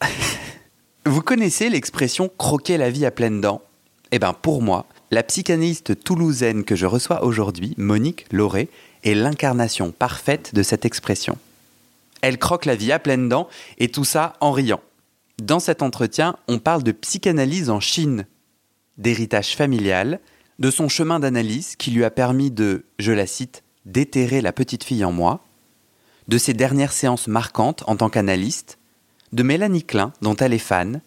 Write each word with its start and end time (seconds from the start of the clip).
Vous 1.06 1.22
connaissez 1.22 1.68
l'expression 1.68 2.30
croquer 2.36 2.76
la 2.76 2.90
vie 2.90 3.06
à 3.06 3.10
pleines 3.10 3.40
dents 3.40 3.62
Eh 4.12 4.18
bien 4.18 4.32
pour 4.32 4.62
moi, 4.62 4.86
la 5.10 5.22
psychanalyste 5.22 6.02
toulousaine 6.02 6.64
que 6.64 6.76
je 6.76 6.86
reçois 6.86 7.24
aujourd'hui, 7.24 7.74
Monique 7.76 8.26
Lauré, 8.32 8.68
est 9.04 9.14
l'incarnation 9.14 9.92
parfaite 9.92 10.54
de 10.54 10.62
cette 10.62 10.84
expression. 10.84 11.38
Elle 12.22 12.38
croque 12.38 12.64
la 12.64 12.74
vie 12.74 12.92
à 12.92 12.98
pleines 12.98 13.28
dents 13.28 13.48
et 13.78 13.88
tout 13.88 14.04
ça 14.04 14.34
en 14.40 14.50
riant. 14.50 14.80
Dans 15.40 15.60
cet 15.60 15.82
entretien, 15.82 16.36
on 16.48 16.58
parle 16.58 16.82
de 16.82 16.92
psychanalyse 16.92 17.70
en 17.70 17.78
Chine, 17.78 18.26
d'héritage 18.96 19.54
familial, 19.54 20.18
de 20.58 20.70
son 20.70 20.88
chemin 20.88 21.20
d'analyse 21.20 21.76
qui 21.76 21.90
lui 21.90 22.04
a 22.04 22.10
permis 22.10 22.50
de, 22.50 22.84
je 22.98 23.12
la 23.12 23.26
cite, 23.26 23.62
déterrer 23.84 24.40
la 24.40 24.52
petite 24.52 24.82
fille 24.82 25.04
en 25.04 25.12
moi, 25.12 25.44
de 26.26 26.38
ses 26.38 26.54
dernières 26.54 26.92
séances 26.92 27.28
marquantes 27.28 27.84
en 27.86 27.96
tant 27.96 28.08
qu'analyste, 28.08 28.78
de 29.32 29.42
Mélanie 29.42 29.84
Klein, 29.84 30.12
dont 30.22 30.36
elle 30.36 30.52
est 30.52 30.58
fan, 30.58 31.00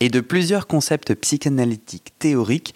et 0.00 0.08
de 0.08 0.20
plusieurs 0.20 0.66
concepts 0.66 1.14
psychanalytiques 1.14 2.12
théoriques 2.18 2.74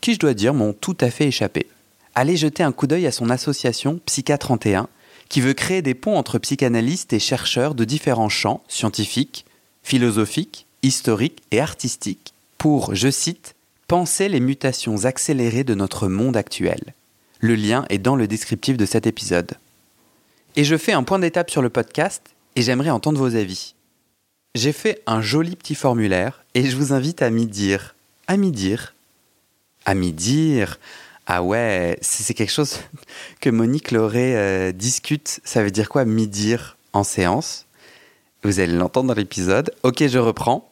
qui, 0.00 0.14
je 0.14 0.18
dois 0.18 0.34
dire, 0.34 0.54
m'ont 0.54 0.72
tout 0.72 0.96
à 1.00 1.10
fait 1.10 1.26
échappé. 1.26 1.66
Allez 2.14 2.36
jeter 2.36 2.62
un 2.62 2.72
coup 2.72 2.86
d'œil 2.86 3.06
à 3.06 3.12
son 3.12 3.30
association 3.30 4.00
Psycha 4.06 4.38
31, 4.38 4.88
qui 5.28 5.40
veut 5.40 5.54
créer 5.54 5.82
des 5.82 5.94
ponts 5.94 6.16
entre 6.16 6.38
psychanalystes 6.38 7.12
et 7.12 7.18
chercheurs 7.18 7.74
de 7.74 7.84
différents 7.84 8.28
champs 8.28 8.62
scientifiques, 8.68 9.46
philosophiques, 9.82 10.66
historiques 10.82 11.42
et 11.50 11.60
artistiques 11.60 12.34
pour, 12.58 12.94
je 12.94 13.10
cite, 13.10 13.54
penser 13.88 14.28
les 14.28 14.40
mutations 14.40 15.04
accélérées 15.04 15.64
de 15.64 15.74
notre 15.74 16.08
monde 16.08 16.36
actuel. 16.36 16.94
Le 17.40 17.54
lien 17.54 17.84
est 17.88 17.98
dans 17.98 18.14
le 18.14 18.28
descriptif 18.28 18.76
de 18.76 18.86
cet 18.86 19.06
épisode. 19.06 19.52
Et 20.54 20.64
je 20.64 20.76
fais 20.76 20.92
un 20.92 21.02
point 21.02 21.18
d'étape 21.18 21.50
sur 21.50 21.60
le 21.60 21.70
podcast 21.70 22.22
et 22.54 22.62
j'aimerais 22.62 22.90
entendre 22.90 23.18
vos 23.18 23.34
avis. 23.34 23.74
J'ai 24.54 24.72
fait 24.72 25.02
un 25.06 25.22
joli 25.22 25.56
petit 25.56 25.74
formulaire 25.74 26.44
et 26.54 26.66
je 26.66 26.76
vous 26.76 26.92
invite 26.92 27.22
à 27.22 27.30
m'y 27.30 27.46
dire. 27.46 27.94
À 28.26 28.36
m'y 28.36 28.52
dire. 28.52 28.94
À 29.86 29.94
m'y 29.94 30.12
dire. 30.12 30.78
Ah 31.26 31.42
ouais, 31.42 31.96
c'est 32.02 32.34
quelque 32.34 32.52
chose 32.52 32.80
que 33.40 33.48
Monique 33.48 33.92
Lauré 33.92 34.36
euh, 34.36 34.72
discute. 34.72 35.40
Ça 35.44 35.62
veut 35.62 35.70
dire 35.70 35.88
quoi 35.88 36.04
m'y 36.04 36.28
dire 36.28 36.76
en 36.92 37.02
séance? 37.02 37.64
Vous 38.42 38.60
allez 38.60 38.74
l'entendre 38.74 39.08
dans 39.08 39.18
l'épisode. 39.18 39.72
Ok, 39.84 40.06
je 40.06 40.18
reprends. 40.18 40.70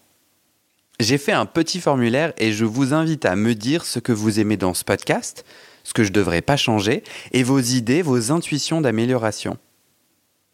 J'ai 0.99 1.17
fait 1.17 1.33
un 1.33 1.47
petit 1.47 1.81
formulaire 1.81 2.35
et 2.37 2.53
je 2.53 2.67
vous 2.67 2.93
invite 2.93 3.25
à 3.25 3.35
me 3.35 3.55
dire 3.55 3.87
ce 3.87 3.99
que 3.99 4.13
vous 4.13 4.41
aimez 4.41 4.59
dans 4.59 4.75
ce 4.75 4.85
podcast, 4.85 5.47
ce 5.85 5.95
que 5.95 6.05
je 6.05 6.11
ne 6.11 6.15
devrais 6.15 6.43
pas 6.43 6.59
changer, 6.59 7.03
et 7.33 7.43
vos 7.43 7.61
idées, 7.61 8.03
vos 8.03 8.31
intuitions 8.31 8.83
d'amélioration. 8.83 9.57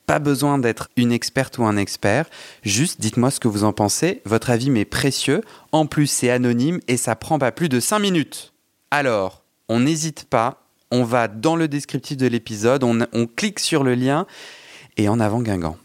Pas 0.07 0.19
besoin 0.21 0.59
d'être 0.59 0.89
une 0.97 1.11
experte 1.11 1.59
ou 1.59 1.65
un 1.65 1.77
expert, 1.77 2.27
juste 2.63 3.01
dites-moi 3.01 3.33
ce 3.33 3.41
que 3.41 3.49
vous 3.49 3.65
en 3.65 3.73
pensez, 3.73 4.23
votre 4.25 4.51
avis 4.51 4.71
m'est 4.71 4.85
précieux, 4.85 5.43
en 5.73 5.87
plus 5.87 6.07
c'est 6.07 6.31
anonyme 6.31 6.81
et 6.87 6.97
ça 6.97 7.17
prend 7.17 7.41
pas 7.41 7.51
plus 7.51 7.69
de 7.69 7.81
5 7.81 7.99
minutes. 7.99 8.53
Alors, 8.93 9.43
on 9.69 9.81
n'hésite 9.81 10.25
pas, 10.25 10.63
on 10.93 11.03
va 11.03 11.27
dans 11.27 11.57
le 11.57 11.67
descriptif 11.67 12.17
de 12.17 12.29
l'épisode, 12.29 12.85
on, 12.85 13.01
on, 13.13 13.27
clique 13.27 13.59
sur 13.59 13.83
le 13.83 13.97
lien 13.97 14.27
et 14.97 15.09
en 15.09 15.19
avant 15.19 15.41
Guingamp. 15.41 15.77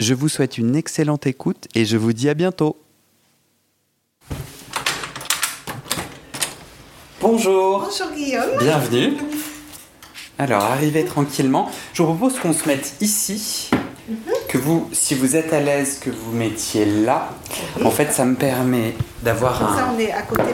Je 0.00 0.14
vous 0.14 0.30
souhaite 0.30 0.56
une 0.56 0.74
excellente 0.74 1.26
écoute 1.26 1.68
et 1.74 1.84
je 1.84 1.98
vous 1.98 2.14
dis 2.14 2.30
à 2.30 2.34
bientôt. 2.34 2.78
Bonjour. 7.20 7.80
Bonjour 7.80 8.14
Guillaume. 8.14 8.58
Bienvenue. 8.58 9.16
Alors, 10.38 10.64
arrivez 10.64 11.04
tranquillement. 11.04 11.70
Je 11.92 12.02
vous 12.02 12.14
propose 12.14 12.38
qu'on 12.40 12.52
se 12.52 12.66
mette 12.66 12.94
ici. 13.00 13.70
Mm 13.72 14.14
-hmm. 14.14 14.48
Que 14.48 14.58
vous, 14.58 14.88
si 14.92 15.14
vous 15.14 15.36
êtes 15.36 15.52
à 15.52 15.60
l'aise, 15.60 15.98
que 15.98 16.10
vous 16.10 16.32
mettiez 16.32 16.84
là. 16.84 17.30
Oui. 17.76 17.86
En 17.86 17.90
fait, 17.90 18.12
ça 18.12 18.24
me 18.24 18.34
permet 18.34 18.94
d'avoir 19.22 19.62
un, 19.62 19.94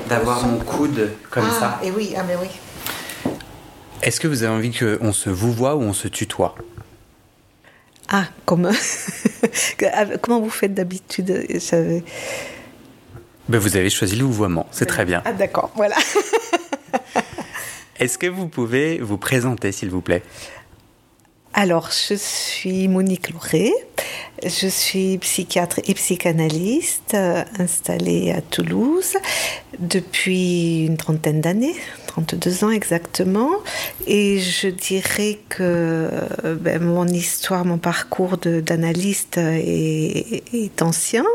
d'avoir 0.08 0.46
mon 0.46 0.58
coude 0.58 1.10
comme 1.30 1.48
ah, 1.50 1.60
ça. 1.60 1.80
Et 1.82 1.90
oui, 1.90 2.14
ah 2.16 2.22
mais 2.28 2.36
oui. 2.36 2.48
Est-ce 4.02 4.20
que 4.20 4.28
vous 4.28 4.42
avez 4.42 4.54
envie 4.54 4.72
qu'on 4.72 5.12
se 5.12 5.30
vous 5.30 5.52
voit 5.52 5.74
ou 5.74 5.82
on 5.82 5.92
se 5.92 6.08
tutoie? 6.08 6.54
Ah, 8.08 8.24
comme 8.44 8.70
comment 10.22 10.40
vous 10.40 10.50
faites 10.50 10.74
d'habitude 10.74 11.46
ben, 13.48 13.58
Vous 13.58 13.76
avez 13.76 13.90
choisi 13.90 14.16
le 14.16 14.24
vouvoiement, 14.24 14.66
c'est 14.70 14.86
très 14.86 15.04
bien. 15.04 15.22
Ah 15.24 15.32
d'accord, 15.32 15.70
voilà. 15.76 15.96
Est-ce 18.00 18.16
que 18.16 18.26
vous 18.26 18.48
pouvez 18.48 18.98
vous 18.98 19.18
présenter, 19.18 19.72
s'il 19.72 19.90
vous 19.90 20.00
plaît? 20.00 20.22
Alors, 21.52 21.90
je 21.90 22.14
suis 22.14 22.88
Monique 22.88 23.30
Lauré, 23.30 23.70
je 24.42 24.68
suis 24.68 25.18
psychiatre 25.18 25.80
et 25.86 25.92
psychanalyste 25.92 27.12
euh, 27.12 27.42
installée 27.58 28.30
à 28.30 28.40
Toulouse 28.40 29.18
depuis 29.78 30.86
une 30.86 30.96
trentaine 30.96 31.42
d'années, 31.42 31.74
32 32.06 32.64
ans 32.64 32.70
exactement, 32.70 33.50
et 34.06 34.38
je 34.38 34.68
dirais 34.68 35.38
que 35.50 36.08
ben, 36.60 36.80
mon 36.82 37.06
histoire, 37.06 37.66
mon 37.66 37.78
parcours 37.78 38.38
d'analyste 38.38 39.36
est, 39.36 40.80
ancien 40.80 41.26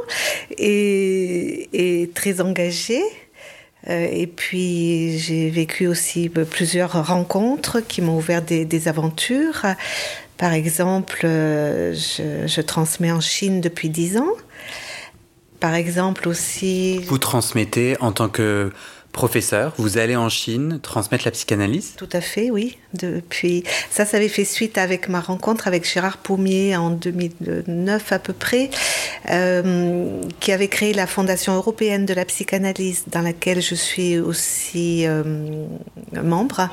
et 0.57 2.09
très 2.15 2.41
engagé. 2.41 3.03
Euh, 3.89 4.07
et 4.11 4.27
puis 4.27 5.17
j'ai 5.19 5.49
vécu 5.49 5.87
aussi 5.87 6.31
euh, 6.37 6.45
plusieurs 6.45 7.05
rencontres 7.05 7.81
qui 7.81 8.01
m'ont 8.01 8.17
ouvert 8.17 8.41
des, 8.41 8.87
aventures. 8.87 9.65
Par 10.37 10.53
exemple, 10.53 11.21
euh, 11.23 11.93
je, 11.93 12.61
transmets 12.61 13.11
en 13.11 13.21
Chine 13.21 13.61
depuis 13.61 13.89
dix 13.89 14.17
ans. 14.17 14.33
Par 15.59 15.73
exemple 15.73 16.27
aussi... 16.27 16.99
Vous 17.05 17.17
transmettez 17.17 17.95
en 18.01 18.11
tant 18.11 18.27
que 18.27 18.71
professeur, 19.15 19.73
vous 19.77 19.97
allez 19.97 20.17
en 20.17 20.27
Chine 20.27 20.79
transmettre 20.81 21.23
la 21.25 21.31
psychanalyse? 21.31 21.93
Tout 21.95 22.09
à 22.11 22.19
fait, 22.19 22.51
oui. 22.51 22.77
Depuis 22.93 23.63
ça, 23.89 24.05
ça 24.05 24.17
avait 24.17 24.29
fait 24.29 24.43
suite 24.43 24.77
avec 24.77 25.07
ma 25.07 25.21
rencontre 25.21 25.67
avec 25.67 25.89
Gérard 25.89 26.17
Pommier 26.17 26.75
en 26.75 26.89
2009 26.89 28.11
à 28.11 28.19
peu 28.19 28.33
près, 28.33 28.69
euh, 29.31 30.21
qui 30.41 30.51
avait 30.51 30.67
créé 30.67 30.93
la 30.93 31.07
Fondation 31.07 31.55
européenne 31.55 32.05
de 32.05 32.13
la 32.13 32.25
psychanalyse, 32.25 33.05
dans 33.07 33.21
laquelle 33.21 33.61
je 33.61 33.73
suis 33.73 34.19
aussi 34.19 35.07
euh, 35.07 35.23
membre. 36.21 36.69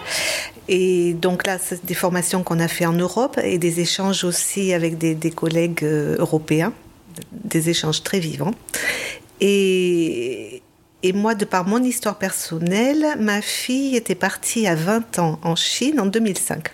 Et 0.68 1.14
donc 1.14 1.46
là, 1.46 1.58
c'est 1.62 1.84
des 1.84 1.94
formations 1.94 2.42
qu'on 2.42 2.58
a 2.58 2.68
fait 2.68 2.86
en 2.86 2.92
Europe 2.92 3.38
et 3.42 3.58
des 3.58 3.78
échanges 3.78 4.24
aussi 4.24 4.72
avec 4.72 4.98
des, 4.98 5.14
des 5.14 5.30
collègues 5.30 5.84
euh, 5.84 6.16
européens, 6.18 6.72
des 7.32 7.70
échanges 7.70 8.02
très 8.02 8.18
vivants. 8.18 8.54
Et, 9.40 10.51
et 11.02 11.12
moi, 11.12 11.34
de 11.34 11.44
par 11.44 11.66
mon 11.66 11.82
histoire 11.82 12.16
personnelle, 12.16 13.04
ma 13.18 13.42
fille 13.42 13.96
était 13.96 14.14
partie 14.14 14.66
à 14.66 14.74
20 14.74 15.18
ans 15.18 15.38
en 15.42 15.56
Chine 15.56 15.98
en 15.98 16.06
2005. 16.06 16.68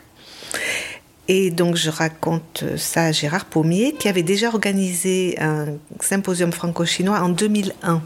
Et 1.29 1.51
donc 1.51 1.77
je 1.77 1.91
raconte 1.91 2.65
ça 2.77 3.05
à 3.05 3.13
Gérard 3.13 3.45
Pommier, 3.45 3.95
qui 3.99 4.09
avait 4.09 4.23
déjà 4.23 4.49
organisé 4.49 5.37
un 5.41 5.67
symposium 6.01 6.53
franco-chinois 6.53 7.21
en 7.21 7.29
2001. 7.29 8.03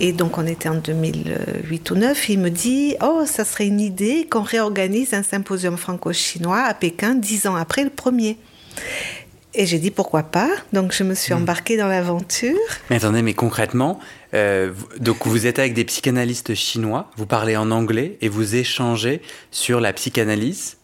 Et 0.00 0.12
donc 0.12 0.38
on 0.38 0.46
était 0.46 0.68
en 0.68 0.76
2008 0.76 1.90
ou 1.90 1.94
2009, 1.94 2.28
il 2.28 2.38
me 2.38 2.50
dit 2.50 2.96
Oh, 3.02 3.22
ça 3.26 3.44
serait 3.44 3.66
une 3.66 3.80
idée 3.80 4.26
qu'on 4.28 4.42
réorganise 4.42 5.14
un 5.14 5.22
symposium 5.22 5.76
franco-chinois 5.76 6.62
à 6.62 6.74
Pékin 6.74 7.14
dix 7.14 7.46
ans 7.46 7.56
après 7.56 7.84
le 7.84 7.90
premier. 7.90 8.36
Et 9.58 9.66
j'ai 9.66 9.80
dit 9.80 9.90
pourquoi 9.90 10.22
pas? 10.22 10.48
Donc 10.72 10.92
je 10.92 11.02
me 11.02 11.14
suis 11.14 11.34
hmm. 11.34 11.38
embarquée 11.38 11.76
dans 11.76 11.88
l'aventure. 11.88 12.56
Mais 12.90 12.96
attendez, 12.96 13.22
mais 13.22 13.34
concrètement, 13.34 13.98
euh, 14.32 14.72
donc 15.00 15.26
vous 15.26 15.48
êtes 15.48 15.58
avec 15.58 15.74
des 15.74 15.84
psychanalystes 15.84 16.54
chinois, 16.54 17.10
vous 17.16 17.26
parlez 17.26 17.56
en 17.56 17.72
anglais 17.72 18.18
et 18.20 18.28
vous 18.28 18.54
échangez 18.54 19.20
sur 19.50 19.80
la 19.80 19.92
psychanalyse? 19.92 20.76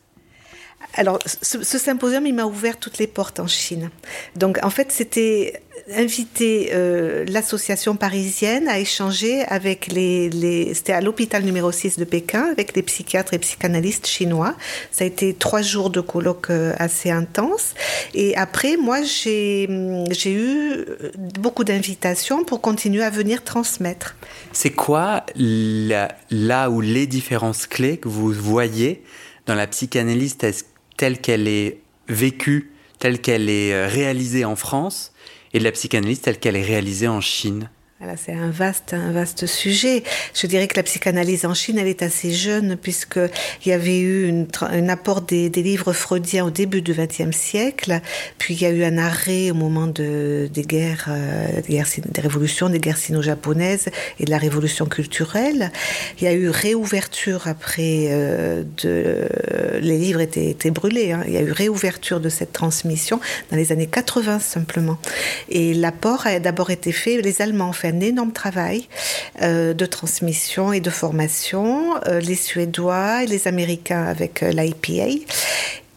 Alors, 0.97 1.19
ce, 1.25 1.63
symposium, 1.63 2.27
il 2.27 2.35
m'a 2.35 2.45
ouvert 2.45 2.79
toutes 2.79 2.99
les 2.99 3.07
portes 3.07 3.41
en 3.41 3.47
Chine. 3.47 3.91
Donc, 4.37 4.59
en 4.63 4.71
fait, 4.71 4.93
c'était 4.93 5.61
inviter 5.93 6.71
euh, 6.73 7.25
l'association 7.29 7.97
parisienne 7.97 8.69
à 8.69 8.79
échanger 8.79 9.43
avec 9.45 9.89
les... 9.89 10.73
c'était 10.75 10.93
à 10.93 11.01
l'hôpital 11.01 11.43
numéro 11.43 11.71
6 11.71 11.99
de 11.99 12.05
Pékin, 12.05 12.47
avec 12.51 12.75
les 12.75 12.83
psychiatres 12.83 13.35
et 13.35 13.39
psychanalystes 13.39 14.07
chinois. 14.07 14.55
Ça 14.91 15.05
a 15.05 15.07
été 15.07 15.35
trois 15.35 15.63
jours 15.63 15.91
de 15.91 16.01
colloque 16.01 16.51
euh, 16.51 16.75
assez 16.79 17.11
intense. 17.11 17.75
Et 18.15 18.37
après, 18.37 18.77
moi, 18.77 19.03
j'ai 19.03 19.67
eu 19.67 20.85
beaucoup 21.41 21.65
d'invitations 21.65 22.45
pour 22.45 22.61
continuer 22.61 23.03
à 23.03 23.11
venir 23.11 23.45
transmettre. 23.45 24.17
C'est 24.53 24.71
quoi 24.71 25.25
là 25.37 26.71
où 26.71 26.81
les 26.81 27.07
différences 27.07 27.67
clés 27.67 27.99
que 27.99 28.09
vous 28.09 28.33
voyez 28.33 29.03
dans 29.47 29.55
la 29.55 29.67
psychanalyse 29.67 30.37
telle 30.97 31.19
qu'elle 31.19 31.49
est 31.49 31.79
vécue, 32.09 32.71
telle 32.99 33.21
qu'elle 33.21 33.49
est 33.49 33.73
euh, 33.73 33.87
réalisée 33.87 34.45
en 34.45 34.57
France, 34.57 35.13
et 35.55 35.61
de 35.61 35.65
la 35.65 35.73
psychanalyse 35.73 36.21
telle 36.21 36.39
qu'elle 36.39 36.57
est 36.57 36.63
réalisée 36.63 37.09
en 37.09 37.21
Chine 37.21 37.71
c'est 38.17 38.33
un 38.33 38.51
vaste, 38.51 38.95
un 38.95 39.13
vaste 39.13 39.47
sujet. 39.47 40.03
Je 40.35 40.47
dirais 40.47 40.69
que 40.69 40.77
la 40.77 40.83
psychanalyse 40.83 41.45
en 41.45 41.55
Chine, 41.55 41.79
elle 41.79 41.89
est 41.89 42.03
assez 42.03 42.33
jeune 42.33 42.77
puisqu'il 42.77 43.69
y 43.69 43.73
avait 43.73 43.99
eu 43.99 44.47
un 44.63 44.89
apport 44.89 45.23
des, 45.23 45.49
livres 45.49 45.93
freudiens 45.93 46.45
au 46.45 46.51
début 46.51 46.83
du 46.83 46.93
XXe 46.93 47.35
siècle, 47.35 48.01
puis 48.39 48.55
il 48.55 48.63
y 48.63 48.67
a 48.67 48.71
eu 48.71 48.85
un 48.85 48.99
arrêt 48.99 49.51
au 49.51 49.55
moment 49.55 49.87
de, 49.87 50.49
des, 50.53 50.63
guerres, 50.63 51.07
euh, 51.09 51.61
des, 51.63 51.75
guerres, 51.75 51.87
des 52.05 52.21
révolutions, 52.21 52.69
des 52.69 52.81
guerres 52.81 52.99
sino-japonaises 52.99 53.89
et 54.21 54.25
de 54.25 54.31
la 54.31 54.39
révolution 54.39 54.87
culturelle. 54.87 55.73
Il 56.19 56.25
y 56.25 56.27
a 56.27 56.33
eu 56.35 56.51
réouverture 56.51 57.47
après 57.47 58.09
euh. 58.11 58.63
Les 59.81 59.99
livres 59.99 60.21
étaient, 60.21 60.71
brûlés. 60.71 61.13
Hein. 61.13 61.23
Il 61.27 61.33
y 61.33 61.37
a 61.37 61.43
eu 61.43 61.53
réouverture 61.53 62.21
de 62.21 62.29
cette 62.29 62.53
transmission 62.53 63.21
dans 63.51 63.57
les 63.57 63.73
années 63.73 63.87
80 63.87 64.39
simplement. 64.39 64.99
Et 65.49 65.75
l'apport 65.75 66.27
a 66.27 66.39
d'abord 66.41 66.71
été 66.71 66.93
fait, 66.93 67.21
les 67.21 67.43
Allemands 67.43 67.71
ont 67.71 67.73
fait 67.73 67.94
énorme 68.01 68.33
travail 68.33 68.89
euh, 69.43 69.75
de 69.75 69.87
transmission 69.87 70.73
et 70.73 70.81
de 70.81 70.91
formation, 70.91 71.97
euh, 72.07 72.21
les 72.21 72.35
Suédois 72.35 73.25
et 73.25 73.27
les 73.27 73.49
Américains 73.49 74.05
avec 74.05 74.43
euh, 74.43 74.51
l'IPA. 74.51 75.25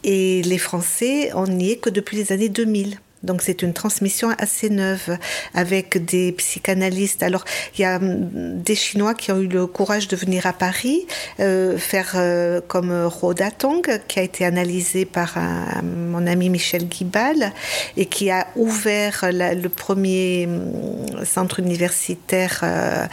Et 0.04 0.42
les 0.42 0.58
Français, 0.58 1.30
on 1.34 1.46
n'y 1.46 1.72
est 1.72 1.76
que 1.76 1.90
depuis 1.90 2.16
les 2.16 2.32
années 2.32 2.48
2000. 2.48 2.98
Donc 3.22 3.42
c'est 3.42 3.62
une 3.62 3.72
transmission 3.72 4.30
assez 4.38 4.70
neuve 4.70 5.18
avec 5.54 6.04
des 6.04 6.32
psychanalystes. 6.32 7.22
Alors 7.22 7.44
il 7.76 7.82
y 7.82 7.84
a 7.84 7.96
hum, 7.96 8.60
des 8.62 8.74
Chinois 8.74 9.14
qui 9.14 9.32
ont 9.32 9.40
eu 9.40 9.48
le 9.48 9.66
courage 9.66 10.08
de 10.08 10.16
venir 10.16 10.46
à 10.46 10.52
Paris, 10.52 11.06
euh, 11.40 11.78
faire 11.78 12.12
euh, 12.14 12.60
comme 12.66 12.92
Rhoda 13.06 13.50
Tong, 13.50 14.00
qui 14.08 14.18
a 14.18 14.22
été 14.22 14.44
analysé 14.44 15.04
par 15.04 15.36
mon 15.82 16.26
ami 16.26 16.48
Michel 16.50 16.86
Guibal 16.86 17.52
et 17.96 18.06
qui 18.06 18.30
a 18.30 18.46
ouvert 18.56 19.26
le 19.32 19.68
premier 19.68 20.46
hum, 20.46 21.24
centre 21.24 21.60
universitaire 21.60 22.60
euh, 22.62 23.06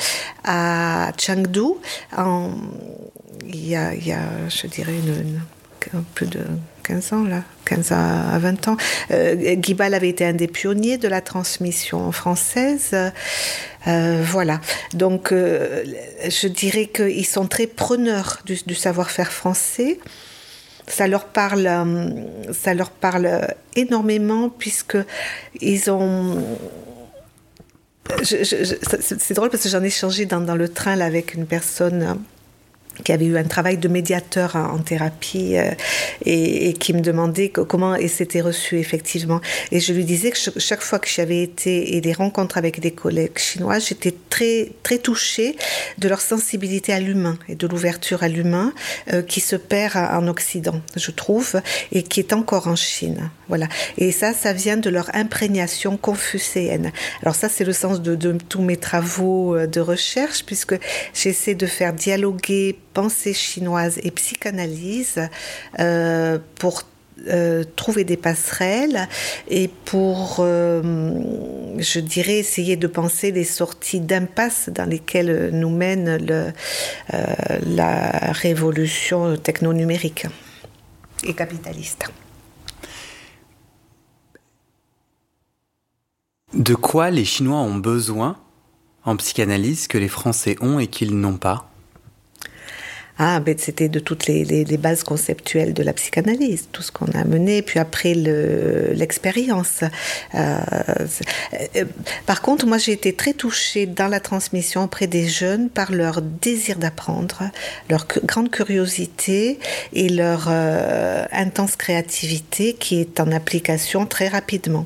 à 0.44 1.12
Chengdu 1.18 1.62
il 3.48 3.68
y 3.68 3.76
a, 3.76 3.92
je 4.50 4.68
dirais, 4.68 4.94
une 4.94 5.42
plus 6.14 6.28
de 6.28 6.40
15 6.84 7.14
ans, 7.14 7.24
là, 7.24 7.44
15 7.66 7.92
à 7.92 8.38
20 8.40 8.68
ans. 8.68 8.78
Euh, 9.12 9.56
Guibal 9.56 9.94
avait 9.94 10.10
été 10.10 10.26
un 10.26 10.34
des 10.34 10.48
pionniers 10.48 10.98
de 10.98 11.08
la 11.08 11.22
transmission 11.22 12.12
française. 12.12 12.96
Euh, 13.88 14.24
voilà. 14.24 14.62
Donc, 14.94 15.32
euh, 15.32 15.84
je 16.28 16.48
dirais 16.48 16.88
qu'ils 16.88 17.26
sont 17.26 17.48
très 17.48 17.68
preneurs 17.68 18.42
du, 18.46 18.76
savoir-faire 18.76 19.32
français. 19.32 20.00
Ça 20.88 21.08
leur 21.08 21.26
parle, 21.26 21.68
ça 22.52 22.76
leur 22.76 22.92
parle 22.92 23.48
énormément 23.76 24.50
puisque 24.50 24.98
ils 25.60 25.90
ont 25.90 26.44
c'est 28.24 29.34
drôle 29.34 29.50
parce 29.50 29.64
que 29.64 29.70
j'en 29.70 29.82
ai 29.82 29.90
changé 29.90 30.26
dans, 30.26 30.56
le 30.56 30.70
train 30.70 31.00
avec 31.00 31.34
une 31.34 31.48
personne 31.48 32.20
qui 33.04 33.12
avait 33.12 33.26
eu 33.26 33.38
un 33.38 33.44
travail 33.44 33.78
de 33.78 33.88
médiateur 33.88 34.56
en, 34.56 34.80
thérapie 34.80 35.58
euh, 35.58 35.72
et, 36.26 36.74
qui 36.74 36.94
me 36.94 37.02
demandait 37.02 37.50
comment 37.50 37.96
et 37.96 38.08
c'était 38.08 38.42
reçu 38.42 38.78
effectivement. 38.78 39.42
Et 39.72 39.80
je 39.80 39.94
lui 39.94 40.06
disais 40.06 40.32
que 40.32 40.38
chaque 40.58 40.82
fois 40.82 41.00
que 41.00 41.08
j'avais 41.08 41.42
été 41.42 41.96
et 41.96 42.02
des 42.02 42.14
rencontres 42.14 42.58
avec 42.58 42.80
des 42.80 42.92
collègues 42.92 43.38
chinois, 43.38 43.80
j'étais 43.80 44.14
très 44.30 44.70
très 44.84 44.98
touchée 44.98 45.56
de 45.98 46.08
leur 46.08 46.22
sensibilité 46.22 46.94
à 46.94 47.00
l'humain 47.00 47.38
et 47.50 47.56
de 47.56 47.68
l'ouverture 47.68 48.24
à 48.24 48.28
l'humain 48.28 48.74
euh, 49.14 49.22
qui 49.22 49.40
se 49.40 49.56
perd 49.56 49.96
en 49.96 50.28
Occident, 50.28 50.82
je 50.96 51.12
trouve, 51.12 51.62
et 51.92 52.04
qui 52.04 52.20
est 52.20 52.34
encore 52.34 52.68
en 52.68 52.76
Chine. 52.76 53.30
Voilà. 53.48 53.68
Et 53.98 54.12
ça, 54.12 54.34
ça 54.34 54.54
vient 54.54 54.78
de 54.78 54.90
leur 54.90 55.14
imprégnation 55.14 55.98
confucéenne. 55.98 56.92
Alors 57.22 57.36
ça, 57.36 57.50
c'est 57.50 57.64
le 57.64 57.74
sens 57.74 58.02
de, 58.02 58.16
de 58.16 58.38
tous 58.50 58.62
mes 58.62 58.78
travaux 58.78 59.56
euh, 59.56 59.68
de 59.68 59.80
recherche 59.80 60.44
puisque 60.46 60.76
j'essaie 61.14 61.56
de 61.56 61.66
faire 61.66 61.94
dialoguer 61.94 62.78
pensée 62.96 63.34
chinoise 63.34 64.00
et 64.04 64.10
psychanalyse 64.10 65.20
euh, 65.80 66.40
pour 66.56 66.84
euh, 67.28 67.64
trouver 67.76 68.04
des 68.06 68.18
passerelles 68.18 69.08
et 69.50 69.68
pour, 69.68 70.38
euh, 70.40 70.82
je 71.78 72.00
dirais, 72.00 72.38
essayer 72.38 72.78
de 72.78 72.88
penser 72.88 73.32
les 73.32 73.44
sorties 73.44 74.00
d'impasse 74.00 74.70
dans 74.70 74.90
lesquelles 74.90 75.50
nous 75.52 75.70
mène 75.70 76.54
la 77.12 78.32
révolution 78.32 79.38
techno-numérique 79.38 80.28
et 81.24 81.34
capitaliste. 81.34 82.06
De 86.54 86.76
quoi 86.76 87.12
les 87.12 87.26
Chinois 87.26 87.60
ont 87.60 87.76
besoin 87.76 88.38
en 89.04 89.18
psychanalyse 89.18 89.88
que 89.88 89.98
les 89.98 90.08
Français 90.08 90.56
ont 90.62 90.80
et 90.80 90.88
qu'ils 90.88 91.20
n'ont 91.20 91.38
pas? 91.38 91.75
Ah, 93.18 93.40
ben 93.40 93.56
c'était 93.58 93.88
de 93.88 94.00
toutes 94.00 94.28
les, 94.28 94.66
bases 94.78 95.04
conceptuelles 95.04 95.74
de 95.74 95.84
la 95.84 95.94
psychanalyse, 95.94 96.68
tout 96.72 96.82
ce 96.82 96.92
qu'on 96.92 97.06
a 97.14 97.24
mené, 97.24 97.62
puis 97.62 97.80
après 97.80 98.14
l'expérience. 98.14 99.84
Euh, 100.34 100.58
euh, 101.76 101.86
par 102.26 102.42
contre, 102.42 102.66
moi 102.66 102.78
j'ai 102.78 102.92
été 102.92 103.14
très 103.14 103.34
touchée 103.34 103.86
dans 103.86 104.08
la 104.08 104.20
transmission 104.20 104.84
auprès 104.84 105.08
des 105.08 105.28
jeunes 105.28 105.70
par 105.70 105.94
leur 105.94 106.22
désir 106.22 106.78
d'apprendre, 106.78 107.44
leur 107.90 108.06
grande 108.26 108.52
curiosité 108.52 109.60
et 109.94 110.10
leur 110.10 110.48
euh, 110.50 111.24
intense 111.32 111.78
créativité 111.78 112.74
qui 112.74 113.00
est 113.00 113.22
en 113.22 113.32
application 113.32 114.06
très 114.06 114.28
rapidement. 114.28 114.86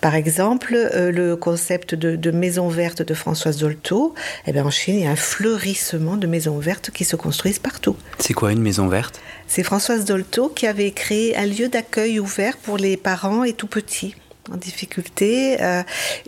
Par 0.00 0.14
exemple, 0.14 0.74
le 0.94 1.34
concept 1.34 1.94
de, 1.94 2.30
maison 2.30 2.68
verte 2.68 3.02
de 3.02 3.14
Françoise 3.14 3.58
Dolto, 3.58 4.14
eh 4.46 4.52
bien 4.52 4.64
en 4.64 4.70
Chine, 4.70 4.96
il 4.96 5.04
y 5.04 5.06
a 5.06 5.10
un 5.10 5.16
fleurissement 5.16 6.16
de 6.16 6.26
maisons 6.26 6.58
vertes 6.58 6.90
qui 6.90 7.04
se 7.04 7.16
construisent 7.16 7.58
partout. 7.66 7.96
C'est 8.20 8.32
quoi 8.32 8.52
une 8.52 8.62
maison 8.62 8.86
verte? 8.86 9.20
C'est 9.48 9.64
Françoise 9.64 10.04
Dolto 10.04 10.48
qui 10.48 10.68
avait 10.68 10.92
créé 10.92 11.36
un 11.36 11.46
lieu 11.46 11.68
d'accueil 11.68 12.20
ouvert 12.20 12.56
pour 12.58 12.76
les 12.76 12.96
parents 12.96 13.42
et 13.42 13.54
tout 13.54 13.66
petits 13.66 14.14
en 14.52 14.56
difficulté 14.56 15.56
euh, 15.60 15.82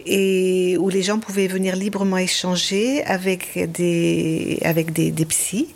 et 0.06 0.76
où 0.78 0.88
les 0.88 1.02
gens 1.02 1.18
pouvaient 1.18 1.46
venir 1.46 1.76
librement 1.76 2.18
échanger 2.18 3.04
avec 3.04 3.58
des 3.72 4.58
avec 4.64 4.92
des, 4.92 5.12
psys. 5.26 5.68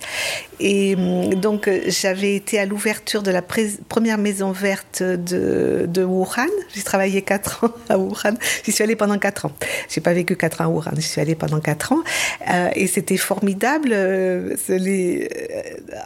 Et 0.60 0.94
hum, 0.94 1.34
donc 1.34 1.68
j'avais 1.88 2.36
été 2.36 2.58
à 2.58 2.66
l'ouverture 2.66 3.22
de 3.22 3.30
la 3.30 3.42
première 3.42 4.18
maison 4.18 4.52
verte 4.52 5.02
de, 5.02 5.86
de 5.88 6.04
Wuhan. 6.04 6.46
J'ai 6.74 6.82
travaillé 6.82 7.22
quatre 7.22 7.64
ans 7.64 7.74
à 7.88 7.98
Wuhan. 7.98 8.34
J'y 8.64 8.72
suis 8.72 8.84
allée 8.84 8.96
pendant 8.96 9.18
quatre 9.18 9.46
ans. 9.46 9.52
J'ai 9.88 10.00
pas 10.00 10.12
vécu 10.12 10.36
quatre 10.36 10.60
ans 10.60 10.64
à 10.64 10.68
Wuhan. 10.68 10.92
J'y 10.96 11.02
suis 11.02 11.20
allée 11.20 11.34
pendant 11.34 11.60
quatre 11.60 11.92
ans. 11.92 12.02
Euh, 12.48 12.70
et 12.74 12.86
c'était 12.86 13.16
formidable 13.16 13.90
euh, 13.92 14.54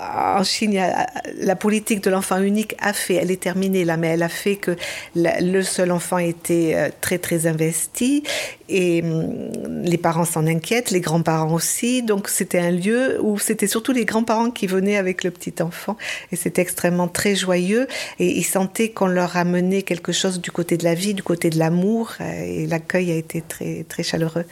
en 0.01 0.45
Chine 0.45 0.81
la 1.39 1.57
politique 1.57 2.03
de 2.03 2.11
l'enfant 2.11 2.41
unique 2.41 2.75
a 2.81 2.93
fait 2.93 3.15
elle 3.15 3.31
est 3.31 3.41
terminée 3.41 3.85
là 3.85 3.97
mais 3.97 4.09
elle 4.09 4.23
a 4.23 4.29
fait 4.29 4.57
que 4.57 4.77
le 5.15 5.63
seul 5.63 5.93
enfant 5.93 6.19
euh, 6.51 6.91
très 7.01 7.19
très 7.19 7.47
investi 7.47 8.23
et 8.69 9.03
hum, 9.03 9.83
les 9.83 9.99
parents 9.99 10.25
s'en 10.25 10.47
inquiètent, 10.47 10.91
les 10.91 11.01
grands-parents 11.01 11.53
aussi. 11.53 12.03
Donc 12.03 12.29
c'était 12.29 12.59
un 12.59 12.71
lieu 12.71 13.19
où 13.21 13.39
c'était 13.39 13.67
surtout 13.67 13.93
les 13.93 14.05
grands-parents 14.05 14.51
qui 14.51 14.67
venaient 14.67 14.97
avec 14.97 15.25
le 15.25 15.31
petit 15.31 15.63
enfant. 15.63 15.97
Et 16.33 16.37
c'était 16.37 16.63
extrêmement 16.63 17.09
très 17.09 17.35
joyeux. 17.35 17.87
Et 18.19 18.37
ils 18.37 18.45
sentaient 18.45 18.91
qu'on 18.91 19.07
leur 19.07 19.37
amenait 19.37 19.83
quelque 19.83 20.13
chose 20.13 20.41
du 20.41 20.51
côté 20.51 20.77
de 20.77 20.85
la 20.85 20.95
vie, 20.95 21.15
du 21.15 21.23
côté 21.23 21.51
de 21.51 21.59
l'amour. 21.59 22.13
Et 22.21 22.67
l'accueil 22.67 23.11
a 23.13 23.17
été 23.17 23.43
très 23.43 23.85
très 23.85 24.03
chaleureux. 24.03 24.45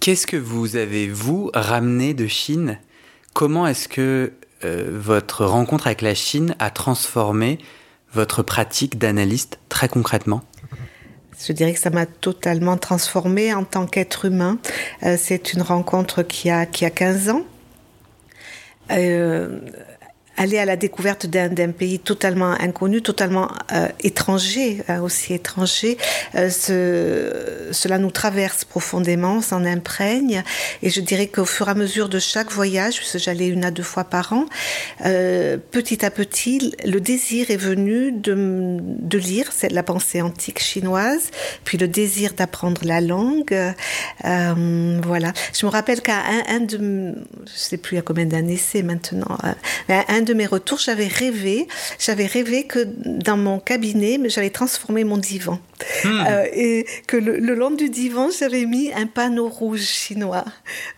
Qu'est-ce 0.00 0.26
que 0.26 0.36
vous 0.36 0.76
avez, 0.76 1.08
vous, 1.08 1.50
ramené 1.52 2.14
de 2.14 2.26
Chine? 2.28 2.78
Comment 3.34 3.66
est-ce 3.66 3.88
que 3.88 4.32
euh, 4.64 4.88
votre 4.90 5.44
rencontre 5.44 5.86
avec 5.86 6.02
la 6.02 6.14
Chine 6.14 6.54
a 6.58 6.70
transformé 6.70 7.58
votre 8.12 8.42
pratique 8.42 8.98
d'analyste 8.98 9.58
très 9.68 9.88
concrètement 9.88 10.42
je 11.46 11.52
dirais 11.52 11.72
que 11.72 11.78
ça 11.78 11.90
m'a 11.90 12.06
totalement 12.06 12.76
transformée 12.76 13.54
en 13.54 13.64
tant 13.64 13.86
qu'être 13.86 14.24
humain. 14.24 14.58
Euh, 15.04 15.16
c'est 15.18 15.52
une 15.52 15.62
rencontre 15.62 16.22
qui 16.22 16.50
a, 16.50 16.66
qui 16.66 16.84
a 16.84 16.90
15 16.90 17.28
ans. 17.30 17.44
Euh, 18.90 19.60
aller 20.38 20.58
à 20.58 20.64
la 20.64 20.76
découverte 20.76 21.26
d'un 21.26 21.72
pays 21.72 21.98
totalement 21.98 22.52
inconnu, 22.52 23.02
totalement 23.02 23.50
euh, 23.72 23.88
étranger, 24.02 24.82
euh, 24.88 25.00
aussi 25.00 25.34
étranger, 25.34 25.98
euh, 26.36 26.48
ce, 26.48 27.72
cela 27.72 27.98
nous 27.98 28.12
traverse 28.12 28.64
profondément, 28.64 29.42
s'en 29.42 29.64
imprègne. 29.64 30.44
Et 30.82 30.90
je 30.90 31.00
dirais 31.00 31.26
qu'au 31.26 31.44
fur 31.44 31.66
et 31.68 31.72
à 31.72 31.74
mesure 31.74 32.08
de 32.08 32.20
chaque 32.20 32.52
voyage, 32.52 32.96
puisque 32.98 33.18
j'allais 33.18 33.48
une 33.48 33.64
à 33.64 33.72
deux 33.72 33.82
fois 33.82 34.04
par 34.04 34.32
an, 34.32 34.46
petit 35.00 36.04
à 36.04 36.10
petit, 36.10 36.72
le 36.84 37.00
désir 37.00 37.50
est 37.50 37.56
venu 37.56 38.12
de, 38.12 38.78
de 38.80 39.18
lire 39.18 39.50
la 39.70 39.82
pensée 39.82 40.22
antique 40.22 40.60
chinoise, 40.60 41.30
puis 41.64 41.78
le 41.78 41.88
désir 41.88 42.32
d'apprendre 42.34 42.82
la 42.84 43.00
langue. 43.00 43.56
voilà. 44.22 45.32
Je 45.58 45.66
me 45.66 45.70
rappelle 45.70 46.00
qu'à 46.00 46.18
un, 46.18 46.56
un, 46.56 46.60
de, 46.60 47.14
je 47.46 47.58
sais 47.58 47.76
plus 47.76 47.98
à 47.98 48.02
combien 48.02 48.26
d'années 48.26 48.56
c'est 48.56 48.82
maintenant, 48.82 49.36
un 49.88 50.27
de 50.28 50.34
mes 50.34 50.46
retours, 50.46 50.78
j'avais 50.78 51.08
rêvé, 51.08 51.66
j'avais 51.98 52.26
rêvé 52.26 52.66
que 52.66 52.86
dans 53.04 53.36
mon 53.36 53.58
cabinet, 53.58 54.20
j'allais 54.28 54.50
transformer 54.50 55.04
mon 55.04 55.16
divan. 55.16 55.58
Hmm. 56.04 56.24
Euh, 56.28 56.46
et 56.52 56.86
que 57.06 57.16
le, 57.16 57.54
long 57.54 57.70
du 57.70 57.88
divan, 57.88 58.28
j'avais 58.30 58.66
mis 58.66 58.92
un 58.92 59.06
panneau 59.06 59.48
rouge 59.48 59.80
chinois. 59.80 60.44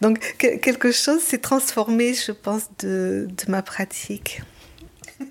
Donc 0.00 0.36
quelque 0.38 0.92
chose 0.92 1.20
s'est 1.20 1.38
transformé, 1.38 2.14
je 2.14 2.32
pense, 2.32 2.64
de, 2.80 3.28
ma 3.48 3.62
pratique. 3.62 4.42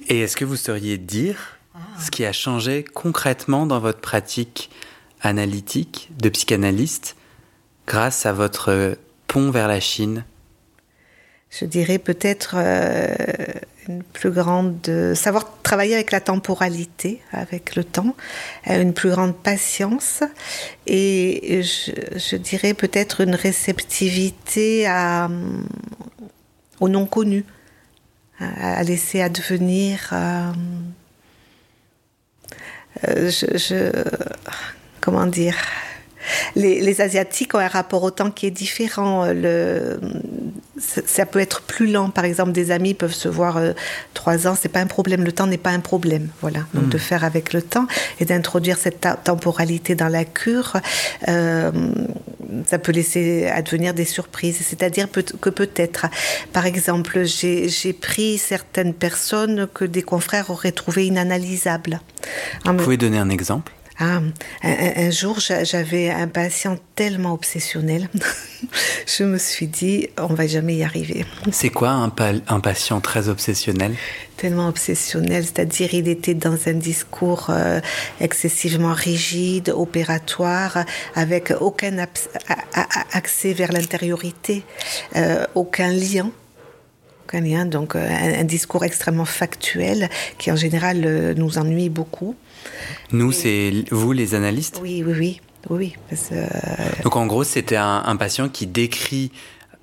Et 0.08 0.22
est-ce 0.22 0.38
que 0.38 0.46
vous 0.46 0.56
sauriez 0.56 0.98
dire 0.98 1.60
ah. 1.76 1.80
ce 2.04 2.10
qui 2.10 2.26
a 2.26 2.32
changé 2.32 2.84
concrètement 2.84 3.66
dans 3.66 3.80
votre 3.80 4.00
pratique 4.00 4.70
analytique 5.22 6.10
de 6.18 6.30
psychanalyste 6.30 7.16
grâce 7.88 8.26
à 8.26 8.34
votre 8.34 8.98
pont 9.28 9.52
vers 9.52 9.68
la 9.68 9.80
Chine? 9.80 10.24
Je 11.50 11.66
dirais 11.66 11.98
peut-être 11.98 12.56
euh, 12.58 13.08
une 13.88 14.04
plus 14.04 14.30
grande 14.32 15.14
savoir 15.16 15.62
travailler 15.64 15.96
avec 15.96 16.12
la 16.12 16.22
temporalité, 16.22 17.22
avec 17.32 17.76
le 17.76 17.84
temps, 17.84 18.16
euh, 18.70 18.82
une 18.82 18.94
plus 18.94 19.10
grande 19.10 19.36
patience 19.36 20.24
et 20.86 21.64
je, 21.64 22.36
dirais 22.36 22.76
peut-être 22.76 23.22
une 23.22 23.34
réceptivité 23.36 24.88
au 26.80 26.88
non 26.88 27.06
connu, 27.08 27.46
à, 28.40 28.84
laisser 28.84 29.22
advenir. 29.22 30.12
Euh, 30.14 30.52
comment 35.02 35.26
dire 35.26 35.56
les, 36.56 37.02
Asiatiques 37.02 37.56
ont 37.56 37.60
un 37.60 37.68
rapport 37.68 38.04
au 38.04 38.12
temps 38.12 38.32
qui 38.32 38.46
est 38.46 38.52
différent. 38.52 39.26
Le, 39.26 40.00
ça 40.80 41.26
peut 41.26 41.40
être 41.40 41.62
plus 41.62 41.88
lent. 41.88 42.10
Par 42.10 42.26
exemple, 42.26 42.52
des 42.52 42.72
amis 42.72 42.94
peuvent 42.94 43.14
se 43.14 43.28
voir 43.28 43.58
euh, 43.58 43.74
trois 44.14 44.48
ans, 44.48 44.56
c'est 44.60 44.70
pas 44.70 44.80
un 44.80 44.88
problème. 44.88 45.24
Le 45.24 45.32
temps 45.32 45.48
n'est 45.48 45.58
pas 45.58 45.70
un 45.72 45.80
problème. 45.80 46.30
Voilà. 46.42 46.62
Donc 46.74 46.86
hmm. 46.86 46.90
de 46.90 46.98
faire 46.98 47.24
avec 47.24 47.54
le 47.54 47.62
temps 47.62 47.88
et 48.20 48.26
d'introduire 48.26 48.78
cette 48.78 49.06
temporalité 49.24 49.96
dans 49.96 50.08
la 50.08 50.26
cure, 50.26 50.78
euh, 51.28 51.72
ça 52.66 52.80
peut 52.80 52.92
laisser 52.92 53.48
advenir 53.48 53.94
des 53.94 54.06
surprises. 54.06 54.60
C'est-à-dire 54.62 55.08
que 55.12 55.50
peut-être, 55.50 56.08
par 56.54 56.66
exemple, 56.66 57.24
j'ai 57.26 57.94
pris 57.94 58.38
certaines 58.38 58.94
personnes 58.94 59.68
que 59.74 59.86
des 59.86 60.02
confrères 60.02 60.50
auraient 60.50 60.72
trouvées 60.72 61.08
inanalysables. 61.08 62.00
Vous 62.66 62.74
pouvez 62.74 62.98
donner 62.98 63.18
un 63.18 63.30
exemple? 63.30 63.72
Ah, 64.02 64.22
un, 64.64 65.12
jour, 65.12 65.40
j'avais 65.40 66.10
un 66.10 66.30
patient 66.30 66.78
tellement 66.96 67.34
obsessionnel, 67.34 68.08
je 69.06 69.26
me 69.26 69.38
suis 69.38 69.68
dit, 69.68 70.08
on 70.18 70.34
va 70.34 70.48
jamais 70.48 70.76
y 70.76 70.84
arriver. 70.84 71.26
C'est 71.52 71.70
quoi 71.70 71.90
un, 71.90 72.14
un, 72.48 72.60
patient 72.62 73.02
très 73.02 73.28
obsessionnel? 73.28 73.94
Tellement 74.38 74.70
obsessionnel, 74.70 75.44
c'est-à-dire 75.44 75.94
il 75.94 76.08
était 76.08 76.34
dans 76.34 76.56
un 76.68 76.74
discours 76.74 77.48
euh, 77.50 77.82
excessivement 78.22 78.94
rigide, 78.94 79.74
opératoire, 79.76 80.86
avec 81.16 81.52
aucun 81.60 81.98
accès 83.12 83.52
vers 83.52 83.74
l'intériorité, 83.74 84.64
euh, 85.18 85.46
aucun 85.56 85.92
lien 85.92 86.32
aucun 87.26 87.42
lien, 87.42 87.66
donc 87.66 87.96
euh, 87.96 88.08
un, 88.10 88.44
discours 88.44 88.84
extrêmement 88.84 89.26
factuel 89.26 90.10
qui 90.40 90.52
en 90.52 90.56
général 90.56 91.36
nous 91.38 91.60
ennuie 91.60 91.90
beaucoup. 91.90 92.36
Nous, 93.12 93.32
c'est 93.32 93.86
vous 93.92 94.12
les 94.12 94.36
analystes? 94.36 94.80
Oui, 94.82 95.04
oui, 95.06 95.14
oui. 95.20 95.40
oui 95.70 95.94
euh, 96.32 96.48
Donc 97.04 97.16
en 97.16 97.26
gros, 97.26 97.44
c'était 97.44 97.76
un, 97.76 98.16
patient 98.16 98.50
qui 98.50 98.68
décrit 98.68 99.32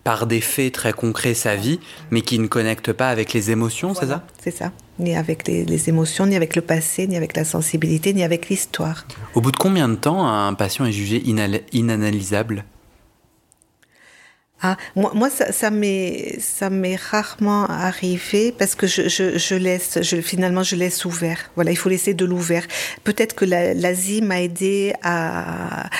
par 0.05 0.27
des 0.27 0.41
faits 0.41 0.73
très 0.73 0.93
concrets 0.93 1.35
sa 1.35 1.57
vie, 1.57 1.81
mais 2.11 2.23
qui 2.23 2.39
ne 2.39 2.47
connecte 2.47 2.93
pas 2.93 3.09
avec 3.09 3.33
les 3.33 3.51
émotions, 3.51 3.93
c'est 3.95 4.07
ça? 4.07 4.25
C'est 4.41 4.57
ça. 4.57 4.71
Ni 5.01 5.17
avec 5.17 5.49
les, 5.49 5.89
émotions, 5.89 6.27
ni 6.27 6.37
avec 6.37 6.55
le 6.55 6.63
passé, 6.63 7.09
ni 7.09 7.17
avec 7.17 7.37
la 7.37 7.45
sensibilité, 7.45 8.15
ni 8.15 8.23
avec 8.23 8.49
l'histoire. 8.49 9.05
Au 9.35 9.41
bout 9.41 9.51
de 9.51 9.57
combien 9.57 9.89
de 9.89 9.97
temps 9.97 10.27
un 10.27 10.55
patient 10.55 10.85
est 10.85 10.93
jugé 10.93 11.23
inanalysable? 11.73 12.65
Ah, 14.63 14.77
moi, 14.95 15.29
ça, 15.31 15.71
m'est, 15.71 16.39
rarement 17.11 17.67
arrivé 17.67 18.53
parce 18.53 18.75
que 18.75 18.87
je, 18.87 19.09
je, 19.09 19.55
laisse, 19.55 20.01
finalement, 20.23 20.63
je 20.63 20.77
laisse 20.77 21.05
ouvert. 21.05 21.51
Voilà, 21.57 21.73
il 21.73 21.77
faut 21.77 21.91
laisser 21.91 22.15
de 22.15 22.25
l'ouvert. 22.25 22.67
Peut-être 23.05 23.35
que 23.35 23.45
l'Asie 23.45 24.23
m'a 24.23 24.41
aidé 24.41 24.95
à, 25.03 25.91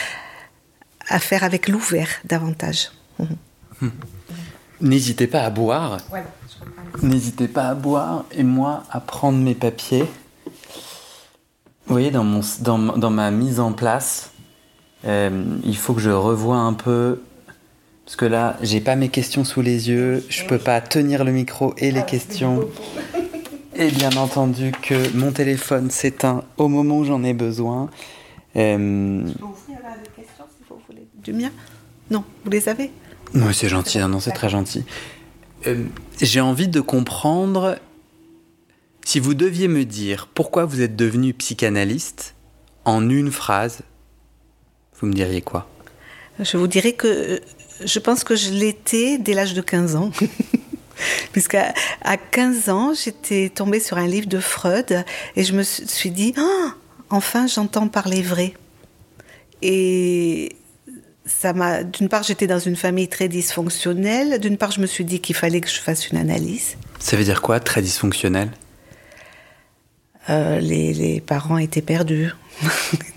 à 1.09 1.19
faire 1.19 1.45
avec 1.45 1.69
l'ouvert 1.69 2.09
davantage. 2.25 2.91
Mhm. 3.19 3.91
N'hésitez 4.81 5.27
pas 5.27 5.43
à 5.43 5.51
boire. 5.51 5.99
N'hésitez 7.03 7.49
pas 7.49 7.69
à 7.69 7.75
boire 7.75 8.25
et 8.33 8.43
moi 8.43 8.85
à 8.91 9.01
prendre 9.01 9.39
mes 9.39 9.55
papiers. 9.55 10.07
Vous 11.87 11.93
voyez, 11.93 12.11
dans, 12.11 12.25
mon, 12.25 12.41
dans, 12.61 12.79
dans 12.79 13.11
ma 13.11 13.31
mise 13.31 13.61
en 13.61 13.73
place, 13.73 14.31
euh, 15.05 15.45
il 15.63 15.77
faut 15.77 15.93
que 15.95 16.01
je 16.01 16.11
revoie 16.11 16.57
un 16.57 16.73
peu 16.73 17.21
parce 18.07 18.15
que 18.15 18.25
là, 18.25 18.57
j'ai 18.63 18.81
pas 18.81 18.95
mes 18.95 19.09
questions 19.09 19.45
sous 19.45 19.63
les 19.63 19.89
yeux, 19.89 20.25
je 20.29 20.45
peux 20.45 20.59
pas 20.59 20.81
tenir 20.81 21.25
le 21.25 21.33
micro 21.33 21.75
et 21.77 21.91
les 21.91 22.05
questions. 22.05 22.69
Et 23.79 23.91
bien 23.91 24.17
entendu 24.17 24.73
que 24.73 25.15
mon 25.15 25.33
téléphone 25.33 25.91
s'éteint 25.91 26.45
au 26.57 26.69
moment 26.69 27.01
où 27.01 27.05
j'en 27.05 27.23
ai 27.25 27.35
besoin. 27.35 27.91
Euh... 28.55 29.27
Je 29.27 29.33
peux 29.33 29.45
ouvrir 29.45 29.79
les 30.03 30.23
questions 30.23 30.45
si 30.49 30.65
vous 30.67 30.81
voulez. 30.89 31.07
Du 31.23 31.35
mien 31.35 31.51
Non, 32.11 32.25
vous 32.43 32.51
les 32.51 32.71
avez 32.71 32.91
Non, 33.35 33.53
c'est 33.53 33.69
gentil, 33.69 33.99
non, 33.99 34.19
c'est 34.19 34.31
très 34.31 34.49
gentil. 34.49 34.85
Euh, 35.67 35.85
j'ai 36.23 36.41
envie 36.41 36.69
de 36.69 36.81
comprendre 36.81 37.77
si 39.05 39.21
vous 39.21 39.35
deviez 39.35 39.69
me 39.69 39.85
dire 39.85 40.27
pourquoi 40.33 40.65
vous 40.65 40.81
êtes 40.81 40.97
devenu 40.97 41.35
psychanalyste 41.35 42.35
en 42.87 43.11
une 43.11 43.31
phrase, 43.31 43.81
vous 44.99 45.07
me 45.07 45.13
diriez 45.13 45.43
quoi? 45.43 45.69
Je 46.39 46.57
vous 46.57 46.67
dirais 46.67 46.93
que 46.93 47.41
je 47.85 47.99
pense 47.99 48.25
que 48.25 48.37
je 48.37 48.51
l'étais 48.51 49.19
dès 49.19 49.35
l'âge 49.35 49.55
de 49.55 49.61
15 49.61 49.97
ans. 49.97 50.11
Puisqu'à 51.33 51.75
à 52.03 52.17
15 52.17 52.69
ans, 52.71 52.95
j'étais 52.95 53.51
tombée 53.55 53.81
sur 53.81 53.99
un 53.99 54.07
livre 54.07 54.29
de 54.29 54.41
Freud 54.41 55.05
et 55.37 55.45
je 55.45 55.53
me 55.53 55.63
suis 55.63 56.11
dit, 56.11 56.35
ah, 56.39 56.75
enfin 57.11 57.47
j'entends 57.47 57.89
parler 57.89 58.23
vrai. 58.23 58.55
Et 59.61 60.57
ça 61.27 61.53
m'a, 61.53 61.83
d'une 61.83 62.09
part, 62.09 62.23
j'étais 62.23 62.47
dans 62.47 62.59
une 62.59 62.77
famille 62.77 63.09
très 63.09 63.29
dysfonctionnelle. 63.29 64.39
D'une 64.41 64.57
part, 64.57 64.71
je 64.71 64.81
me 64.81 64.87
suis 64.87 65.05
dit 65.05 65.21
qu'il 65.21 65.35
fallait 65.35 65.61
que 65.61 65.69
je 65.69 65.81
fasse 65.81 66.09
une 66.09 66.19
analyse. 66.19 66.77
Ça 66.99 67.17
veut 67.17 67.25
dire 67.25 67.43
quoi, 67.43 67.61
très 67.61 67.83
dysfonctionnel? 67.83 68.51
Euh, 70.31 70.59
les, 70.61 70.93
les, 70.93 71.21
parents 71.21 71.59
étaient 71.59 71.83
perdus. 71.83 72.33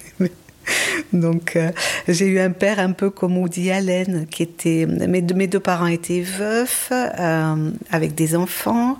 Donc 1.13 1.55
euh, 1.55 1.71
j'ai 2.07 2.25
eu 2.25 2.39
un 2.39 2.51
père 2.51 2.79
un 2.79 2.91
peu 2.91 3.09
comme 3.09 3.37
Woody 3.37 3.71
Allen, 3.71 4.27
qui 4.29 4.43
était 4.43 4.85
mes, 4.85 5.21
deux 5.21 5.59
parents 5.59 5.87
étaient 5.87 6.21
veufs 6.21 6.91
euh, 6.91 7.71
avec 7.91 8.15
des 8.15 8.35
enfants. 8.35 8.97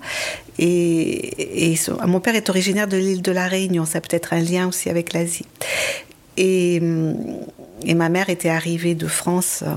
Et, 0.58 1.76
mon 2.06 2.20
père 2.20 2.36
est 2.36 2.50
originaire 2.50 2.88
de 2.88 2.98
l'île 2.98 3.22
de 3.22 3.32
la 3.32 3.48
Réunion, 3.48 3.86
ça 3.86 4.02
peut 4.02 4.14
être 4.14 4.34
un 4.34 4.42
lien 4.42 4.68
aussi 4.68 4.90
avec 4.90 5.14
l'Asie. 5.14 5.46
Et, 6.36 6.82
et, 7.86 7.94
ma 7.96 8.10
mère 8.10 8.30
était 8.30 8.50
arrivée 8.50 8.96
de 8.96 9.08
France 9.08 9.64
euh, 9.66 9.76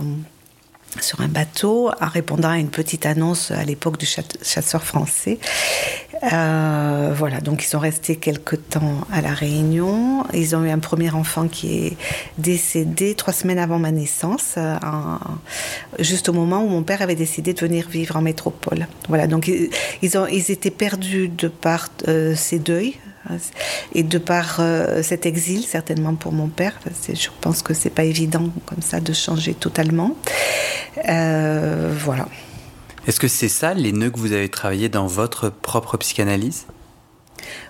sur 1.00 1.20
un 1.20 1.28
bateau 1.28 1.90
en 2.00 2.08
répondant 2.08 2.50
à 2.50 2.58
une 2.58 2.68
petite 2.68 3.06
annonce 3.06 3.50
à 3.50 3.64
l'époque 3.64 3.98
du 3.98 4.06
chasseur 4.06 4.82
français. 4.82 5.38
Euh, 6.32 7.12
voilà, 7.16 7.40
donc 7.40 7.64
ils 7.64 7.66
sont 7.66 7.78
restés 7.78 8.16
quelque 8.16 8.54
temps 8.54 9.00
à 9.12 9.20
La 9.20 9.32
Réunion. 9.32 10.24
Ils 10.32 10.54
ont 10.54 10.64
eu 10.64 10.70
un 10.70 10.78
premier 10.78 11.10
enfant 11.10 11.48
qui 11.48 11.86
est 11.86 11.96
décédé 12.38 13.14
trois 13.14 13.32
semaines 13.32 13.58
avant 13.58 13.78
ma 13.78 13.90
naissance, 13.90 14.56
juste 15.98 16.28
au 16.28 16.32
moment 16.32 16.64
où 16.64 16.68
mon 16.68 16.82
père 16.82 17.02
avait 17.02 17.16
décidé 17.16 17.54
de 17.54 17.60
venir 17.60 17.88
vivre 17.88 18.16
en 18.16 18.22
métropole. 18.22 18.86
Voilà, 19.08 19.26
donc 19.26 19.48
ils 19.48 20.50
étaient 20.50 20.70
perdus 20.70 21.28
de 21.28 21.48
par 21.48 21.88
euh, 22.08 22.34
ces 22.36 22.58
deuils 22.58 22.96
et 23.94 24.02
de 24.02 24.18
par 24.18 24.60
cet 25.02 25.26
exil, 25.26 25.64
certainement 25.64 26.14
pour 26.14 26.32
mon 26.32 26.48
père, 26.48 26.78
je 27.08 27.28
pense 27.40 27.62
que 27.62 27.74
c'est 27.74 27.90
pas 27.90 28.04
évident 28.04 28.48
comme 28.66 28.82
ça 28.82 29.00
de 29.00 29.12
changer 29.12 29.54
totalement. 29.54 30.16
voilà. 30.96 32.28
Est-ce 33.06 33.18
que 33.18 33.28
c'est 33.28 33.48
ça 33.48 33.74
les 33.74 33.92
nœuds 33.92 34.10
que 34.10 34.18
vous 34.18 34.32
avez 34.32 34.48
travaillé 34.48 34.88
dans 34.88 35.06
votre 35.06 35.50
propre 35.50 35.96
psychanalyse? 35.96 36.66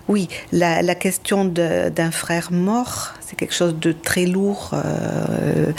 Oui, 0.07 0.27
la, 0.51 0.95
question 0.95 1.45
d'un 1.45 2.11
frère 2.11 2.51
mort, 2.51 3.13
c'est 3.25 3.35
quelque 3.35 3.53
chose 3.53 3.75
de 3.79 3.91
très 3.91 4.25
lourd 4.25 4.71
euh, 4.73 5.71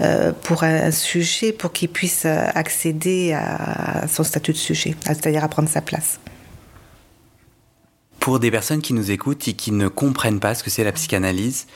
euh, 0.00 0.32
pour 0.42 0.64
un 0.64 0.90
sujet, 0.90 1.52
pour 1.52 1.72
qu'il 1.72 1.88
puisse 1.88 2.26
accéder 2.26 3.32
à 3.32 4.06
son 4.08 4.24
statut 4.24 4.52
de 4.52 4.58
sujet, 4.58 4.94
c'est-à-dire 5.06 5.44
à 5.44 5.48
prendre 5.48 5.68
sa 5.68 5.80
place. 5.80 6.18
Pour 8.28 8.40
des 8.40 8.50
personnes 8.50 8.82
qui 8.82 8.92
nous 8.92 9.10
écoutent 9.10 9.48
et 9.48 9.54
qui 9.54 9.72
ne 9.72 9.88
comprennent 9.88 10.38
pas 10.38 10.54
ce 10.54 10.62
que 10.62 10.68
c'est 10.68 10.84
la 10.84 10.92
psychanalyse 10.92 11.66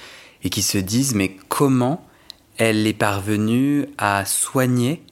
et 0.45 0.51
qui 0.51 0.61
se 0.61 0.77
disent 0.77 1.15
mais 1.15 1.35
comment 1.49 2.07
elle 2.59 2.87
est 2.87 2.93
parvenue 2.93 3.87
à 3.97 4.27
soigner 4.27 5.03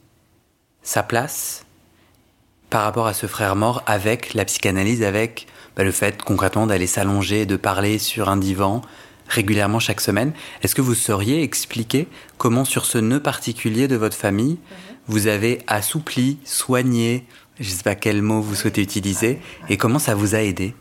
sa 0.83 1.01
place 1.01 1.65
par 2.69 2.83
rapport 2.83 3.07
à 3.07 3.15
ce 3.15 3.25
frère 3.25 3.55
mort 3.55 3.81
avec 3.87 4.35
la 4.35 4.45
psychanalyse, 4.45 5.01
avec 5.01 5.47
bah, 5.75 5.83
le 5.83 5.89
fait 5.89 6.21
concrètement 6.21 6.67
d'aller 6.67 6.85
s'allonger, 6.85 7.47
de 7.47 7.55
parler 7.55 7.97
sur 7.97 8.29
un 8.29 8.37
divan 8.37 8.83
régulièrement 9.27 9.79
chaque 9.79 10.01
semaine. 10.01 10.33
Est-ce 10.61 10.75
que 10.75 10.81
vous 10.81 10.93
sauriez 10.93 11.41
expliquer 11.41 12.07
comment 12.37 12.65
sur 12.65 12.85
ce 12.85 12.99
nœud 12.99 13.19
particulier 13.19 13.87
de 13.87 13.95
votre 13.95 14.15
famille, 14.15 14.59
vous 15.07 15.25
avez 15.25 15.63
assoupli, 15.65 16.37
soigné, 16.45 17.25
je 17.59 17.67
ne 17.67 17.75
sais 17.77 17.83
pas 17.83 17.95
quel 17.95 18.21
mot 18.21 18.41
vous 18.41 18.53
souhaitez 18.53 18.83
utiliser, 18.83 19.39
et 19.69 19.77
comment 19.77 19.97
ça 19.97 20.13
vous 20.13 20.35
a 20.35 20.43
aidé? 20.43 20.75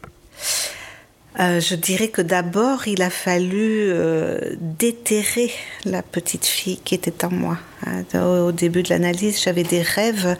Euh, 1.39 1.61
je 1.61 1.77
dirais 1.77 2.09
que 2.09 2.23
d'abord, 2.23 2.89
il 2.89 3.03
a 3.03 3.11
fallu 3.11 3.89
euh, 3.89 4.57
déterrer 4.59 5.51
la 5.85 6.03
petite 6.03 6.45
fille 6.45 6.79
qui 6.85 6.95
était 6.95 7.25
en 7.25 7.31
moi. 7.31 7.57
Hein. 7.87 8.03
Au 8.21 8.51
début 8.51 8.83
de 8.83 8.89
l'analyse, 8.91 9.41
j'avais 9.41 9.63
des 9.63 9.81
rêves 9.81 10.27
euh, 10.27 10.37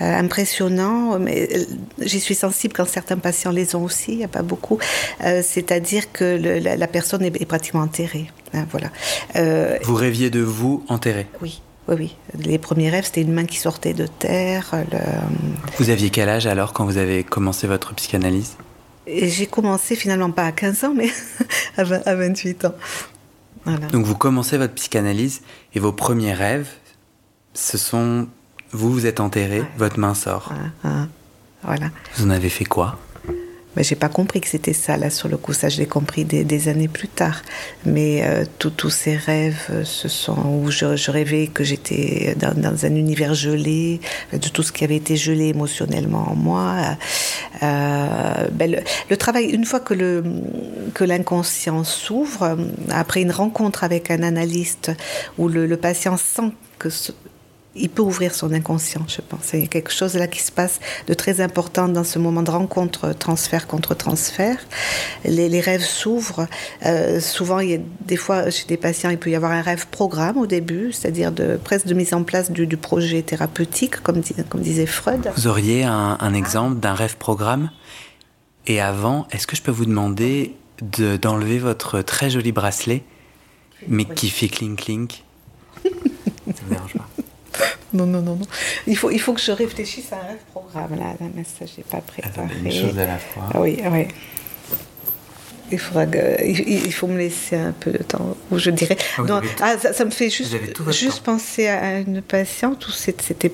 impressionnants, 0.00 1.18
mais 1.18 1.48
j'y 2.00 2.20
suis 2.20 2.36
sensible 2.36 2.72
quand 2.72 2.86
certains 2.86 3.18
patients 3.18 3.50
les 3.50 3.74
ont 3.74 3.82
aussi, 3.82 4.12
il 4.12 4.18
n'y 4.18 4.24
a 4.24 4.28
pas 4.28 4.42
beaucoup. 4.42 4.78
C'est-à-dire 5.20 6.12
que 6.12 6.24
la, 6.24 6.86
personne 6.86 7.24
est, 7.24 7.44
pratiquement 7.44 7.80
enterrée. 7.80 8.30
Hein, 8.54 8.66
voilà. 8.70 8.90
vous 9.82 9.94
rêviez 9.94 10.30
de 10.30 10.40
vous 10.40 10.84
enterré 10.88 11.26
Oui. 11.42 11.60
Oui, 11.88 11.94
oui. 11.98 12.16
Les 12.38 12.58
premiers 12.58 12.90
rêves, 12.90 13.06
c'était 13.06 13.22
une 13.22 13.32
main 13.32 13.46
qui 13.46 13.56
sortait 13.56 13.94
de 13.94 14.06
terre. 14.06 14.74
Vous 15.78 15.88
aviez 15.88 16.10
quel 16.10 16.28
âge 16.28 16.46
alors 16.46 16.74
quand 16.74 16.84
vous 16.84 16.98
avez 16.98 17.24
commencé 17.24 17.66
votre 17.66 17.94
psychanalyse? 17.94 18.56
J'ai 19.08 19.46
commencé 19.46 19.96
finalement 19.96 20.30
pas 20.30 20.44
à 20.44 20.52
15 20.52 20.84
ans, 20.84 20.94
mais 20.94 21.10
à 21.76 22.14
28 22.14 22.64
ans. 22.66 22.74
Donc 23.92 24.06
vous 24.06 24.16
commencez 24.16 24.56
votre 24.56 24.74
psychanalyse 24.74 25.42
et 25.74 25.80
vos 25.80 25.92
premiers 25.92 26.32
rêves, 26.32 26.68
ce 27.54 27.76
sont 27.76 28.28
vous, 28.70 28.92
vous 28.92 29.06
êtes 29.06 29.20
enterré, 29.20 29.62
votre 29.76 29.98
main 29.98 30.14
sort. 30.14 30.52
Voilà. 31.62 31.90
Vous 32.14 32.24
en 32.24 32.30
avez 32.30 32.48
fait 32.48 32.64
quoi? 32.64 32.98
Mais 33.78 33.84
j'ai 33.84 33.94
pas 33.94 34.08
compris 34.08 34.40
que 34.40 34.48
c'était 34.48 34.72
ça 34.72 34.96
là 34.96 35.08
sur 35.08 35.28
le 35.28 35.36
coup. 35.36 35.52
Ça, 35.52 35.68
je 35.68 35.78
l'ai 35.78 35.86
compris 35.86 36.24
des, 36.24 36.68
années 36.68 36.88
plus 36.88 37.06
tard. 37.06 37.42
Mais 37.86 38.24
euh, 38.24 38.44
tous 38.58 38.90
ces 38.90 39.14
rêves, 39.14 39.66
euh, 39.70 39.84
ce 39.84 40.08
sont 40.08 40.36
où 40.48 40.68
je, 40.72 41.10
rêvais 41.12 41.46
que 41.46 41.62
j'étais 41.62 42.34
dans, 42.36 42.84
un 42.84 42.94
univers 42.96 43.34
gelé, 43.34 44.00
de 44.32 44.48
tout 44.48 44.64
ce 44.64 44.72
qui 44.72 44.82
avait 44.82 44.96
été 44.96 45.14
gelé 45.14 45.46
émotionnellement 45.46 46.32
en 46.32 46.34
moi. 46.34 46.74
Euh, 47.62 48.48
ben, 48.50 48.82
le, 49.08 49.16
travail, 49.16 49.44
une 49.44 49.64
fois 49.64 49.78
que 49.78 49.94
le 49.94 50.24
que 50.94 51.04
l'inconscient 51.04 51.84
s'ouvre, 51.84 52.58
après 52.90 53.22
une 53.22 53.30
rencontre 53.30 53.84
avec 53.84 54.10
un 54.10 54.24
analyste 54.24 54.90
où 55.38 55.46
le, 55.46 55.68
le 55.68 55.76
patient 55.76 56.16
sent 56.16 56.50
que 56.80 56.88
il 57.78 57.88
peut 57.88 58.02
ouvrir 58.02 58.34
son 58.34 58.52
inconscient, 58.52 59.02
je 59.08 59.20
pense. 59.20 59.52
Il 59.52 59.60
y 59.60 59.64
a 59.64 59.66
quelque 59.66 59.92
chose 59.92 60.14
là 60.14 60.26
qui 60.26 60.40
se 60.40 60.52
passe 60.52 60.80
de 61.06 61.14
très 61.14 61.40
important 61.40 61.88
dans 61.88 62.04
ce 62.04 62.18
moment 62.18 62.42
de 62.42 62.50
rencontre, 62.50 63.12
transfert 63.12 63.66
contre 63.66 63.94
transfert. 63.94 64.58
Les, 65.24 65.60
rêves 65.60 65.84
s'ouvrent. 65.84 66.46
Euh, 66.86 67.20
souvent, 67.20 67.58
il 67.60 67.70
y 67.70 67.74
a 67.74 67.78
des 68.06 68.16
fois, 68.16 68.50
chez 68.50 68.66
des 68.66 68.76
patients, 68.76 69.10
il 69.10 69.18
peut 69.18 69.30
y 69.30 69.36
avoir 69.36 69.52
un 69.52 69.62
rêve 69.62 69.86
programme 69.88 70.36
au 70.36 70.46
début, 70.46 70.92
c'est-à-dire 70.92 71.32
de, 71.32 71.58
presque 71.62 71.86
de 71.86 71.94
mise 71.94 72.14
en 72.14 72.22
place 72.22 72.50
du, 72.50 72.76
projet 72.76 73.22
thérapeutique, 73.22 74.02
comme, 74.02 74.22
comme, 74.48 74.60
disait 74.60 74.86
Freud. 74.86 75.30
Vous 75.36 75.46
auriez 75.46 75.84
un, 75.84 76.34
exemple 76.34 76.80
d'un 76.80 76.94
rêve 76.94 77.16
programme? 77.16 77.70
Et 78.66 78.80
avant, 78.80 79.26
est-ce 79.30 79.46
que 79.46 79.56
je 79.56 79.62
peux 79.62 79.70
vous 79.70 79.86
demander 79.86 80.54
d'enlever 81.20 81.58
votre 81.58 82.02
très 82.02 82.30
joli 82.30 82.52
bracelet, 82.52 83.02
mais 83.88 84.04
qui 84.04 84.28
fait 84.30 84.48
clink-clink? 84.48 85.24
Ça 85.84 85.90
me 86.64 86.70
dérange 86.70 86.94
pas. 86.94 86.97
Non, 87.92 88.06
non, 88.06 88.20
non, 88.20 88.36
non. 88.36 88.46
Il 88.86 88.96
faut, 88.96 89.10
il 89.10 89.20
faut 89.20 89.32
que 89.32 89.40
je 89.40 89.52
réfléchisse 89.52 90.12
à 90.12 90.16
un 90.16 90.36
programme 90.52 90.98
là, 90.98 91.14
mais 91.34 91.44
ça, 91.44 91.64
j'ai 91.64 91.82
pas 91.82 92.00
préparé. 92.00 92.48
une 92.64 92.70
chose 92.70 92.98
à 92.98 93.06
la 93.06 93.18
fois. 93.18 93.44
Ah 93.54 93.60
oui, 93.60 93.78
oui. 93.90 94.08
Il, 95.70 95.78
faudra 95.78 96.04
il, 96.04 96.92
faut 96.92 97.06
me 97.06 97.18
laisser 97.18 97.56
un 97.56 97.72
peu 97.72 97.90
de 97.90 98.02
temps 98.02 98.36
où 98.50 98.58
je 98.58 98.70
dirais. 98.70 98.96
Ah, 99.18 99.22
non, 99.22 99.40
ah, 99.60 99.76
ça, 99.78 100.04
me 100.04 100.10
fait 100.10 100.30
juste, 100.30 100.56
juste 100.90 101.22
penser 101.22 101.66
à 101.66 101.98
une 101.98 102.22
patiente 102.22 102.86
où 102.88 102.90
c'était 102.90 103.52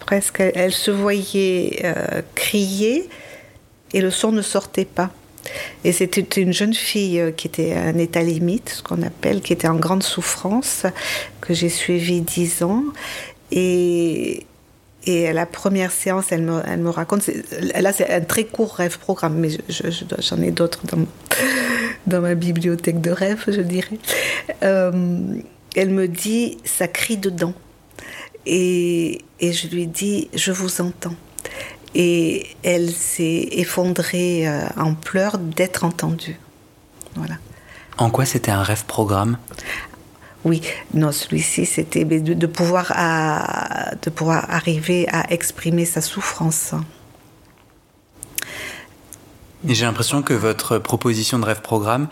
presque. 0.00 0.40
Elle 0.40 0.72
se 0.72 0.90
voyait 0.90 1.80
euh, 1.84 2.22
crier 2.34 3.08
et 3.92 4.00
le 4.00 4.10
son 4.10 4.32
ne 4.32 4.42
sortait 4.42 4.84
pas. 4.84 5.10
Et 5.84 5.92
c'était 5.92 6.40
une 6.40 6.52
jeune 6.52 6.74
fille 6.74 7.20
euh, 7.20 7.30
qui 7.30 7.46
était 7.46 7.72
à 7.72 7.82
un 7.82 7.98
état 7.98 8.22
limite, 8.22 8.70
ce 8.70 8.82
qu'on 8.82 9.02
appelle, 9.02 9.40
qui 9.40 9.52
était 9.52 9.68
en 9.68 9.76
grande 9.76 10.02
souffrance, 10.02 10.86
que 11.40 11.54
j'ai 11.54 11.68
suivie 11.68 12.20
dix 12.20 12.62
ans. 12.62 12.82
Et, 13.50 14.46
et 15.06 15.32
la 15.32 15.46
première 15.46 15.92
séance, 15.92 16.32
elle 16.32 16.42
me, 16.42 16.88
raconte, 16.88 17.28
là 17.74 17.92
c'est 17.92 18.10
un 18.10 18.20
très 18.22 18.44
court 18.44 18.74
rêve 18.74 18.98
programme, 18.98 19.34
mais 19.34 19.50
j'en 19.68 20.42
ai 20.42 20.50
d'autres 20.50 20.80
dans, 20.86 21.04
dans 22.06 22.20
ma 22.20 22.34
bibliothèque 22.34 23.00
de 23.00 23.10
rêves, 23.10 23.44
je 23.46 23.60
dirais. 23.60 23.98
Euh, 24.62 25.40
elle 25.76 25.90
me 25.90 26.08
dit, 26.08 26.58
ça 26.64 26.88
crie 26.88 27.16
dedans. 27.16 27.52
Et, 28.46 29.22
et, 29.40 29.52
je 29.52 29.68
lui 29.68 29.86
dis, 29.86 30.28
je 30.34 30.52
vous 30.52 30.80
entends. 30.80 31.14
Et 31.94 32.46
elle 32.62 32.90
s'est 32.90 33.48
effondrée 33.52 34.46
euh, 34.46 34.66
en 34.76 34.94
pleurs 34.94 35.38
d'être 35.38 35.84
entendue. 35.84 36.38
Voilà. 37.14 37.36
En 37.96 38.10
quoi 38.10 38.24
c'était 38.24 38.50
un 38.50 38.62
rêve 38.62 38.84
programme? 38.86 39.38
Oui, 40.44 40.60
non, 40.92 41.10
celui-ci, 41.10 41.64
c'était 41.64 42.04
de, 42.04 42.46
pouvoir 42.46 42.92
de 44.02 44.10
pouvoir 44.10 44.50
arriver 44.50 45.08
à 45.10 45.32
exprimer 45.32 45.84
sa 45.84 46.00
souffrance. 46.00 46.74
Et 49.66 49.74
j'ai 49.74 49.86
l'impression 49.86 50.22
que 50.22 50.34
votre 50.34 50.78
proposition 50.78 51.38
de 51.38 51.46
rêve 51.46 51.62
programme, 51.62 52.08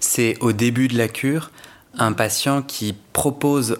c'est 0.00 0.36
au 0.40 0.52
début 0.52 0.88
de 0.88 0.98
la 0.98 1.06
cure, 1.06 1.50
un 1.96 2.12
patient 2.12 2.62
qui 2.62 2.96
propose 3.12 3.78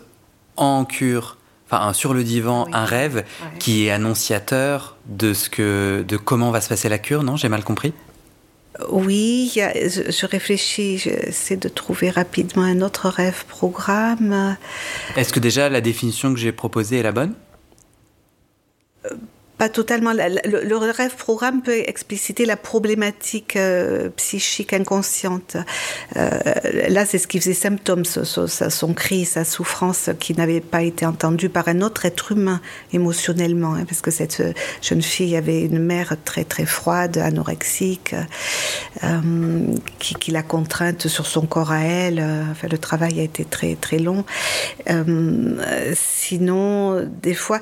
en 0.57 0.85
cure, 0.85 1.37
enfin 1.69 1.93
sur 1.93 2.15
le 2.15 2.23
divan, 2.23 2.69
un 2.73 2.85
rêve 2.85 3.25
qui 3.59 3.87
est 3.87 3.91
annonciateur 3.91 4.97
de 5.07 5.35
ce 5.35 5.51
que, 5.51 6.05
de 6.07 6.17
comment 6.17 6.53
va 6.53 6.61
se 6.61 6.69
passer 6.69 6.89
la 6.89 6.99
cure. 6.99 7.25
Non, 7.25 7.37
j'ai 7.37 7.49
mal 7.49 7.65
compris? 7.65 7.93
Oui, 8.91 9.53
je, 9.55 10.27
réfléchis, 10.27 10.99
j'essaie 10.99 11.57
de 11.57 11.69
trouver 11.69 12.11
rapidement 12.11 12.63
un 12.63 12.83
autre 12.83 13.09
rêve 13.09 13.45
programme. 13.47 14.57
Est-ce 15.17 15.33
que 15.33 15.41
déjà 15.41 15.69
la 15.69 15.81
définition 15.81 16.33
que 16.35 16.39
j'ai 16.39 16.53
proposée 16.53 16.99
est 16.99 17.03
la 17.03 17.13
bonne? 17.13 17.35
Euh, 19.07 19.15
pas 19.59 19.69
totalement. 19.71 20.13
Le, 20.13 20.77
rêve 20.77 21.17
programme 21.17 21.63
peut 21.63 21.79
expliciter 21.87 22.45
la 22.45 22.57
problématique 22.57 23.57
euh, 23.57 24.11
psychique 24.11 24.73
inconsciente. 24.73 25.57
Euh, 26.17 26.31
là, 26.89 27.07
c'est 27.07 27.19
ce 27.19 27.27
qui 27.27 27.41
faisait 27.41 27.55
symptôme, 27.55 28.05
son, 28.05 28.95
cri, 28.95 29.25
sa 29.25 29.45
souffrance 29.45 30.11
qui 30.21 30.35
n'avait 30.35 30.61
pas 30.61 30.83
été 30.83 31.07
entendue 31.07 31.49
par 31.49 31.69
un 31.69 31.81
autre 31.81 32.05
être 32.05 32.33
humain 32.33 32.61
émotionnellement, 32.93 33.75
hein, 33.75 33.85
parce 33.87 34.03
que 34.03 34.11
cette 34.11 34.43
jeune 34.83 35.03
fille 35.03 35.37
avait 35.37 35.63
une 35.63 35.79
mère 35.79 36.17
très 36.25 36.45
très 36.45 36.67
froide, 36.67 37.17
anorexique, 37.17 38.15
euh, 39.05 39.21
qui, 39.99 40.15
qui 40.15 40.31
l'a 40.33 40.43
contrainte 40.43 41.09
sur 41.09 41.27
son 41.27 41.47
corps 41.47 41.73
à 41.73 41.81
elle. 41.81 42.21
Enfin, 42.51 42.69
le 42.71 42.79
travail 42.79 43.21
a 43.21 43.23
été 43.23 43.45
très 43.45 43.75
très 43.75 43.99
long. 43.99 44.25
sinon, 45.95 47.07
des 47.23 47.35
fois, 47.35 47.61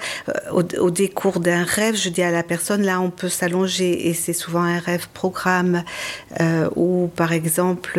au, 0.51 0.63
au 0.79 0.91
décours 0.91 1.39
d'un 1.41 1.63
rêve 1.63 1.84
je 1.93 2.09
dis 2.09 2.23
à 2.23 2.31
la 2.31 2.43
personne, 2.43 2.83
là, 2.83 3.01
on 3.01 3.11
peut 3.11 3.29
s'allonger. 3.29 4.09
Et 4.09 4.15
c'est 4.15 4.33
souvent 4.33 4.63
un 4.63 4.79
rêve 4.79 5.09
programme 5.13 5.83
euh, 6.41 6.69
où, 6.77 7.11
par 7.15 7.33
exemple, 7.33 7.99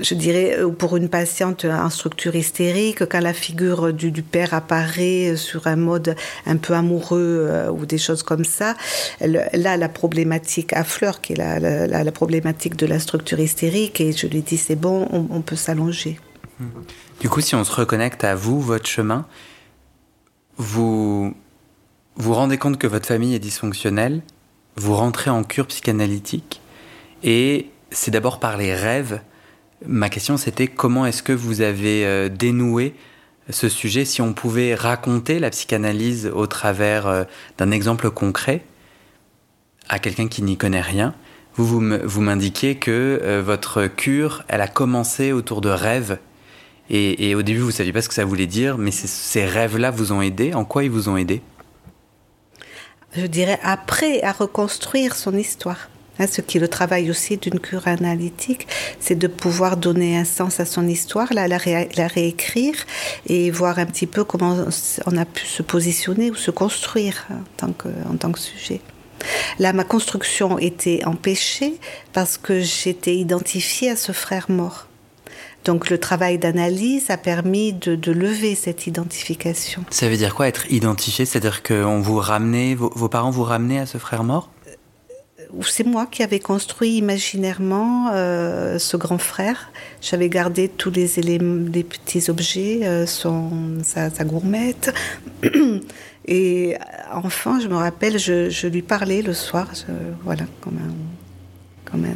je 0.00 0.14
dirais, 0.14 0.58
euh, 0.58 0.68
pour 0.68 0.96
une 0.96 1.08
patiente 1.08 1.64
en 1.64 1.90
structure 1.90 2.34
hystérique, 2.34 3.06
quand 3.06 3.20
la 3.20 3.32
figure 3.32 3.92
du, 3.92 4.22
père 4.22 4.54
apparaît 4.54 5.36
sur 5.36 5.66
un 5.66 5.76
mode 5.76 6.16
un 6.46 6.56
peu 6.56 6.74
amoureux 6.74 7.46
euh, 7.48 7.70
ou 7.70 7.86
des 7.86 7.98
choses 7.98 8.22
comme 8.22 8.44
ça, 8.44 8.74
là, 9.20 9.76
la 9.76 9.88
problématique 9.88 10.72
affleure, 10.72 11.20
qui 11.20 11.34
est 11.34 11.36
la, 11.36 11.86
la, 11.86 12.12
problématique 12.12 12.76
de 12.76 12.86
la 12.86 12.98
structure 12.98 13.40
hystérique, 13.40 14.00
et 14.00 14.12
je 14.12 14.26
lui 14.26 14.42
dis, 14.42 14.56
c'est 14.56 14.76
bon, 14.76 15.08
on, 15.12 15.40
peut 15.40 15.56
s'allonger. 15.56 16.18
Du 17.20 17.28
coup, 17.28 17.40
si 17.40 17.54
on 17.54 17.64
se 17.64 17.72
reconnecte 17.72 18.24
à 18.24 18.34
vous, 18.34 18.60
votre 18.60 18.86
chemin, 18.86 19.26
vous 20.56 21.34
vous 22.16 22.34
rendez 22.34 22.58
compte 22.58 22.78
que 22.78 22.86
votre 22.86 23.06
famille 23.06 23.34
est 23.34 23.40
dysfonctionnelle, 23.40 24.22
vous 24.76 24.94
rentrez 24.94 25.30
en 25.30 25.44
cure 25.44 25.66
psychanalytique, 25.66 26.60
et 27.22 27.70
c'est 27.90 28.10
d'abord 28.10 28.40
par 28.40 28.56
les 28.56 28.74
rêves 28.74 29.20
Ma 29.84 30.08
question, 30.08 30.36
c'était 30.36 30.68
comment 30.68 31.04
est-ce 31.04 31.22
que 31.22 31.32
vous 31.32 31.60
avez 31.60 32.06
euh, 32.06 32.28
dénoué 32.30 32.94
ce 33.50 33.68
sujet 33.68 34.06
Si 34.06 34.22
on 34.22 34.32
pouvait 34.32 34.74
raconter 34.74 35.38
la 35.38 35.50
psychanalyse 35.50 36.30
au 36.34 36.46
travers 36.46 37.06
euh, 37.06 37.24
d'un 37.58 37.70
exemple 37.70 38.10
concret 38.10 38.64
à 39.88 39.98
quelqu'un 39.98 40.28
qui 40.28 40.42
n'y 40.42 40.56
connaît 40.56 40.80
rien, 40.80 41.14
vous, 41.54 41.82
vous 42.04 42.20
m'indiquiez 42.20 42.76
que 42.76 43.20
euh, 43.22 43.42
votre 43.44 43.86
cure, 43.86 44.44
elle 44.48 44.62
a 44.62 44.68
commencé 44.68 45.32
autour 45.32 45.60
de 45.60 45.68
rêves. 45.68 46.18
Et, 46.88 47.34
au 47.34 47.42
début, 47.42 47.60
vous 47.60 47.66
ne 47.68 47.72
saviez 47.72 47.92
pas 47.92 48.02
ce 48.02 48.08
que 48.08 48.14
ça 48.14 48.24
voulait 48.24 48.46
dire, 48.46 48.78
mais 48.78 48.92
ces 48.92 49.44
rêves-là 49.44 49.90
vous 49.90 50.12
ont 50.12 50.22
aidé? 50.22 50.54
En 50.54 50.64
quoi 50.64 50.84
ils 50.84 50.90
vous 50.90 51.08
ont 51.08 51.16
aidé? 51.16 51.42
Je 53.16 53.26
dirais 53.26 53.58
après 53.62 54.22
à 54.22 54.32
reconstruire 54.32 55.16
son 55.16 55.36
histoire. 55.36 55.88
Hein, 56.18 56.26
ce 56.26 56.40
qui 56.40 56.56
est 56.56 56.60
le 56.60 56.68
travail 56.68 57.10
aussi 57.10 57.36
d'une 57.36 57.60
cure 57.60 57.88
analytique, 57.88 58.66
c'est 59.00 59.16
de 59.16 59.26
pouvoir 59.26 59.76
donner 59.76 60.16
un 60.16 60.24
sens 60.24 60.60
à 60.60 60.64
son 60.64 60.86
histoire, 60.88 61.28
la, 61.32 61.58
réécrire 61.58 62.74
et 63.26 63.50
voir 63.50 63.78
un 63.78 63.86
petit 63.86 64.06
peu 64.06 64.24
comment 64.24 64.64
on 65.06 65.16
a 65.16 65.24
pu 65.24 65.44
se 65.44 65.62
positionner 65.62 66.30
ou 66.30 66.34
se 66.34 66.50
construire 66.50 67.26
en 67.30 67.42
tant 67.56 67.72
que, 67.72 67.88
en 68.10 68.16
tant 68.16 68.32
que 68.32 68.38
sujet. 68.38 68.80
Là, 69.58 69.72
ma 69.72 69.84
construction 69.84 70.58
était 70.58 71.04
empêchée 71.04 71.78
parce 72.12 72.38
que 72.38 72.60
j'étais 72.60 73.16
identifiée 73.16 73.90
à 73.90 73.96
ce 73.96 74.12
frère 74.12 74.50
mort. 74.50 74.88
Donc 75.66 75.90
le 75.90 75.98
travail 75.98 76.38
d'analyse 76.38 77.10
a 77.10 77.16
permis 77.16 77.72
de, 77.72 78.12
lever 78.12 78.54
cette 78.54 78.86
identification. 78.86 79.84
Ça 79.90 80.08
veut 80.08 80.16
dire 80.16 80.34
quoi 80.34 80.46
être 80.46 80.70
identifié? 80.70 81.26
C'est-à-dire 81.26 81.62
que 81.62 81.74
vous 81.74 82.18
ramenait, 82.18 82.76
vos, 82.76 82.90
vos 82.94 83.08
parents 83.08 83.30
vous 83.30 83.42
ramenaient 83.42 83.80
à 83.80 83.86
ce 83.86 83.98
frère 83.98 84.22
mort? 84.22 84.50
C'est 85.62 85.86
moi 85.86 86.06
qui 86.06 86.22
avais 86.22 86.38
construit 86.38 86.96
imaginairement 86.96 88.10
euh, 88.12 88.78
ce 88.78 88.96
grand 88.96 89.18
frère. 89.18 89.70
J'avais 90.00 90.28
gardé 90.28 90.68
tous 90.68 90.90
les 90.90 91.18
éléments, 91.18 91.68
les 91.72 91.84
petits 91.84 92.30
objets, 92.30 92.80
euh, 92.84 93.06
son, 93.06 93.50
sa, 93.82 94.08
gourmette. 94.24 94.94
Et 96.26 96.74
euh, 96.74 96.78
enfin, 97.12 97.60
je 97.60 97.68
me 97.68 97.76
rappelle, 97.76 98.18
je, 98.18 98.66
lui 98.66 98.82
parlais 98.82 99.22
le 99.22 99.32
soir, 99.32 99.68
voilà, 100.24 100.44
comme 100.60 100.78
un, 100.78 101.90
comme 101.90 102.04
un, 102.04 102.14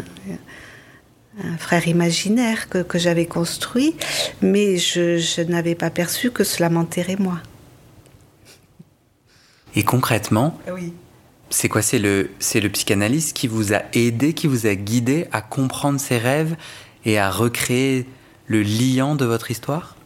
frère 1.59 1.87
imaginaire 1.87 2.69
que, 2.69 2.79
que 2.79 2.99
j'avais 2.99 3.27
construit, 3.27 3.95
mais 4.43 4.77
je, 4.77 5.19
je 5.19 5.43
n'avais 5.43 5.75
pas 5.75 5.90
perçu 5.90 6.31
que 6.31 6.45
cela 6.45 6.69
m'enterrait 6.71 7.16
moi. 7.19 7.38
Et 9.77 9.85
concrètement, 9.85 10.59
oui 10.73 10.93
c'est 11.51 11.69
quoi 11.69 11.83
C'est 11.83 11.99
le, 11.99 12.31
c'est 12.38 12.61
le 12.61 12.69
psychanalyste 12.69 13.37
qui 13.37 13.49
vous 13.49 13.75
a 13.75 13.83
aidé, 13.93 14.33
qui 14.33 14.47
vous 14.47 14.66
a 14.66 14.75
guidé 14.75 15.27
à 15.33 15.43
comprendre 15.43 16.01
ses 16.01 16.16
rêves 16.16 16.57
et 17.05 17.19
à 17.19 17.31
recréer 17.31 18.07
le 18.47 18.62
liant 18.62 19.16
de 19.16 19.25
votre 19.25 19.51
histoire? 19.51 19.97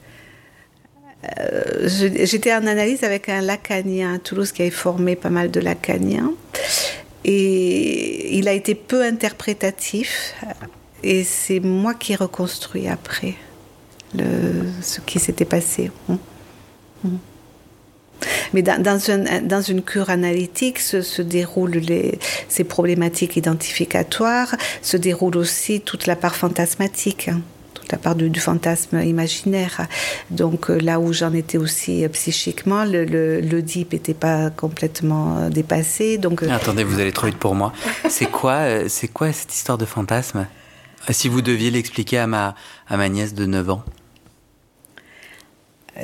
Euh, 1.39 1.89
J'étais 1.89 2.53
en 2.53 2.67
analyse 2.67 3.05
avec 3.05 3.29
un 3.29 3.41
lacanien 3.41 4.15
à 4.15 4.19
Toulouse 4.19 4.53
qui 4.53 4.63
avait 4.63 4.71
formé 4.71 5.17
pas 5.17 5.31
mal 5.31 5.51
de 5.51 5.61
lacaniens. 5.61 6.33
Et 7.25 8.37
il 8.37 8.49
a 8.49 8.53
été 8.53 8.75
peu 8.75 9.03
interprétatif. 9.03 10.35
Et 11.05 11.23
c'est 11.23 11.61
moi 11.61 11.93
qui 11.93 12.15
ai 12.15 12.17
reconstruit 12.17 12.89
après 12.89 13.35
ce 14.81 15.01
qui 15.01 15.19
s'était 15.19 15.45
passé. 15.45 15.91
Hum. 16.09 16.19
Hum. 17.05 17.19
Mais 18.55 18.63
dans, 18.63 18.81
dans, 18.81 19.61
une 19.61 19.83
cure 19.83 20.09
analytique 20.09 20.79
se, 20.79 21.21
déroulent 21.21 21.81
ces 22.49 22.65
problématiques 22.65 23.37
identificatoires, 23.37 24.55
se 24.81 24.97
déroule 24.97 25.37
aussi 25.37 25.83
toute 25.83 26.07
la 26.07 26.17
part 26.17 26.37
fantasmatique. 26.37 27.29
Hein, 27.29 27.43
toute 27.75 27.93
la 27.93 27.99
part 27.99 28.15
du, 28.15 28.41
fantasme 28.41 29.03
imaginaire. 29.03 29.87
Donc 30.31 30.71
euh, 30.71 30.79
là 30.79 31.01
où 31.01 31.13
j'en 31.13 31.35
étais 31.35 31.59
aussi 31.59 32.05
euh, 32.05 32.09
psychiquement, 32.09 32.85
le, 32.85 33.05
le, 33.05 33.41
n'était 33.61 34.15
pas 34.15 34.49
complètement 34.49 35.37
euh, 35.37 35.49
dépassé. 35.51 36.17
Donc, 36.17 36.43
Attendez, 36.45 36.85
vous 36.85 37.01
allez 37.01 37.13
trop 37.13 37.27
vite 37.27 37.37
pour 37.37 37.55
moi. 37.55 37.75
C'est 38.09 38.31
quoi, 38.31 38.89
c'est 38.89 39.09
quoi 39.09 39.33
cette 39.33 39.53
histoire 39.53 39.77
de 39.77 39.85
fantasme? 39.85 40.47
Si 41.11 41.29
vous 41.29 41.43
deviez 41.43 41.71
l'expliquer 41.71 42.19
à 42.19 42.27
ma, 42.27 42.55
à 42.89 42.97
ma 42.97 43.09
nièce 43.09 43.35
de 43.35 43.47
9 43.47 43.71
ans 43.71 43.85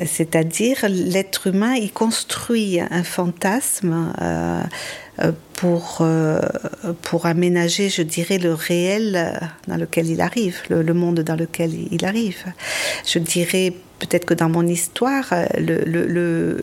c'est-à-dire 0.05 0.77
l'être 0.87 1.47
humain, 1.47 1.75
il 1.75 1.91
construit 1.91 2.79
un 2.79 3.03
fantasme 3.03 4.13
euh, 4.21 4.63
pour, 5.53 5.97
euh, 6.01 6.39
pour 7.01 7.25
aménager, 7.25 7.89
je 7.89 8.01
dirais, 8.01 8.37
le 8.37 8.53
réel 8.53 9.39
dans 9.67 9.75
lequel 9.75 10.07
il 10.07 10.21
arrive, 10.21 10.61
le, 10.69 10.93
monde 10.93 11.19
dans 11.19 11.35
lequel 11.35 11.73
il 11.91 12.05
arrive. 12.05 12.45
Je 13.05 13.19
dirais 13.19 13.73
peut-être 14.01 14.25
que 14.25 14.33
dans 14.33 14.49
mon 14.49 14.65
histoire, 14.67 15.33
le, 15.57 15.83
le, 15.85 16.61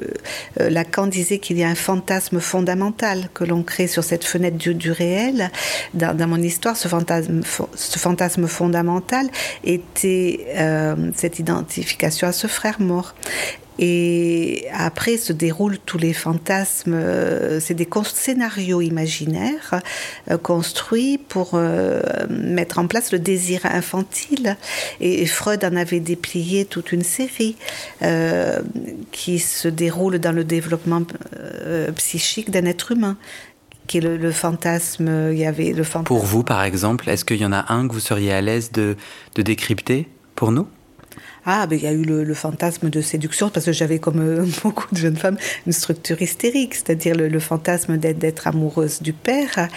Lacan 0.59 1.07
disait 1.07 1.39
qu'il 1.39 1.57
y 1.59 1.65
a 1.65 1.69
un 1.69 1.75
fantasme 1.75 2.41
fondamental 2.41 3.29
que 3.33 3.45
l'on 3.45 3.63
crée 3.63 3.87
sur 3.87 4.05
cette 4.05 4.25
fenêtre 4.25 4.57
du, 4.57 4.91
réel. 4.91 5.51
Dans, 5.95 6.29
mon 6.29 6.43
histoire, 6.43 6.77
ce 6.77 6.89
fantasme, 6.89 7.43
ce 7.75 7.99
fantasme 7.99 8.47
fondamental 8.47 9.29
était 9.65 10.47
cette 11.15 11.39
identification 11.39 12.27
à 12.29 12.33
ce 12.33 12.47
frère 12.47 12.81
mort. 12.81 13.15
Et 13.79 14.67
après 14.73 15.17
se 15.17 15.33
déroulent 15.33 15.79
tous 15.79 15.99
les 15.99 16.13
fantasmes. 16.13 16.95
Euh, 16.95 17.61
c'est 17.61 17.75
des 17.75 17.89
scénarios 18.15 18.81
imaginaires 18.81 19.81
euh, 20.31 20.37
construits 20.37 21.19
pour 21.19 21.53
euh, 21.55 22.01
mettre 22.29 22.79
en 22.79 22.87
place 22.87 23.13
le 23.13 23.19
désir 23.19 23.67
infantile. 23.67 24.57
Et 25.01 25.27
Freud 25.27 25.65
en 25.65 25.77
avait 25.77 26.01
déplié 26.01 26.65
toute 26.65 26.93
une 26.93 27.03
série 27.03 27.57
qui 29.13 29.39
se 29.39 29.69
déroule 29.69 30.19
dans 30.19 30.33
le 30.33 30.45
développement 30.45 31.03
psychique 31.97 32.51
d'un 32.51 32.65
être 32.65 32.93
humain 32.93 33.17
qui 33.87 33.99
est 33.99 34.01
le, 34.01 34.33
fantasme. 34.33 35.31
Il 35.33 35.39
y 35.39 35.47
avait 35.47 35.73
le 35.73 35.85
fantasme. 35.85 36.07
Pour 36.07 36.25
vous, 36.25 36.43
par 36.43 36.63
exemple, 36.63 37.09
est-ce 37.09 37.25
qu'il 37.25 37.39
y 37.39 37.47
en 37.47 37.53
a 37.53 37.73
un 37.73 37.89
que 37.89 37.93
vous 37.93 38.01
seriez 38.01 38.33
à 38.33 38.41
l'aise 38.41 38.71
de, 38.73 38.97
de 39.35 39.43
décrypter 39.43 40.09
pour 40.35 40.53
nous? 40.53 40.69
Ah, 41.51 41.67
ben, 41.67 41.79
il 41.79 41.83
y 41.83 41.87
a 41.87 41.93
eu 41.93 42.03
le, 42.03 42.35
fantasme 42.35 42.91
de 42.91 43.01
séduction, 43.01 43.49
parce 43.49 43.65
que 43.65 43.73
j'avais, 43.73 43.99
comme 43.99 44.21
euh, 44.21 44.47
beaucoup 44.63 44.87
de 44.93 44.99
jeunes 44.99 45.17
femmes, 45.17 45.39
une 45.67 45.73
structure 45.73 46.21
hystérique, 46.21 46.75
c'est-à-dire 46.75 47.17
le, 47.17 47.41
fantasme 47.41 47.97
d'être 47.97 48.47
amoureuse 48.47 49.01
du 49.01 49.15
père. 49.15 49.69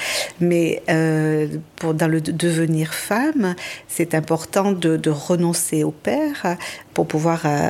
Mais 0.41 0.83
euh, 0.89 1.47
pour, 1.77 1.93
dans 1.93 2.09
le 2.09 2.19
devenir 2.19 2.93
femme, 2.93 3.55
c'est 3.87 4.15
important 4.15 4.73
de, 4.73 5.09
renoncer 5.09 5.83
au 5.83 5.91
père 5.91 6.57
pour 6.93 7.07
pouvoir 7.07 7.41
euh, 7.45 7.69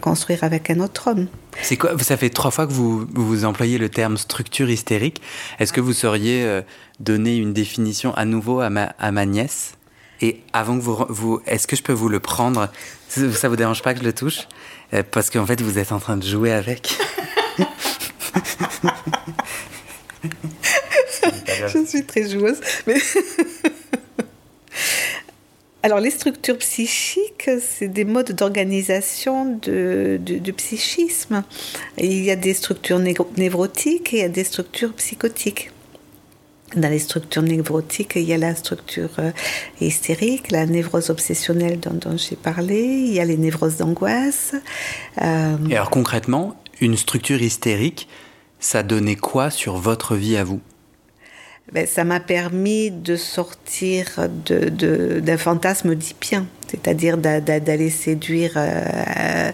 construire 0.00 0.44
avec 0.44 0.70
un 0.70 0.78
autre 0.78 1.08
homme. 1.10 1.26
C'est 1.62 1.76
quoi 1.76 1.98
Ça 1.98 2.16
fait 2.16 2.30
trois 2.30 2.52
fois 2.52 2.68
que 2.68 2.72
vous, 2.72 3.06
vous 3.12 3.44
employez 3.44 3.78
le 3.78 3.88
terme 3.88 4.16
structure 4.16 4.70
hystérique. 4.70 5.20
Est-ce 5.58 5.72
que 5.72 5.80
vous 5.80 5.92
sauriez 5.92 6.62
donner 7.00 7.36
une 7.36 7.52
définition 7.52 8.14
à 8.14 8.24
nouveau 8.24 8.60
à 8.60 8.70
ma, 8.70 8.84
à 8.98 9.10
ma 9.10 9.26
nièce? 9.26 9.74
Et 10.20 10.40
avant 10.52 10.76
que 10.78 10.82
vous, 10.82 11.04
vous 11.08 11.40
est-ce 11.46 11.66
que 11.66 11.76
je 11.76 11.82
peux 11.82 11.92
vous 11.92 12.08
le 12.08 12.20
prendre? 12.20 12.68
Ça 13.08 13.48
vous 13.48 13.56
dérange 13.56 13.82
pas 13.82 13.94
que 13.94 14.00
je 14.00 14.04
le 14.04 14.12
touche? 14.12 14.46
Euh, 14.92 15.02
Parce 15.08 15.30
qu'en 15.30 15.46
fait, 15.46 15.60
vous 15.60 15.78
êtes 15.78 15.92
en 15.92 15.98
train 15.98 16.16
de 16.16 16.26
jouer 16.26 16.52
avec. 16.52 16.96
je 21.68 21.84
suis 21.86 22.04
très 22.04 22.28
joueuse, 22.28 22.60
mais. 22.86 22.96
Alors, 25.82 26.00
les 26.00 26.10
structures 26.10 26.58
psychiques, 26.58 27.48
c'est 27.58 27.88
des 27.88 28.04
modes 28.04 28.32
d'organisation 28.32 29.58
du 29.62 30.52
psychisme. 30.54 31.42
il 31.96 32.22
y 32.22 32.30
a 32.30 32.36
des 32.36 32.52
structures 32.52 32.98
névrotiques 32.98 34.12
et 34.12 34.18
il 34.18 34.20
y 34.20 34.24
a 34.24 34.28
des 34.28 34.44
structures 34.44 34.92
psychotiques. 34.92 35.70
Dans 36.76 36.88
les 36.88 37.00
structures 37.00 37.42
névrotiques, 37.42 38.12
il 38.14 38.22
y 38.22 38.32
a 38.32 38.38
la 38.38 38.54
structure 38.54 39.10
euh, 39.18 39.32
hystérique, 39.80 40.52
la 40.52 40.66
névrose 40.66 41.10
obsessionnelle 41.10 41.80
dont, 41.80 42.16
j'ai 42.16 42.36
parlé, 42.36 42.80
il 42.80 43.12
y 43.12 43.18
a 43.18 43.24
les 43.24 43.36
névroses 43.36 43.78
d'angoisse. 43.78 44.54
Euh, 45.20 45.56
Et 45.68 45.74
alors 45.74 45.90
concrètement, 45.90 46.54
une 46.80 46.96
structure 46.96 47.42
hystérique, 47.42 48.08
ça 48.60 48.84
donnait 48.84 49.16
quoi 49.16 49.50
sur 49.50 49.78
votre 49.78 50.14
vie 50.14 50.36
à 50.36 50.44
vous? 50.44 50.60
Ben, 51.72 51.86
ça 51.86 52.04
m'a 52.04 52.20
permis 52.20 52.90
de 52.90 53.16
sortir 53.16 54.06
d'un 54.46 54.70
de, 54.70 55.20
d'un 55.20 55.38
fantasme 55.38 55.90
oedipien, 55.90 56.46
c'est-à-dire 56.68 57.16
d'aller 57.16 57.90
séduire, 57.90 58.52
euh, 58.56 59.52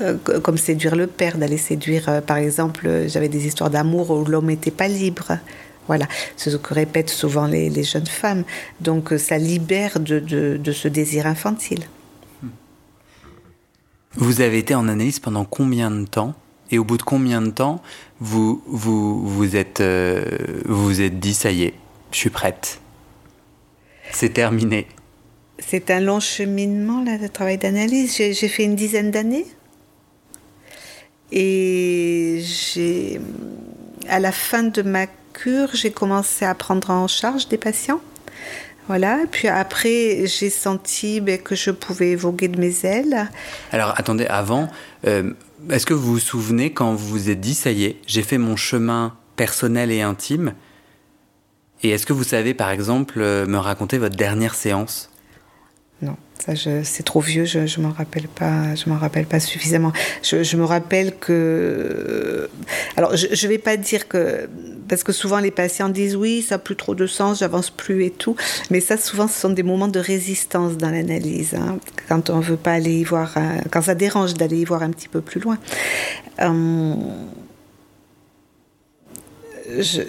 euh, 0.00 0.16
comme 0.42 0.58
séduire 0.58 0.96
le 0.96 1.06
père, 1.06 1.38
d'aller 1.38 1.58
séduire, 1.58 2.22
par 2.26 2.38
exemple, 2.38 2.88
j'avais 3.06 3.28
des 3.28 3.46
histoires 3.46 3.70
d'amour 3.70 4.10
où 4.10 4.24
l'homme 4.24 4.46
n'était 4.46 4.72
pas 4.72 4.88
libre. 4.88 5.38
Voilà, 5.86 6.06
c'est 6.36 6.50
ce 6.50 6.56
que 6.56 6.74
répètent 6.74 7.10
souvent 7.10 7.46
les, 7.46 7.70
les, 7.70 7.84
jeunes 7.84 8.06
femmes. 8.06 8.44
Donc 8.80 9.14
ça 9.18 9.38
libère 9.38 10.00
de, 10.00 10.18
de 10.18 10.72
ce 10.72 10.88
désir 10.88 11.26
infantile. 11.26 11.86
Vous 14.16 14.40
avez 14.40 14.58
été 14.58 14.74
en 14.74 14.88
analyse 14.88 15.20
pendant 15.20 15.44
combien 15.44 15.90
de 15.90 16.06
temps? 16.06 16.34
Et 16.70 16.78
au 16.78 16.84
bout 16.84 16.96
de 16.96 17.02
combien 17.02 17.42
de 17.42 17.50
temps 17.50 17.80
vous 18.18 18.62
vous 18.66 19.24
vous 19.24 19.56
êtes 19.56 19.80
euh, 19.80 20.24
vous, 20.64 21.00
êtes 21.00 21.20
dit 21.20 21.34
ça 21.34 21.52
y 21.52 21.62
est, 21.64 21.74
je 22.10 22.16
suis 22.16 22.30
prête? 22.30 22.80
C'est 24.10 24.32
terminé. 24.32 24.86
C'est 25.58 25.90
un 25.90 26.00
long 26.00 26.20
cheminement 26.20 27.02
là, 27.04 27.18
de 27.18 27.26
travail 27.28 27.58
d'analyse. 27.58 28.16
J'ai 28.16 28.48
fait 28.48 28.64
une 28.64 28.74
dizaine 28.74 29.10
d'années 29.10 29.46
et 31.30 32.40
j'ai 32.42 33.20
à 34.08 34.18
la 34.18 34.32
fin 34.32 34.62
de 34.64 34.82
ma 34.82 35.06
cure, 35.36 35.68
j'ai 35.74 35.90
commencé 35.90 36.44
à 36.44 36.54
prendre 36.54 36.90
en 36.90 37.06
charge 37.06 37.48
des 37.48 37.58
patients. 37.58 38.00
Voilà, 38.88 39.18
puis 39.30 39.48
après, 39.48 40.26
j'ai 40.26 40.48
senti 40.48 41.20
ben, 41.20 41.38
que 41.38 41.54
je 41.54 41.70
pouvais 41.70 42.14
voguer 42.14 42.48
de 42.48 42.58
mes 42.58 42.84
ailes. 42.84 43.28
Alors, 43.72 43.92
attendez, 43.96 44.26
avant, 44.26 44.68
euh, 45.06 45.32
est-ce 45.70 45.86
que 45.86 45.94
vous 45.94 46.12
vous 46.12 46.18
souvenez 46.20 46.72
quand 46.72 46.94
vous 46.94 47.08
vous 47.08 47.30
êtes 47.30 47.40
dit, 47.40 47.54
ça 47.54 47.72
y 47.72 47.84
est, 47.84 47.96
j'ai 48.06 48.22
fait 48.22 48.38
mon 48.38 48.56
chemin 48.56 49.14
personnel 49.34 49.90
et 49.90 50.02
intime? 50.02 50.54
Et 51.82 51.90
est-ce 51.90 52.06
que 52.06 52.12
vous 52.12 52.24
savez, 52.24 52.54
par 52.54 52.70
exemple, 52.70 53.16
euh, 53.18 53.44
me 53.46 53.58
raconter 53.58 53.98
votre 53.98 54.16
dernière 54.16 54.54
séance? 54.54 55.10
Non, 56.02 56.16
ça 56.38 56.52
c'est 56.84 57.02
trop 57.02 57.20
vieux, 57.20 57.46
je 57.46 57.60
ne 57.60 57.86
m'en 57.86 57.92
rappelle 57.92 58.28
pas, 58.28 58.74
je 58.74 58.88
m'en 58.88 58.98
rappelle 58.98 59.26
pas 59.26 59.40
suffisamment. 59.40 59.92
Je, 60.22 60.56
me 60.56 60.64
rappelle 60.64 61.16
que, 61.16 62.50
alors 62.96 63.16
je, 63.16 63.26
ne 63.26 63.48
vais 63.48 63.58
pas 63.58 63.76
dire 63.78 64.06
que, 64.06 64.48
parce 64.88 65.02
que 65.02 65.12
souvent 65.12 65.38
les 65.38 65.50
patients 65.50 65.88
disent 65.88 66.16
oui, 66.16 66.42
ça 66.42 66.56
n'a 66.56 66.58
plus 66.58 66.76
trop 66.76 66.94
de 66.94 67.06
sens, 67.06 67.40
j'avance 67.40 67.70
plus 67.70 68.04
et 68.04 68.10
tout, 68.10 68.36
mais 68.70 68.80
ça 68.80 68.96
souvent 68.96 69.28
ce 69.28 69.38
sont 69.38 69.50
des 69.50 69.62
moments 69.62 69.88
de 69.88 70.00
résistance 70.00 70.76
dans 70.76 70.90
l'analyse, 70.90 71.54
hein. 71.54 71.78
quand 72.08 72.30
on 72.30 72.40
veut 72.40 72.56
pas 72.56 72.72
aller 72.72 72.94
y 72.94 73.04
voir, 73.04 73.34
euh, 73.36 73.58
quand 73.70 73.82
ça 73.82 73.94
dérange 73.94 74.34
d'aller 74.34 74.58
y 74.58 74.64
voir 74.64 74.82
un 74.82 74.90
petit 74.90 75.08
peu 75.08 75.20
plus 75.20 75.40
loin. 75.40 75.58
Euh, 76.40 76.94
je, 79.78 80.02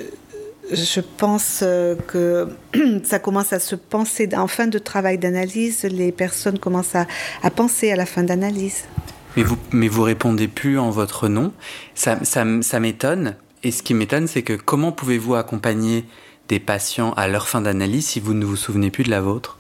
je 0.72 1.00
pense 1.00 1.62
euh, 1.64 1.96
que 2.08 2.50
ça 3.04 3.20
commence 3.20 3.54
à 3.54 3.60
se 3.60 3.76
penser, 3.76 4.30
en 4.36 4.48
fin 4.48 4.68
de 4.68 4.80
travail 4.80 5.18
d'analyse, 5.18 5.84
les 5.84 6.12
personnes 6.12 6.60
commencent 6.60 6.96
à, 6.96 7.06
penser 7.52 7.92
à 7.92 7.96
la 7.96 8.06
fin 8.06 8.24
d'analyse. 8.24 8.84
Mais 9.36 9.44
vous, 9.44 9.58
mais 9.72 9.88
vous 9.88 10.04
répondez 10.04 10.48
plus 10.48 10.80
en 10.80 10.90
votre 10.90 11.28
nom. 11.28 11.54
Ça, 11.94 12.18
ça, 12.24 12.44
ça 12.62 12.80
m'étonne. 12.80 13.36
Et 13.64 13.72
ce 13.72 13.84
qui 13.84 13.94
m'étonne, 13.94 14.28
c'est 14.28 14.44
que 14.44 14.54
comment 14.54 14.92
pouvez-vous 14.92 15.36
accompagner 15.36 16.06
des 16.48 16.60
patients 16.60 17.12
à 17.14 17.28
leur 17.28 17.48
fin 17.48 17.62
d'analyse 17.62 18.06
si 18.06 18.20
vous 18.20 18.34
ne 18.34 18.46
vous 18.46 18.56
souvenez 18.56 18.92
plus 18.92 19.04
de 19.04 19.10
la 19.10 19.22
vôtre? 19.22 19.58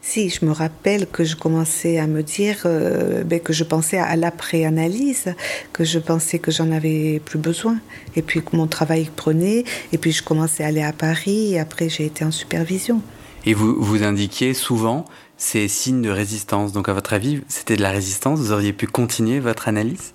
Si, 0.00 0.30
je 0.30 0.44
me 0.44 0.52
rappelle 0.52 1.06
que 1.06 1.24
je 1.24 1.36
commençais 1.36 1.98
à 1.98 2.06
me 2.06 2.22
dire 2.22 2.62
euh, 2.64 3.24
ben, 3.24 3.40
que 3.40 3.52
je 3.52 3.64
pensais 3.64 3.98
à 3.98 4.16
l'après-analyse, 4.16 5.34
que 5.72 5.84
je 5.84 5.98
pensais 5.98 6.38
que 6.38 6.50
j'en 6.50 6.70
avais 6.70 7.20
plus 7.24 7.38
besoin. 7.38 7.78
Et 8.16 8.22
puis 8.22 8.42
que 8.42 8.56
mon 8.56 8.66
travail 8.66 9.10
prenait, 9.14 9.64
et 9.92 9.98
puis 9.98 10.12
je 10.12 10.22
commençais 10.22 10.64
à 10.64 10.68
aller 10.68 10.82
à 10.82 10.92
Paris, 10.92 11.54
et 11.54 11.60
après 11.60 11.88
j'ai 11.88 12.06
été 12.06 12.24
en 12.24 12.30
supervision. 12.30 13.02
Et 13.44 13.54
vous, 13.54 13.76
vous 13.82 14.02
indiquiez 14.02 14.54
souvent 14.54 15.04
ces 15.36 15.68
signes 15.68 16.02
de 16.02 16.10
résistance. 16.10 16.72
Donc 16.72 16.88
à 16.88 16.94
votre 16.94 17.12
avis, 17.12 17.42
c'était 17.48 17.76
de 17.76 17.82
la 17.82 17.90
résistance? 17.90 18.38
Vous 18.38 18.52
auriez 18.52 18.72
pu 18.72 18.86
continuer 18.86 19.40
votre 19.40 19.68
analyse? 19.68 20.14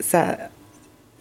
Ça, 0.00 0.36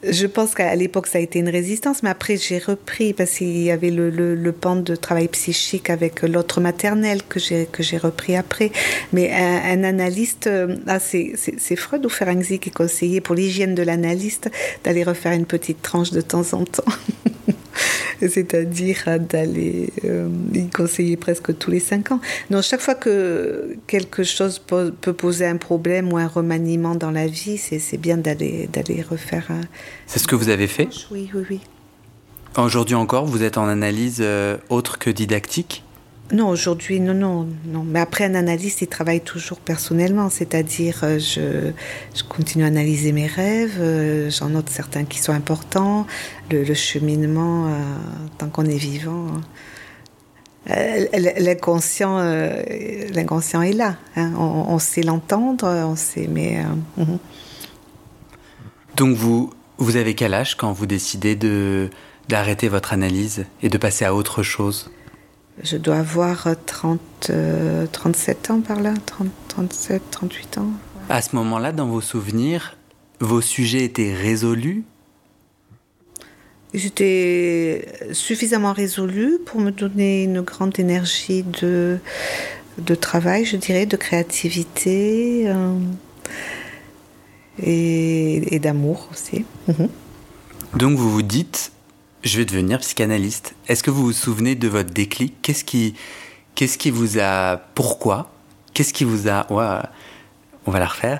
je 0.03 0.25
pense 0.25 0.55
qu'à 0.55 0.73
l'époque, 0.75 1.07
ça 1.07 1.19
a 1.19 1.21
été 1.21 1.39
une 1.39 1.49
résistance, 1.49 2.01
mais 2.03 2.09
après, 2.09 2.37
j'ai 2.37 2.57
repris 2.57 3.13
parce 3.13 3.37
qu'il 3.37 3.61
y 3.61 3.71
avait 3.71 3.91
le, 3.91 4.09
le, 4.09 4.51
pan 4.51 4.75
de 4.75 4.95
travail 4.95 5.27
psychique 5.27 5.89
avec 5.89 6.23
l'autre 6.23 6.59
maternelle 6.59 7.21
que 7.27 7.39
j'ai, 7.39 7.67
que 7.71 7.83
j'ai 7.83 7.97
repris 7.97 8.35
après. 8.35 8.71
Mais 9.13 9.31
un, 9.31 9.83
analyste, 9.83 10.47
euh, 10.47 10.75
ah, 10.87 10.99
c'est, 10.99 11.33
c'est, 11.35 11.75
Freud 11.75 12.05
ou 12.05 12.09
Ferenczi 12.09 12.59
qui 12.59 12.71
conseillait 12.71 13.21
pour 13.21 13.35
l'hygiène 13.35 13.75
de 13.75 13.83
l'analyste 13.83 14.49
d'aller 14.83 15.03
refaire 15.03 15.33
une 15.33 15.45
petite 15.45 15.81
tranche 15.81 16.11
de 16.11 16.21
temps 16.21 16.53
en 16.53 16.65
temps? 16.65 16.83
c'est-à-dire 18.19 19.19
d'aller 19.19 19.91
euh, 20.05 20.29
y 20.53 20.67
conseiller 20.69 21.17
presque 21.17 21.57
tous 21.57 21.71
les 21.71 21.79
cinq 21.79 22.12
ans. 22.12 22.19
Non, 22.49 22.62
chaque 22.62 22.81
fois 22.81 22.95
que 22.95 23.77
quelque 23.88 24.23
chose 24.23 24.60
peut 24.60 25.13
poser 25.13 25.45
un 25.45 25.57
problème 25.57 26.12
ou 26.12 26.17
un 26.17 26.27
remaniement 26.27 26.95
dans 26.95 27.12
la 27.12 27.27
vie, 27.27 27.57
c'est 27.57 27.97
bien 27.97 28.17
d'aller 28.17 28.67
d'aller 28.71 29.01
refaire. 29.01 29.45
Un... 29.49 29.62
C'est 30.07 30.19
ce 30.19 30.27
que 30.27 30.36
vous 30.36 30.49
avez 30.49 30.67
fait? 30.67 30.89
Oui, 31.12 31.29
oui, 31.34 31.43
oui. 31.49 31.60
Aujourd'hui 32.57 32.95
encore, 32.95 33.25
vous 33.25 33.43
êtes 33.43 33.57
en 33.57 33.67
analyse 33.67 34.17
euh, 34.19 34.57
autre 34.69 34.99
que 34.99 35.10
didactique? 35.10 35.84
Non, 36.32 36.48
aujourd'hui, 36.50 37.00
non, 37.00 37.13
non, 37.13 37.48
non. 37.65 37.84
Mais 37.84 38.00
après, 38.00 38.26
un 38.26 38.36
analyste, 38.36 38.82
il 38.82 38.88
travaille 38.88 39.22
toujours 39.22 39.60
personnellement, 39.60 40.30
c'est-à-dire, 40.30 41.00
euh, 41.04 41.20
je, 41.20 41.72
continue 42.24 42.63
à 42.63 42.67
analyser 42.67 43.12
mes 43.12 43.28
rêves, 43.28 43.78
euh, 43.80 44.30
j'en 44.30 44.50
note 44.50 44.70
certains 44.70 45.04
qui 45.04 45.20
sont 45.20 45.34
importants, 45.34 46.08
le, 46.50 46.74
cheminement, 46.74 47.67
euh, 47.67 47.72
tant 48.38 48.48
qu'on 48.50 48.65
est 48.65 48.78
vivant. 48.78 49.28
L'inconscient, 50.67 52.20
l'inconscient 53.13 53.62
est 53.63 53.74
là. 53.74 53.98
Hein. 54.15 54.32
On, 54.38 54.78
sait 54.80 55.02
l'entendre, 55.02 55.67
on 55.67 55.96
sait, 55.96 56.28
mais. 56.32 56.63
Mhm. 56.98 57.17
Donc 58.96 59.15
vous, 59.15 59.52
vous 59.80 59.96
avez 59.96 60.13
quel 60.13 60.36
âge 60.36 60.56
quand 60.56 60.72
vous 60.72 60.86
décidez 60.86 61.36
de 61.36 61.89
d'arrêter 62.30 62.70
votre 62.70 62.94
analyse 62.94 63.46
et 63.63 63.70
de 63.70 63.78
passer 63.80 64.06
à 64.06 64.13
autre 64.13 64.44
chose? 64.44 64.91
Je 65.63 65.78
dois 65.78 65.97
avoir 65.97 66.47
30, 66.65 67.00
37 67.91 68.50
euh, 68.50 68.54
ans 68.54 68.62
par 68.62 68.82
là, 68.82 68.93
30, 69.06 69.28
37, 69.47 70.02
38 70.12 70.58
ans. 70.58 70.71
À 71.10 71.21
ce 71.21 71.36
moment-là, 71.36 71.71
dans 71.71 71.88
vos 71.88 72.02
souvenirs, 72.02 72.78
vos 73.19 73.41
sujets 73.41 73.84
étaient 73.84 74.13
résolus? 74.13 74.84
J'étais 76.74 77.86
suffisamment 78.13 78.71
résolue 78.71 79.38
pour 79.45 79.60
me 79.60 79.71
donner 79.71 80.24
une 80.24 80.41
grande 80.41 80.80
énergie 80.80 81.43
de, 81.43 82.00
de 82.78 82.95
travail, 82.95 83.43
je 83.43 83.58
dirais, 83.58 83.86
de 83.86 83.97
créativité 83.97 85.43
euh, 85.47 85.78
et, 87.62 88.60
d'amour 88.60 89.10
aussi. 89.12 89.45
Mhm. 89.67 89.89
Donc 90.78 90.97
vous 90.97 91.12
vous 91.12 91.21
dites, 91.21 91.74
je 92.23 92.38
vais 92.38 92.45
devenir 92.45 92.79
psychanalyste. 92.79 93.55
Est-ce 93.67 93.84
que 93.84 93.91
vous 93.91 94.03
vous 94.03 94.13
souvenez 94.13 94.55
de 94.55 94.67
votre 94.67 94.91
déclic? 94.91 95.36
Qu'est-ce 95.41 95.63
qui, 95.63 95.95
qu'est-ce 96.55 96.77
qui 96.77 96.91
vous 96.91 97.19
a, 97.19 97.57
pourquoi? 97.75 98.31
Qu'est-ce 98.73 98.93
qui 98.93 99.03
vous 99.03 99.27
a, 99.27 99.47
on 99.49 100.71
va 100.71 100.79
la 100.79 100.88
refaire. 100.88 101.19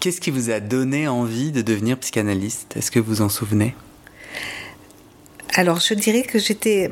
Qu'est-ce 0.00 0.20
qui 0.20 0.30
vous 0.30 0.50
a 0.50 0.58
donné 0.58 1.06
envie 1.06 1.52
de 1.52 1.62
devenir 1.62 1.96
psychanalyste? 1.98 2.76
Est-ce 2.76 2.90
que 2.90 2.98
vous 2.98 3.22
en 3.22 3.28
souvenez? 3.28 3.74
Alors, 5.54 5.80
je 5.80 5.92
dirais 5.94 6.22
que 6.22 6.38
j'étais. 6.38 6.88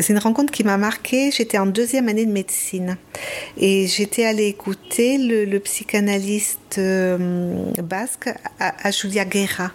C'est 0.00 0.12
une 0.12 0.18
rencontre 0.18 0.52
qui 0.52 0.64
m'a 0.64 0.76
marquée. 0.76 1.30
J'étais 1.30 1.58
en 1.58 1.66
deuxième 1.66 2.08
année 2.08 2.26
de 2.26 2.32
médecine. 2.32 2.98
Et 3.56 3.86
j'étais 3.86 4.24
allée 4.24 4.48
écouter 4.48 5.18
le, 5.18 5.58
psychanalyste 5.60 6.76
euh, 6.78 7.70
basque, 7.82 8.28
à, 8.58 8.90
Julia 8.90 9.24
Guerra. 9.24 9.70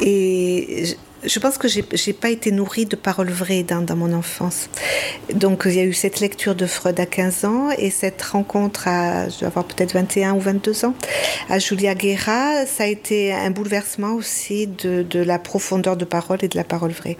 Et 0.00 0.96
je 1.24 1.38
pense 1.38 1.58
que 1.58 1.68
j'ai 1.68 1.84
n'ai 2.06 2.12
pas 2.12 2.30
été 2.30 2.50
nourrie 2.50 2.86
de 2.86 2.96
paroles 2.96 3.30
vraies 3.30 3.62
dans, 3.62 3.82
dans, 3.82 3.96
mon 3.96 4.12
enfance. 4.12 4.68
Donc 5.34 5.62
il 5.66 5.74
y 5.74 5.80
a 5.80 5.84
eu 5.84 5.92
cette 5.92 6.20
lecture 6.20 6.54
de 6.54 6.66
Freud 6.66 6.98
à 6.98 7.06
15 7.06 7.44
ans 7.44 7.70
et 7.76 7.90
cette 7.90 8.22
rencontre 8.22 8.88
à, 8.88 9.28
je 9.28 9.40
dois 9.40 9.48
avoir 9.48 9.64
peut-être 9.64 9.92
21 9.92 10.34
ou 10.34 10.40
22 10.40 10.84
ans, 10.84 10.94
à 11.48 11.58
Julia 11.58 11.94
Guerra, 11.94 12.66
ça 12.66 12.84
a 12.84 12.86
été 12.86 13.32
un 13.32 13.50
bouleversement 13.50 14.14
aussi 14.14 14.66
de, 14.66 15.04
de 15.08 15.20
la 15.20 15.38
profondeur 15.38 15.96
de 15.96 16.04
parole 16.04 16.38
et 16.42 16.48
de 16.48 16.56
la 16.56 16.64
parole 16.64 16.92
vraie. 16.92 17.18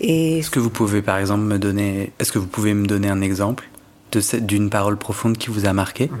Est-ce 0.00 0.50
que 0.50 0.58
vous 0.58 0.70
pouvez 0.70 1.02
par 1.02 1.18
exemple 1.18 1.42
me 1.42 1.58
donner, 1.58 2.10
est-ce 2.18 2.32
que 2.32 2.38
vous 2.38 2.46
pouvez 2.46 2.74
me 2.74 2.86
donner 2.86 3.08
un 3.08 3.20
exemple 3.20 3.68
d'une 4.12 4.70
parole 4.70 4.96
profonde 4.96 5.38
qui 5.38 5.50
vous 5.50 5.66
a 5.66 5.72
marqué? 5.72 6.06
Mhm. 6.06 6.18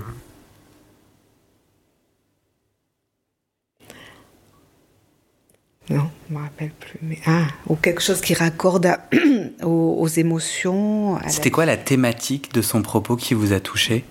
Non, 5.90 6.08
je 6.28 6.34
ne 6.34 6.38
me 6.38 6.44
rappelle 6.44 6.70
plus. 6.70 6.98
Mais, 7.02 7.18
ah, 7.26 7.48
ou 7.66 7.74
quelque 7.74 8.00
chose 8.00 8.20
qui 8.20 8.34
raccorde 8.34 8.96
aux, 9.62 10.06
émotions. 10.06 11.18
C'était 11.28 11.50
quoi 11.50 11.66
la 11.66 11.76
thématique 11.76 12.54
de 12.54 12.62
son 12.62 12.82
propos 12.82 13.16
qui 13.16 13.34
vous 13.34 13.52
a 13.52 13.60
touché? 13.60 14.04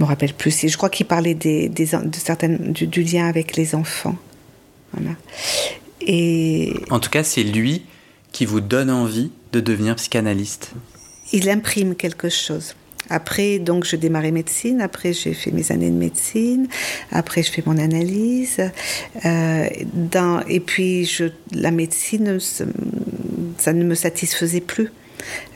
Me 0.00 0.04
rappelle 0.04 0.34
plus. 0.34 0.66
je 0.66 0.76
crois 0.76 0.90
qu'il 0.90 1.06
parlait 1.06 1.34
des, 1.34 1.68
de 1.68 1.86
certaines, 2.12 2.72
du, 2.72 3.02
lien 3.02 3.26
avec 3.26 3.56
les 3.56 3.74
enfants. 3.74 4.16
Voilà. 4.92 5.10
Et 6.00 6.74
en 6.90 6.98
tout 6.98 7.10
cas, 7.10 7.22
c'est 7.22 7.42
lui 7.42 7.84
qui 8.32 8.44
vous 8.44 8.60
donne 8.60 8.90
envie 8.90 9.30
de 9.52 9.60
devenir 9.60 9.96
psychanalyste? 9.96 10.72
Il 11.32 11.48
imprime 11.48 11.94
quelque 11.94 12.28
chose. 12.28 12.74
Après, 13.10 13.58
donc, 13.58 13.84
je 13.84 13.96
démarrais 13.96 14.30
médecine. 14.30 14.80
Après, 14.80 15.12
j'ai 15.12 15.34
fait 15.34 15.50
mes 15.50 15.72
années 15.72 15.90
de 15.90 15.96
médecine. 15.96 16.68
Après, 17.12 17.42
je 17.42 17.50
fais 17.50 17.62
mon 17.64 17.78
analyse. 17.78 18.60
Euh, 19.24 19.66
et 20.48 20.60
puis, 20.60 21.10
la 21.52 21.70
médecine, 21.70 22.38
ça 23.58 23.72
ne 23.72 23.84
me 23.84 23.94
satisfaisait 23.94 24.60
plus 24.60 24.90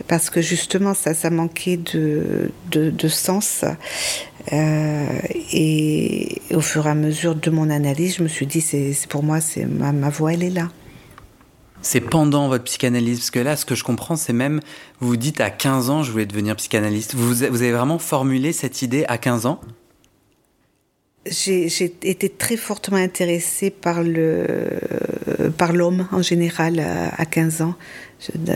parce 0.08 0.30
que 0.30 0.40
justement 0.40 0.94
ça, 0.94 1.14
ça 1.14 1.30
manquait 1.30 1.76
de, 1.76 2.50
de, 2.70 3.08
sens. 3.08 3.64
Euh, 4.52 5.06
et 5.52 6.40
au 6.52 6.60
fur 6.60 6.86
et 6.86 6.90
à 6.90 6.94
mesure 6.94 7.34
de 7.34 7.50
mon 7.50 7.70
analyse, 7.70 8.16
je 8.16 8.22
me 8.22 8.28
suis 8.28 8.46
dit, 8.46 8.60
c'est 8.60 8.94
pour 9.08 9.22
moi, 9.22 9.40
c'est 9.40 9.64
ma, 9.64 9.92
ma 9.92 10.10
voix, 10.10 10.32
elle 10.32 10.42
est 10.42 10.50
là. 10.50 10.68
C'est 11.82 12.00
pendant 12.00 12.48
votre 12.48 12.64
psychanalyse, 12.64 13.18
parce 13.18 13.30
que 13.30 13.40
là, 13.40 13.56
ce 13.56 13.64
que 13.64 13.74
je 13.74 13.84
comprends, 13.84 14.16
c'est 14.16 14.32
même, 14.32 14.60
vous 15.00 15.08
vous 15.08 15.16
dites 15.16 15.40
à 15.40 15.50
15 15.50 15.90
ans, 15.90 16.02
je 16.02 16.12
voulais 16.12 16.26
devenir 16.26 16.56
psychanalyste. 16.56 17.14
Vous, 17.14 17.42
avez 17.42 17.72
vraiment 17.72 17.98
formulé 17.98 18.52
cette 18.52 18.82
idée 18.82 19.04
à 19.08 19.18
15 19.18 19.46
ans? 19.46 19.60
J'ai 21.26 21.68
été 22.02 22.28
très 22.28 22.56
fortement 22.56 22.96
intéressée 22.96 23.70
par 23.70 24.02
l'homme 24.02 26.08
en 26.10 26.22
général 26.22 26.80
à 26.80 27.26
15 27.26 27.62
ans. 27.62 27.74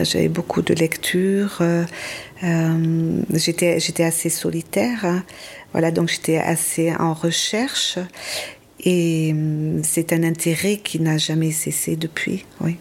J'avais 0.03 0.29
beaucoup 0.29 0.61
de 0.61 0.73
lectures. 0.73 1.57
Euh, 1.61 1.83
euh, 2.43 3.21
j'étais 3.33 3.79
j'étais 3.79 4.03
assez 4.03 4.29
solitaire. 4.29 5.03
Hein. 5.03 5.23
Voilà, 5.73 5.91
donc 5.91 6.09
j'étais 6.09 6.37
assez 6.37 6.93
en 6.95 7.13
recherche. 7.13 7.99
Et 8.79 9.33
euh, 9.33 9.79
c'est 9.83 10.13
un 10.13 10.23
intérêt 10.23 10.77
qui 10.77 10.99
n'a 10.99 11.17
jamais 11.17 11.51
cessé 11.51 11.95
depuis. 11.95 12.45
Oui. 12.61 12.77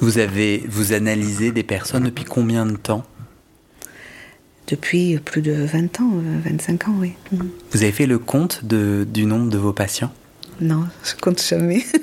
Vous 0.00 0.18
avez 0.18 0.64
vous 0.68 0.92
analysez 0.92 1.52
des 1.52 1.62
personnes 1.62 2.04
depuis 2.04 2.24
combien 2.24 2.66
de 2.66 2.76
temps? 2.76 3.04
Depuis 4.66 5.18
plus 5.18 5.42
de 5.42 5.52
20 5.52 6.00
ans, 6.00 6.12
25 6.44 6.88
ans, 6.88 6.94
oui. 6.98 7.14
Vous 7.72 7.82
avez 7.82 7.92
fait 7.92 8.06
le 8.06 8.18
compte 8.18 8.64
de, 8.64 9.06
du 9.08 9.26
nombre 9.26 9.50
de 9.50 9.58
vos 9.58 9.72
patients? 9.72 10.12
Non, 10.60 10.86
je 11.02 11.14
compte 11.16 11.42
jamais. 11.42 11.84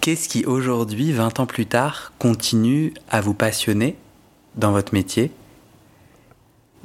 Qu'est-ce 0.00 0.28
qui 0.28 0.44
aujourd'hui, 0.44 1.12
20 1.12 1.40
ans 1.40 1.46
plus 1.46 1.66
tard, 1.66 2.12
continue 2.18 2.92
à 3.08 3.20
vous 3.20 3.34
passionner 3.34 3.96
dans 4.56 4.72
votre 4.72 4.94
métier? 4.94 5.32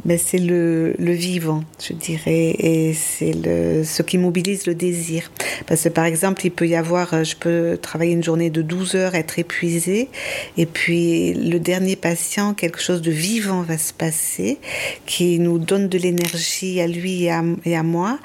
Mais 0.06 0.18
c'est 0.18 0.38
le, 0.38 0.94
le, 1.00 1.12
vivant, 1.12 1.64
je 1.86 1.94
dirais, 1.94 2.56
et 2.60 2.94
c'est 2.94 3.34
le, 3.34 3.84
ce 3.84 4.02
qui 4.02 4.18
mobilise 4.18 4.66
le 4.68 4.76
désir. 4.76 5.32
Parce 5.66 5.84
que 5.84 5.90
par 5.90 6.06
exemple, 6.06 6.46
il 6.46 6.52
peut 6.52 6.68
y 6.68 6.76
avoir, 6.76 7.24
je 7.24 7.36
peux 7.36 7.78
travailler 7.82 8.14
une 8.14 8.24
journée 8.24 8.50
de 8.50 8.62
12 8.62 8.96
heures, 8.96 9.16
être 9.16 9.40
épuisé, 9.40 10.10
et 10.58 10.66
puis 10.66 11.34
le 11.34 11.60
dernier 11.60 11.96
patient, 11.96 12.54
quelque 12.54 12.80
chose 12.80 13.02
de 13.02 13.12
vivant 13.12 13.62
va 13.64 13.78
se 13.78 13.94
passer, 13.94 14.60
qui 15.06 15.40
nous 15.40 15.60
donne 15.60 15.90
de 15.90 15.98
l'énergie 15.98 16.80
à 16.80 16.88
lui 16.88 17.24
et 17.24 17.32
à, 17.32 17.44
et 17.66 17.76
à 17.76 17.84
moi. 17.84 18.20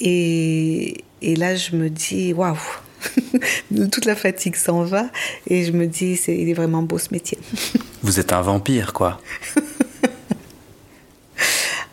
Et, 0.00 1.04
et 1.22 1.36
là, 1.36 1.56
je 1.56 1.76
me 1.76 1.90
dis, 1.90 2.32
waouh! 2.32 2.56
Toute 3.92 4.06
la 4.06 4.16
fatigue 4.16 4.56
s'en 4.56 4.82
va 4.82 5.04
et 5.46 5.64
je 5.64 5.72
me 5.72 5.86
dis, 5.86 6.16
c'est, 6.16 6.36
il 6.36 6.48
est 6.48 6.54
vraiment 6.54 6.82
beau 6.82 6.98
ce 6.98 7.08
métier. 7.12 7.38
Vous 8.02 8.18
êtes 8.18 8.32
un 8.32 8.42
vampire, 8.42 8.92
quoi. 8.92 9.20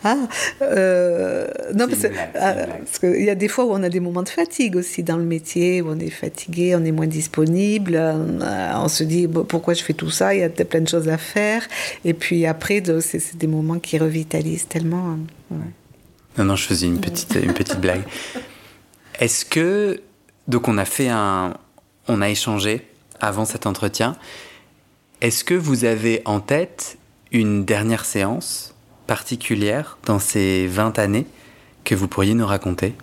Ah, 0.08 0.28
euh, 0.62 1.48
non, 1.74 1.86
ah, 2.38 2.54
parce, 2.78 2.98
qu'il 3.00 3.24
y 3.24 3.30
a 3.30 3.34
des 3.34 3.48
fois 3.48 3.64
où 3.64 3.72
on 3.72 3.82
a 3.82 3.88
des 3.88 3.98
moments 3.98 4.22
de 4.22 4.28
fatigue 4.28 4.76
aussi 4.76 5.02
dans 5.02 5.16
le 5.16 5.24
métier, 5.24 5.82
où 5.82 5.88
on 5.88 5.98
est 5.98 6.10
fatigué, 6.10 6.76
on 6.76 6.84
est 6.84 6.92
moins 6.92 7.08
disponible, 7.08 7.96
euh, 7.96 8.70
on 8.76 8.86
se 8.86 9.02
dit 9.02 9.26
pourquoi 9.26 9.74
je 9.74 9.82
fais 9.82 9.94
tout 9.94 10.10
ça, 10.10 10.32
il 10.32 10.40
y 10.40 10.44
a 10.44 10.48
plein 10.48 10.80
de 10.80 10.88
choses 10.88 11.08
à 11.08 11.18
faire, 11.18 11.66
et 12.04 12.14
puis 12.14 12.46
après, 12.46 12.80
c'est 13.00 13.36
des 13.36 13.48
moments 13.48 13.80
qui 13.80 13.98
revitalisent 13.98 14.68
tellement. 14.68 15.16
Hein, 15.50 15.56
non, 16.38 16.44
non, 16.44 16.54
je 16.54 16.66
faisais 16.66 16.86
une 16.86 17.00
petite, 17.00 17.36
une 17.42 17.54
petite 17.54 17.80
blague. 17.80 18.04
Est-ce 19.18 19.44
que, 19.44 20.00
donc 20.46 20.68
on 20.68 20.78
a 20.78 20.84
fait 20.84 21.08
un, 21.08 21.54
on 22.06 22.22
a 22.22 22.28
échangé 22.28 22.86
avant 23.20 23.44
cet 23.44 23.66
entretien, 23.66 24.16
est-ce 25.20 25.42
que 25.42 25.54
vous 25.54 25.84
avez 25.84 26.22
en 26.26 26.38
tête 26.38 26.96
une 27.32 27.64
dernière 27.64 28.04
séance 28.04 28.75
particulière 29.06 29.98
dans 30.04 30.18
ces 30.18 30.66
20 30.66 30.98
années 30.98 31.26
que 31.84 31.94
vous 31.94 32.08
pourriez 32.08 32.34
nous 32.34 32.46
raconter? 32.46 32.94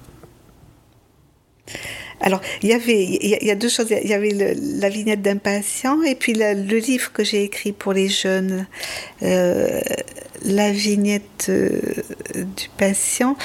Alors, 2.20 2.42
il 2.62 2.70
y 2.70 2.74
avait, 2.74 3.04
il 3.04 3.46
y 3.46 3.52
a 3.52 3.56
deux 3.56 3.68
choses. 3.68 3.88
Il 3.90 4.10
y 4.10 4.14
avait 4.14 4.56
la 4.56 4.90
vignette 4.90 5.22
d'un 5.22 5.38
patient 5.38 6.02
et 6.04 6.16
puis 6.16 6.34
le 6.34 6.78
livre 6.78 7.12
que 7.12 7.24
j'ai 7.24 7.44
écrit 7.44 7.74
pour 7.74 7.92
les 7.92 8.08
jeunes. 8.08 8.66
Euh, 9.24 9.82
la 10.44 10.72
vignette 10.72 11.48
euh, 11.50 11.80
du 12.36 12.70
patient. 12.78 13.36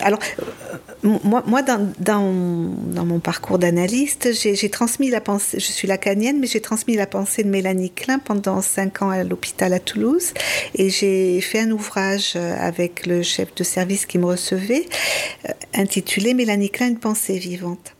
Alors, 0.00 0.18
euh, 0.40 1.08
moi, 1.24 1.42
moi 1.46 1.62
dans, 1.62 1.92
dans, 1.98 2.22
mon 2.22 3.20
parcours 3.20 3.58
d'analyste, 3.58 4.28
j'ai 4.32 4.70
transmis 4.70 5.10
la 5.10 5.20
pensée, 5.20 5.58
je 5.60 5.72
suis 5.72 5.88
lacanienne, 5.88 6.38
mais 6.40 6.46
j'ai 6.46 6.60
transmis 6.60 6.96
la 6.96 7.06
pensée 7.06 7.42
de 7.42 7.48
Mélanie 7.48 7.90
Klein 7.90 8.18
pendant 8.18 8.60
cinq 8.60 9.02
ans 9.02 9.10
à 9.10 9.22
l'hôpital 9.24 9.72
à 9.72 9.78
Toulouse. 9.78 10.32
Et 10.74 10.90
j'ai 10.90 11.40
fait 11.40 11.60
un 11.60 11.70
ouvrage 11.70 12.36
avec 12.36 13.06
le 13.06 13.22
chef 13.22 13.54
de 13.54 13.64
service 13.64 14.06
qui 14.06 14.18
me 14.18 14.26
recevait, 14.26 14.86
intitulé 15.74 16.34
Mélanie 16.34 16.70
Klein, 16.70 16.88
une 16.88 16.98
pensée 16.98 17.38
vivante 17.38 17.96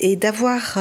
et 0.00 0.16
d'avoir 0.16 0.78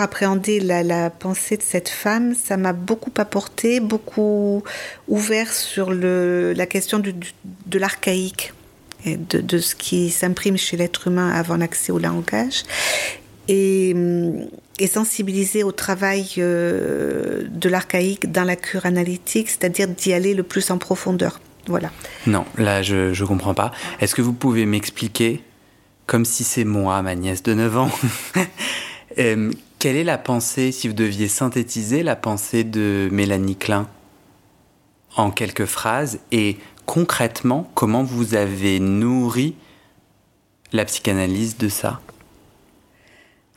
appréhendé 0.00 0.60
la, 0.60 1.10
pensée 1.10 1.56
de 1.56 1.62
cette 1.62 1.88
femme, 1.88 2.34
ça 2.34 2.56
m'a 2.56 2.72
beaucoup 2.72 3.12
apporté, 3.16 3.80
beaucoup 3.80 4.62
ouvert 5.10 5.52
sur 5.52 5.90
la 5.92 6.66
question 6.66 7.00
de 7.00 7.78
l'archaïque, 7.78 8.54
de, 9.04 9.40
de, 9.40 9.58
ce 9.58 9.74
qui 9.74 10.10
s'imprime 10.10 10.56
chez 10.56 10.76
l'être 10.76 11.08
humain 11.08 11.30
avant 11.30 11.56
l'accès 11.56 11.92
au 11.92 11.98
langage, 11.98 12.62
et, 13.48 13.94
et 14.78 14.86
sensibiliser 14.86 15.64
au 15.64 15.72
travail 15.72 16.26
euh, 16.38 17.42
de 17.50 17.68
l'archaïque 17.68 18.30
dans 18.30 18.44
la 18.44 18.56
cure 18.56 18.86
analytique, 18.86 19.50
c'est-à-dire 19.50 19.88
d'y 19.88 20.12
aller 20.12 20.34
le 20.34 20.44
plus 20.44 20.70
en 20.70 20.78
profondeur. 20.78 21.40
Voilà. 21.66 21.90
Non, 22.26 22.44
là, 22.56 22.82
je 22.82 23.20
ne 23.20 23.26
comprends 23.26 23.54
pas. 23.54 23.72
Est-ce 24.00 24.14
que 24.14 24.22
vous 24.22 24.32
pouvez 24.32 24.64
m'expliquer, 24.64 25.42
comme 26.06 26.24
si 26.24 26.44
c'est 26.44 26.64
moi, 26.64 27.02
ma 27.02 27.14
nièce 27.14 27.42
de 27.42 27.54
9 27.54 27.76
ans, 27.76 27.90
euh, 29.18 29.50
quelle 29.78 29.96
est 29.96 30.04
la 30.04 30.18
pensée, 30.18 30.72
si 30.72 30.88
vous 30.88 30.94
deviez 30.94 31.26
synthétiser 31.26 32.02
la 32.02 32.16
pensée 32.16 32.64
de 32.64 33.08
Mélanie 33.10 33.56
Klein? 33.56 33.88
En 35.16 35.30
quelques 35.30 35.66
phrases 35.66 36.20
et 36.32 36.58
concrètement 36.86 37.70
comment 37.74 38.02
vous 38.02 38.34
avez 38.34 38.80
nourri 38.80 39.54
la 40.72 40.84
psychanalyse 40.84 41.56
de 41.58 41.68
ça? 41.68 42.00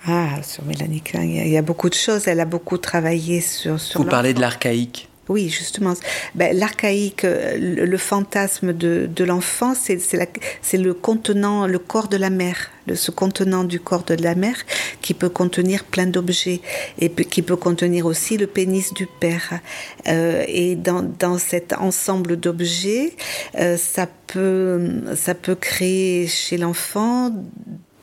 Ah, 0.05 0.43
sur 0.43 0.65
Mélanie 0.65 1.01
Klein, 1.01 1.23
il 1.23 1.47
y, 1.47 1.57
a 1.57 1.61
beaucoup 1.61 1.89
de 1.89 1.93
choses. 1.93 2.27
Elle 2.27 2.41
a 2.41 2.45
beaucoup 2.45 2.77
travaillé 2.77 3.39
sur. 3.39 3.79
sur 3.79 4.01
vous 4.01 4.09
parlez 4.09 4.33
de 4.33 4.41
l'archaïque 4.41 5.07
oui, 5.29 5.47
justement. 5.47 5.93
Ben, 6.36 6.55
L'archaïque, 6.57 7.23
euh, 7.23 7.57
le, 7.57 7.97
fantasme 7.97 8.73
de, 8.73 9.23
l'enfant, 9.23 9.73
c'est 9.73 10.77
le 10.77 10.93
contenant, 10.93 11.65
le 11.65 11.79
corps 11.79 12.09
de 12.09 12.17
la 12.17 12.29
mère, 12.29 12.71
le, 12.88 12.95
ce 12.95 13.09
contenant 13.09 13.63
du 13.63 13.79
corps 13.79 14.03
de 14.03 14.15
la 14.15 14.36
mère 14.36 14.57
qui 15.01 15.13
peut 15.13 15.29
contenir 15.29 15.86
plein 15.86 16.07
d'objets 16.07 16.59
et 16.99 17.09
qui 17.09 17.41
peut 17.41 17.55
contenir 17.55 18.05
aussi 18.05 18.38
le 18.38 18.47
pénis 18.47 18.93
du 18.93 19.07
père. 19.07 19.59
Euh, 20.07 20.43
et 20.47 20.75
dans, 20.75 21.01
dans 21.01 21.38
cet 21.38 21.71
ensemble 21.71 22.36
d'objets, 22.38 23.15
euh, 23.59 23.77
ça, 23.77 24.07
peut, 24.27 24.89
ça 25.15 25.36
peut 25.36 25.55
créer 25.55 26.27
chez 26.27 26.58
l'enfant 26.58 27.31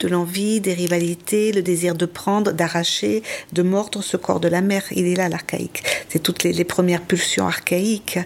de 0.00 0.08
l'envie, 0.08 0.60
des 0.60 0.74
rivalités, 0.74 1.52
le 1.52 1.62
désir 1.62 1.94
de 1.94 2.06
prendre, 2.06 2.52
d'arracher, 2.52 3.22
de 3.52 3.62
mordre 3.62 4.02
ce 4.02 4.16
corps 4.16 4.40
de 4.40 4.48
la 4.48 4.62
mère. 4.62 4.82
Il 4.90 5.06
est 5.06 5.14
là, 5.14 5.28
l'archaïque. 5.28 5.82
C'est 6.08 6.22
toutes 6.22 6.42
les, 6.42 6.64
premières 6.64 7.02
pulsions 7.02 7.46
archaïques. 7.46 8.18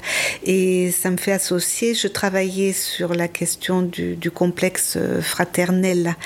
Et 0.45 0.91
ça 0.91 1.11
me 1.11 1.17
fait 1.17 1.33
associer, 1.33 1.95
je 1.95 2.09
travaillais 2.09 2.73
sur 2.73 3.15
la 3.15 3.29
question 3.29 3.83
du, 3.83 4.31
complexe 4.33 4.95
euh, 4.97 5.21
fraternel 5.21 6.17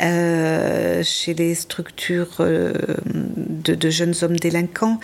euh, 0.00 1.02
chez 1.02 1.34
les 1.34 1.54
structures 1.54 2.36
euh, 2.40 2.72
de, 3.06 3.90
jeunes 3.90 4.14
hommes 4.22 4.36
délinquants 4.36 5.00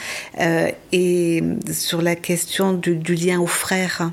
et 0.93 1.43
sur 1.73 2.03
la 2.03 2.17
question 2.17 2.73
du, 2.73 2.97
du 2.97 3.15
lien 3.15 3.41
aux 3.41 3.47
frères 3.47 4.11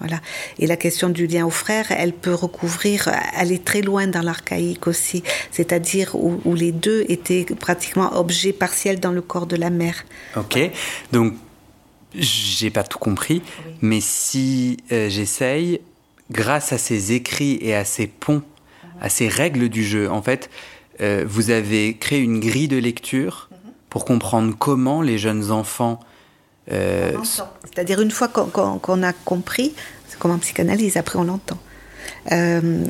voilà. 0.00 0.20
Et 0.58 0.66
la 0.66 0.76
question 0.76 1.08
du 1.08 1.26
lien 1.26 1.44
aux 1.44 1.50
frères, 1.50 1.90
elle 1.90 2.12
peut 2.12 2.34
recouvrir, 2.34 3.10
aller 3.34 3.58
très 3.58 3.82
loin 3.82 4.06
dans 4.06 4.22
l'archaïque 4.22 4.86
aussi, 4.86 5.22
c'est-à-dire 5.50 6.14
où, 6.14 6.54
les 6.54 6.72
deux 6.72 7.04
étaient 7.08 7.44
pratiquement 7.58 8.16
objets 8.16 8.52
partiels 8.52 9.00
dans 9.00 9.12
le 9.12 9.22
corps 9.22 9.46
de 9.46 9.56
la 9.56 9.70
mère. 9.70 10.04
Ok. 10.36 10.58
Donc, 11.12 11.34
j'ai 12.14 12.70
pas 12.70 12.84
tout 12.84 12.98
compris, 12.98 13.42
mais 13.82 14.00
si 14.00 14.78
euh, 14.92 15.08
j'essaye, 15.08 15.80
grâce 16.30 16.72
à 16.72 16.78
ces 16.78 17.12
écrits 17.12 17.58
et 17.60 17.74
à 17.74 17.84
ces 17.84 18.06
ponts, 18.06 18.42
à 19.00 19.08
ces 19.08 19.28
règles 19.28 19.68
du 19.68 19.84
jeu, 19.84 20.10
en 20.10 20.22
fait, 20.22 20.50
euh, 21.00 21.24
vous 21.26 21.50
avez 21.50 21.96
créé 21.96 22.20
une 22.20 22.40
grille 22.40 22.68
de 22.68 22.76
lecture 22.76 23.48
pour 23.90 24.04
comprendre 24.04 24.54
comment 24.58 25.02
les 25.02 25.18
jeunes 25.18 25.50
enfants. 25.50 26.00
Euh, 26.72 27.12
C'est-à-dire 27.64 28.00
une 28.00 28.10
fois 28.10 28.28
qu'on 28.28 29.02
a 29.02 29.12
compris, 29.12 29.74
c'est 30.08 30.18
comme 30.18 30.32
en 30.32 30.38
psychanalyse, 30.38 30.96
après 30.96 31.18
on 31.18 31.24
l'entend. 31.24 31.58
Euh, 32.30 32.84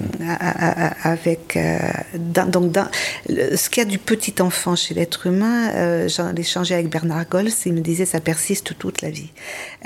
avec 1.02 1.56
euh, 1.56 1.78
donc 2.14 2.72
dans, 2.72 2.88
ce 3.28 3.68
qu'il 3.68 3.82
y 3.82 3.86
a 3.86 3.88
du 3.88 3.98
petit 3.98 4.34
enfant 4.40 4.74
chez 4.74 4.94
l'être 4.94 5.26
humain, 5.26 5.70
euh, 5.74 6.08
j'en 6.08 6.34
ai 6.34 6.40
échangé 6.40 6.74
avec 6.74 6.88
Bernard 6.88 7.28
Gols, 7.28 7.50
il 7.66 7.74
me 7.74 7.80
disait 7.80 8.04
ça 8.04 8.20
persiste 8.20 8.76
toute 8.78 9.00
la 9.00 9.10
vie. 9.10 9.30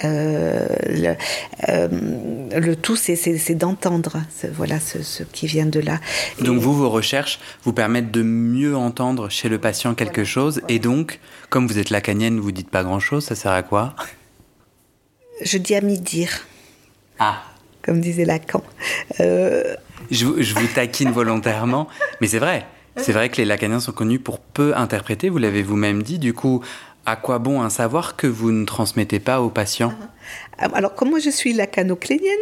Le, 0.03 1.16
le, 2.57 2.74
tout, 2.76 2.97
c'est 2.97 3.55
d'entendre, 3.55 4.22
voilà 4.55 4.80
ce, 4.80 5.03
ce, 5.03 5.22
qui 5.22 5.47
vient 5.47 5.66
de 5.66 5.80
là. 5.80 6.01
Donc 6.41 6.59
vous, 6.59 6.74
vos 6.74 6.89
recherches 6.91 7.39
vous 7.64 7.72
permettent 7.72 8.11
de 8.11 8.22
mieux 8.22 8.76
entendre 8.76 9.28
chez 9.28 9.49
le 9.49 9.59
patient 9.59 9.95
quelque 9.95 10.24
chose, 10.24 10.62
et 10.68 10.78
donc, 10.78 11.20
comme 11.51 11.66
vous 11.66 11.78
êtes 11.78 11.91
lacanienne, 11.91 12.41
vous 12.41 12.53
dites 12.53 12.70
pas 12.70 12.85
grand-chose, 12.85 13.24
ça 13.24 13.35
sert 13.35 13.53
à 13.53 13.62
quoi? 13.62 13.95
Je 15.43 15.59
dis 15.59 15.74
à 15.74 15.80
mi 15.80 15.99
dire. 15.99 16.47
Ah 17.18 17.43
comme 17.83 18.01
disait 18.01 18.24
Lacan. 18.24 18.62
Euh, 19.20 19.74
je, 20.11 20.26
vous 20.26 20.66
taquine 20.74 21.11
volontairement, 21.11 21.89
mais 22.20 22.26
c'est 22.26 22.39
vrai. 22.39 22.66
C'est 22.97 23.12
vrai 23.12 23.30
que 23.30 23.39
les 23.39 23.47
lacaniens 23.47 23.80
sont 23.80 23.93
connus 23.93 24.18
pour 24.18 24.39
peu 24.39 24.76
interpréter, 24.76 25.30
vous 25.30 25.39
l'avez 25.39 25.62
vous-même 25.62 26.03
dit. 26.03 26.18
Du 26.18 26.35
coup, 26.35 26.62
à 27.07 27.16
quoi 27.16 27.39
bon 27.39 27.62
un 27.62 27.70
savoir 27.70 28.16
que 28.16 28.26
vous 28.26 28.53
ne 28.53 28.66
transmettez 28.66 29.18
pas 29.18 29.41
aux 29.41 29.49
patients? 29.49 29.95
Ah, 30.59 30.68
Alors, 30.74 30.95
comme 30.95 31.11
moi 31.11 31.18
je 31.18 31.30
suis 31.30 31.55
lacanoclénienne, 31.55 32.37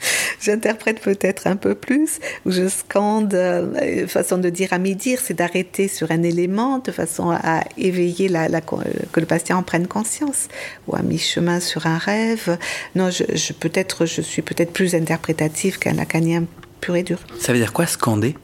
j'interprète 0.40 1.00
peut-être 1.00 1.46
un 1.46 1.56
peu 1.56 1.74
plus, 1.74 2.18
ou 2.46 2.50
je 2.50 2.68
scande, 2.68 3.34
euh, 3.34 4.06
façon 4.06 4.38
de 4.38 4.48
dire 4.48 4.72
à 4.72 4.78
mi-dire, 4.78 5.20
c'est 5.22 5.34
d'arrêter 5.34 5.88
sur 5.88 6.10
un 6.10 6.22
élément 6.22 6.78
de 6.78 6.92
façon 6.92 7.30
à 7.30 7.64
éveiller 7.76 8.28
la, 8.28 8.48
que 8.60 9.20
le 9.20 9.26
patient 9.26 9.58
en 9.58 9.62
prenne 9.62 9.86
conscience, 9.86 10.48
ou 10.86 10.96
à 10.96 11.02
mi-chemin 11.02 11.60
sur 11.60 11.86
un 11.86 11.98
rêve. 11.98 12.58
Non, 12.94 13.10
je, 13.10 13.52
peut-être, 13.52 14.06
je 14.06 14.20
suis 14.20 14.42
peut-être 14.42 14.72
plus 14.72 14.94
interprétative 14.94 15.78
qu'un 15.78 15.94
lacanien 15.94 16.44
pur 16.80 16.96
et 16.96 17.02
dur. 17.02 17.18
Ça 17.38 17.52
veut 17.52 17.58
dire 17.58 17.72
quoi 17.72 17.86
scander? 17.86 18.34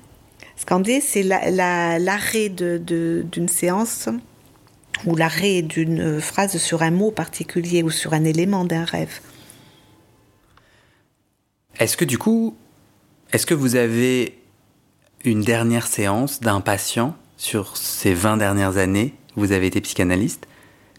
Scander, 0.57 1.01
c'est 1.01 1.23
l'arrêt 1.23 2.49
d'une 2.49 3.49
séance 3.49 4.09
ou 5.05 5.15
l'arrêt 5.15 5.61
d'une 5.63 6.21
phrase 6.21 6.57
sur 6.57 6.83
un 6.83 6.91
mot 6.91 7.11
particulier 7.11 7.83
ou 7.83 7.91
sur 7.91 8.15
un 8.15 8.25
élément 8.25 8.65
d'un 8.65 8.85
rêve. 8.85 9.21
Est-ce 11.79 11.97
que 11.97 12.05
du 12.05 12.17
coup, 12.19 12.57
est-ce 13.33 13.45
que 13.45 13.55
vous 13.55 13.77
avez 13.77 14.39
une 15.25 15.43
dernière 15.43 15.87
séance 15.87 16.41
d'un 16.41 16.61
patient 16.61 17.15
sur 17.37 17.77
ces 17.77 18.15
20 18.15 18.39
dernières 18.39 18.77
années 18.79 19.15
vous 19.35 19.53
avez 19.53 19.67
été 19.67 19.83
psychanalyste 19.83 20.47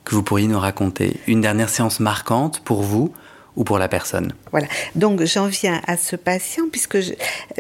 que 0.06 0.14
vous 0.14 0.22
pourriez 0.22 0.48
nous 0.48 0.60
raconter? 0.60 1.18
Une 1.26 1.42
dernière 1.42 1.70
séance 1.70 2.00
marquante 2.00 2.60
pour 2.60 2.84
vous 2.84 3.12
ou 3.56 3.64
pour 3.64 3.80
la 3.80 3.88
personne? 3.88 4.34
Voilà. 4.52 4.68
Donc 4.94 5.24
j'en 5.24 5.48
viens 5.48 5.82
à 5.88 5.98
ce 5.98 6.16
patient 6.16 6.66
puisque 6.72 7.00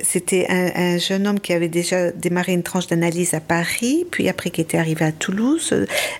c'était 0.03 0.45
un, 0.47 0.99
jeune 0.99 1.25
homme 1.25 1.39
qui 1.39 1.53
avait 1.53 1.69
déjà 1.69 2.11
démarré 2.11 2.53
une 2.53 2.61
tranche 2.61 2.85
d'analyse 2.85 3.33
à 3.33 3.39
Paris, 3.39 4.05
puis 4.11 4.29
après 4.29 4.51
qui 4.51 4.61
était 4.61 4.77
arrivé 4.77 5.05
à 5.05 5.11
Toulouse, 5.11 5.73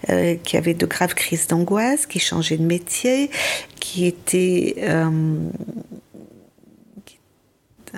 euh, 0.10 0.36
qui 0.44 0.58
avait 0.58 0.74
de 0.74 0.86
graves 0.88 1.14
crises 1.14 1.46
d'angoisse, 1.46 2.08
qui 2.08 2.18
changeait 2.18 2.58
de 2.58 2.66
métier, 2.66 3.30
qui 3.80 4.08
était 4.08 4.76
euh, 4.80 5.12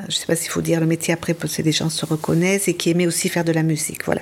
je 0.08 0.16
ne 0.16 0.20
sais 0.20 0.26
pas 0.26 0.36
s'il 0.36 0.50
faut 0.50 0.62
dire 0.62 0.80
le 0.80 0.86
métier 0.86 1.14
après 1.14 1.34
parce 1.34 1.58
que 1.58 1.62
les 1.62 1.72
gens 1.72 1.90
se 1.90 2.06
reconnaissent 2.06 2.68
et 2.68 2.74
qui 2.74 2.90
aimait 2.90 3.08
aussi 3.08 3.30
faire 3.30 3.44
de 3.44 3.52
la 3.52 3.64
musique, 3.64 4.06
voilà. 4.06 4.22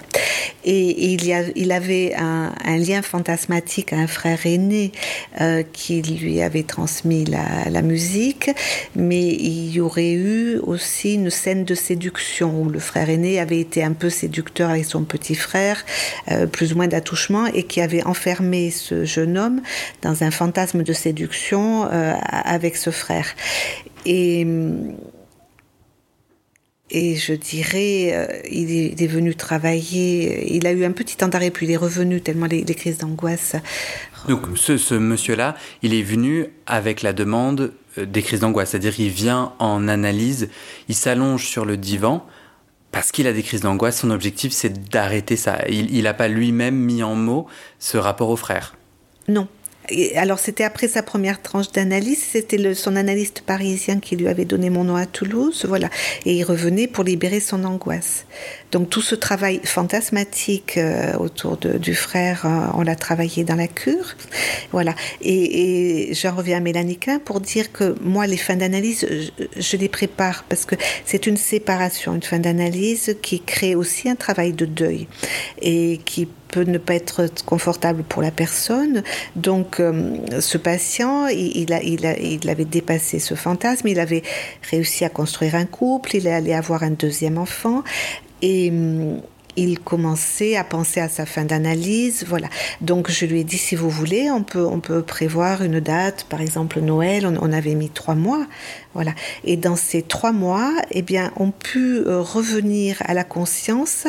Et, 0.63 1.13
il, 1.13 1.25
y 1.25 1.33
a, 1.33 1.43
il 1.55 1.71
avait 1.71 2.13
un, 2.15 2.51
lien 2.77 3.01
fantasmatique 3.01 3.93
à 3.93 3.97
un 3.97 4.07
frère 4.07 4.45
aîné 4.45 4.91
euh, 5.41 5.63
qui 5.73 6.01
lui 6.01 6.41
avait 6.41 6.63
transmis 6.63 7.25
la, 7.25 7.81
musique, 7.81 8.49
mais 8.95 9.27
il 9.27 9.71
y 9.71 9.79
aurait 9.79 10.13
eu 10.13 10.57
aussi 10.57 11.13
une 11.13 11.29
scène 11.29 11.63
de 11.63 11.75
séduction 11.75 12.61
où 12.61 12.69
le 12.69 12.79
frère 12.79 13.09
aîné 13.09 13.39
avait 13.39 13.59
été 13.59 13.83
un 13.83 13.93
peu 13.93 14.09
séducteur 14.09 14.71
avec 14.71 14.85
son 14.85 15.03
petit 15.03 15.35
frère, 15.35 15.85
euh, 16.31 16.47
plus 16.47 16.73
ou 16.73 16.77
moins 16.77 16.87
d'attouchement, 16.87 17.45
et 17.45 17.63
qui 17.63 17.81
avait 17.81 18.03
enfermé 18.03 18.71
ce 18.71 19.05
jeune 19.05 19.37
homme 19.37 19.61
dans 20.01 20.23
un 20.23 20.31
fantasme 20.31 20.83
de 20.83 20.93
séduction 20.93 21.87
euh, 21.91 22.13
avec 22.21 22.75
ce 22.75 22.89
frère. 22.89 23.27
Et 24.05 24.45
et 26.89 27.15
je 27.15 27.33
dirais, 27.33 28.11
euh, 28.13 28.41
il, 28.49 29.01
est, 29.01 29.07
venu 29.07 29.35
travailler, 29.35 30.55
il 30.55 30.65
a 30.65 30.71
eu 30.71 30.85
un 30.85 30.91
petit 30.91 31.17
temps 31.17 31.27
d'arrêt, 31.27 31.51
puis 31.51 31.65
il 31.65 31.71
est 31.71 31.77
revenu 31.77 32.21
tellement 32.21 32.45
les, 32.45 32.63
crises 32.63 32.97
d'angoisse. 32.97 33.55
Donc 34.29 34.45
ce, 34.55 34.93
monsieur-là, 34.93 35.55
il 35.81 35.93
est 35.93 36.03
venu 36.03 36.47
avec 36.65 37.01
la 37.01 37.11
demande 37.11 37.73
euh, 37.97 38.05
des 38.05 38.21
crises 38.21 38.39
d'angoisse, 38.39 38.69
c'est-à-dire 38.69 38.95
qu'il 38.95 39.09
vient 39.09 39.53
en 39.59 39.87
analyse, 39.87 40.49
il 40.87 40.95
s'allonge 40.95 41.45
sur 41.45 41.65
le 41.65 41.75
divan 41.75 42.25
parce 42.91 43.11
qu'il 43.11 43.27
a 43.27 43.33
des 43.33 43.43
crises 43.43 43.61
d'angoisse, 43.61 43.99
son 43.99 44.09
objectif 44.09 44.53
c'est 44.53 44.89
d'arrêter 44.89 45.35
ça. 45.35 45.59
Il 45.67 46.03
n'a 46.03 46.13
pas 46.13 46.29
lui-même 46.29 46.75
mis 46.75 47.03
en 47.03 47.15
mots 47.15 47.47
ce 47.79 47.97
rapport 47.97 48.29
au 48.29 48.37
frère? 48.37 48.75
Non, 49.27 49.49
alors 50.15 50.39
c'était 50.39 50.63
après 50.63 50.87
sa 50.87 51.03
première 51.03 51.41
tranche 51.41 51.71
d'analyse, 51.71 52.23
c'était 52.23 52.73
son 52.73 52.95
analyste 52.95 53.41
parisien 53.41 53.99
qui 53.99 54.15
lui 54.15 54.27
avait 54.27 54.45
donné 54.45 54.69
mon 54.69 54.83
nom 54.83 54.95
à 54.95 55.05
Toulouse, 55.05 55.65
voilà, 55.67 55.89
et 56.25 56.35
il 56.35 56.43
revenait 56.43 56.87
pour 56.87 57.03
libérer 57.03 57.39
son 57.39 57.63
angoisse. 57.63 58.25
Donc 58.71 58.89
tout 58.89 59.01
ce 59.01 59.15
travail 59.15 59.61
fantasmatique 59.63 60.77
euh, 60.77 61.15
autour 61.17 61.57
du 61.57 61.95
frère, 61.95 62.45
euh, 62.45 62.67
on 62.73 62.81
l'a 62.81 62.95
travaillé 62.95 63.43
dans 63.43 63.55
la 63.55 63.67
cure, 63.67 64.15
voilà. 64.71 64.93
Et, 65.21 66.09
j'en 66.13 66.35
reviens 66.35 66.57
à 66.57 66.59
Mélanie 66.59 66.99
pour 67.23 67.39
dire 67.39 67.71
que 67.71 67.95
moi 68.01 68.27
les 68.27 68.37
fins 68.37 68.55
d'analyse, 68.55 69.07
je, 69.55 69.77
les 69.77 69.87
prépare 69.89 70.43
parce 70.49 70.65
que 70.65 70.75
c'est 71.05 71.27
une 71.27 71.37
séparation, 71.37 72.15
une 72.15 72.23
fin 72.23 72.39
d'analyse 72.39 73.15
qui 73.21 73.41
crée 73.41 73.75
aussi 73.75 74.09
un 74.09 74.15
travail 74.15 74.53
de 74.53 74.65
deuil 74.65 75.07
et 75.61 75.99
qui 76.05 76.27
peut 76.47 76.63
ne 76.63 76.77
pas 76.77 76.95
être 76.95 77.27
confortable 77.45 78.03
pour 78.03 78.21
la 78.21 78.31
personne. 78.31 79.03
Donc, 79.35 79.79
euh, 79.79 80.15
ce 80.39 80.57
patient, 80.57 81.27
il, 81.27 81.69
il, 81.69 82.49
avait 82.49 82.65
dépassé 82.65 83.19
ce 83.19 83.35
fantasme, 83.35 83.87
il 83.87 83.99
avait 83.99 84.23
réussi 84.71 85.05
à 85.05 85.09
construire 85.09 85.55
un 85.55 85.65
couple, 85.65 86.15
il 86.15 86.27
allait 86.27 86.53
avoir 86.53 86.83
un 86.83 86.91
deuxième 86.91 87.37
enfant. 87.37 87.83
Et 88.41 88.69
hum, 88.69 89.21
il 89.57 89.79
commençait 89.79 90.55
à 90.55 90.63
penser 90.63 91.01
à 91.01 91.09
sa 91.09 91.25
fin 91.25 91.43
d'analyse, 91.43 92.25
voilà. 92.27 92.47
Donc 92.79 93.09
je 93.09 93.25
lui 93.25 93.41
ai 93.41 93.43
dit 93.43 93.57
si 93.57 93.75
vous 93.75 93.89
voulez, 93.89 94.29
on 94.29 94.43
peut 94.43 94.65
on 94.65 94.79
peut 94.79 95.01
prévoir 95.01 95.63
une 95.63 95.79
date, 95.79 96.25
par 96.29 96.41
exemple 96.41 96.79
Noël. 96.79 97.25
On, 97.41 97.51
avait 97.51 97.73
mis 97.73 97.89
trois 97.89 98.13
mois, 98.13 98.45
voilà. 98.93 99.13
Et 99.43 99.57
dans 99.57 99.75
ces 99.75 100.03
trois 100.03 100.31
mois, 100.31 100.71
eh 100.91 101.01
bien, 101.01 101.31
on 101.37 101.49
pu 101.49 101.97
euh, 101.97 102.21
revenir 102.21 102.97
à 103.05 103.15
la 103.15 103.23
conscience 103.23 104.05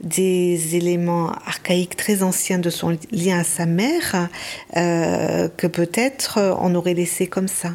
des 0.00 0.76
éléments 0.76 1.32
archaïques 1.46 1.96
très 1.96 2.22
anciens 2.22 2.60
de 2.60 2.70
son 2.70 2.96
lien 3.10 3.40
à 3.40 3.44
sa 3.44 3.66
mère 3.66 4.28
euh, 4.76 5.48
que 5.56 5.66
peut-être 5.66 6.56
on 6.60 6.74
aurait 6.76 6.94
laissé 6.94 7.26
comme 7.26 7.48
ça. 7.48 7.70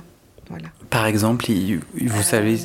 Par 0.91 1.05
exemple, 1.05 1.45
vous 1.95 2.21
savez. 2.21 2.59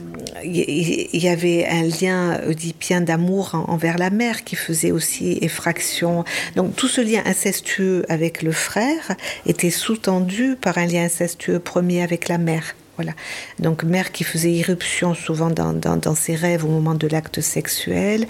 Il 0.45 1.23
y 1.23 1.29
avait 1.29 1.65
un 1.65 1.85
lien 1.85 2.41
oedipien 2.47 3.01
d'amour 3.01 3.65
envers 3.69 3.99
la 3.99 4.11
mère 4.11 4.43
qui 4.43 4.57
faisait 4.57 4.91
aussi 4.91 5.39
effraction. 5.41 6.25
Donc 6.57 6.75
tout 6.75 6.89
ce 6.89 7.01
lien 7.01 7.23
incestueux 7.25 8.05
avec 8.09 8.43
le 8.43 8.51
frère 8.51 9.15
était 9.47 9.71
sous-tendu 9.71 10.57
par 10.61 10.77
un 10.77 10.87
lien 10.87 11.05
incestueux 11.05 11.61
premier 11.61 12.03
avec 12.03 12.29
la 12.29 12.37
mère. 12.37 12.75
Voilà. 12.97 13.13
Donc 13.61 13.85
mère 13.85 14.11
qui 14.11 14.25
faisait 14.25 14.53
irruption 14.53 15.15
souvent 15.15 15.51
dans, 15.51 16.15
ses 16.17 16.35
rêves 16.35 16.65
au 16.65 16.69
moment 16.69 16.95
de 16.95 17.07
l'acte 17.07 17.41
sexuel. 17.41 18.27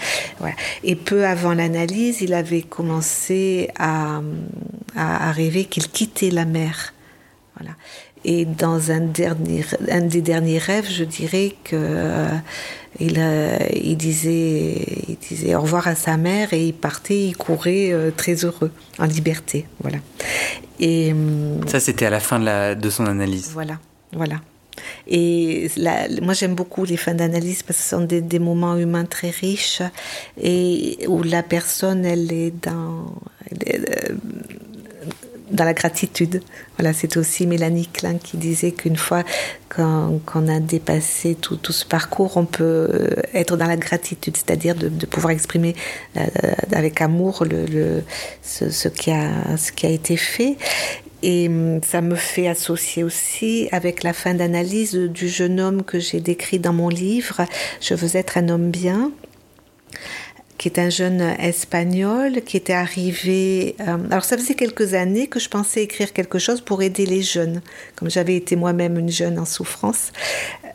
Et 0.83 0.95
peu 0.95 1.25
avant 1.25 1.55
l'analyse, 1.55 2.21
il 2.21 2.35
avait 2.35 2.61
commencé 2.61 3.71
à, 3.79 4.21
à, 4.95 5.29
à 5.29 5.31
rêver 5.31 5.65
qu'il 5.65 5.87
quittait 5.89 6.29
la 6.29 6.45
mère. 6.45 6.93
Voilà. 7.57 7.75
Et 8.25 8.45
dans 8.45 8.91
un, 8.91 9.01
dernier, 9.01 9.63
un 9.89 10.01
des 10.01 10.21
derniers 10.21 10.57
rêves, 10.57 10.89
je 10.89 11.03
dirais 11.03 11.53
que 11.63 11.75
euh, 11.75 12.27
il, 12.99 13.15
euh, 13.17 13.57
il, 13.73 13.95
disait, 13.95 14.85
il 15.07 15.17
disait 15.17 15.55
au 15.55 15.61
revoir 15.61 15.87
à 15.87 15.95
sa 15.95 16.17
mère 16.17 16.53
et 16.53 16.67
il 16.67 16.73
partait, 16.73 17.27
il 17.27 17.37
courait 17.37 17.91
euh, 17.91 18.11
très 18.15 18.45
heureux, 18.45 18.71
en 18.99 19.05
liberté. 19.05 19.65
Voilà. 19.81 19.99
Et, 20.79 21.13
Ça, 21.67 21.79
c'était 21.79 22.05
à 22.05 22.09
la 22.09 22.19
fin 22.19 22.39
de, 22.39 22.45
la, 22.45 22.75
de 22.75 22.89
son 22.89 23.05
analyse. 23.05 23.51
Voilà, 23.53 23.79
voilà. 24.13 24.41
Et 25.07 25.69
moi, 26.21 26.33
j'aime 26.33 26.53
beaucoup 26.53 26.85
les 26.85 26.97
fins 26.97 27.15
d'analyse 27.15 27.63
parce 27.63 27.77
que 27.77 27.83
ce 27.83 27.89
sont 27.89 28.01
des, 28.01 28.21
des, 28.21 28.39
moments 28.39 28.77
humains 28.77 29.05
très 29.05 29.29
riches 29.29 29.81
et 30.39 30.99
où 31.07 31.23
la 31.23 31.43
personne, 31.43 32.05
elle 32.05 32.31
est 32.31 32.53
dans 32.63 33.15
dans 35.51 35.63
la 35.63 35.73
gratitude. 35.73 36.41
Voilà, 36.77 36.93
c'est 36.93 37.17
aussi 37.17 37.47
Mélanie 37.47 37.87
Klein 37.87 38.17
qui 38.17 38.37
disait 38.37 38.71
qu'une 38.71 38.97
fois 38.97 39.23
qu'on 39.69 40.47
a 40.47 40.59
dépassé 40.59 41.35
tout, 41.35 41.59
ce 41.69 41.85
parcours, 41.85 42.37
on 42.37 42.45
peut 42.45 43.09
être 43.33 43.57
dans 43.57 43.67
la 43.67 43.77
gratitude, 43.77 44.35
c'est-à-dire 44.35 44.75
de, 44.75 45.05
pouvoir 45.05 45.31
exprimer 45.31 45.75
euh, 46.17 46.25
avec 46.71 47.01
amour 47.01 47.45
le, 47.45 48.03
ce, 48.41 48.69
ce, 48.69 48.87
qui 48.87 49.11
a, 49.11 49.57
ce 49.57 49.71
qui 49.71 49.85
a 49.85 49.89
été 49.89 50.17
fait. 50.17 50.57
Et 51.23 51.47
hum, 51.47 51.81
ça 51.83 52.01
me 52.01 52.15
fait 52.15 52.47
associer 52.47 53.03
aussi 53.03 53.69
avec 53.71 54.03
la 54.03 54.13
fin 54.13 54.33
d'analyse 54.33 54.93
du 54.93 55.27
jeune 55.27 55.59
homme 55.59 55.83
que 55.83 55.99
j'ai 55.99 56.19
décrit 56.19 56.59
dans 56.59 56.73
mon 56.73 56.89
livre, 56.89 57.41
Je 57.81 57.93
veux 57.93 58.15
être 58.15 58.37
un 58.37 58.49
homme 58.49 58.69
bien 58.69 59.11
qui 60.57 60.67
est 60.67 60.79
un 60.79 60.89
jeune 60.89 61.21
espagnol 61.21 62.41
qui 62.43 62.57
était 62.57 62.73
arrivé. 62.73 63.75
Euh, 63.79 63.97
alors 64.09 64.23
ça 64.23 64.37
faisait 64.37 64.55
quelques 64.55 64.93
années 64.93 65.27
que 65.27 65.39
je 65.39 65.49
pensais 65.49 65.83
écrire 65.83 66.13
quelque 66.13 66.39
chose 66.39 66.61
pour 66.61 66.81
aider 66.81 67.05
les 67.05 67.21
jeunes, 67.21 67.61
comme 67.95 68.09
j'avais 68.09 68.35
été 68.35 68.55
moi-même 68.55 68.97
une 68.97 69.11
jeune 69.11 69.39
en 69.39 69.45
souffrance, 69.45 70.11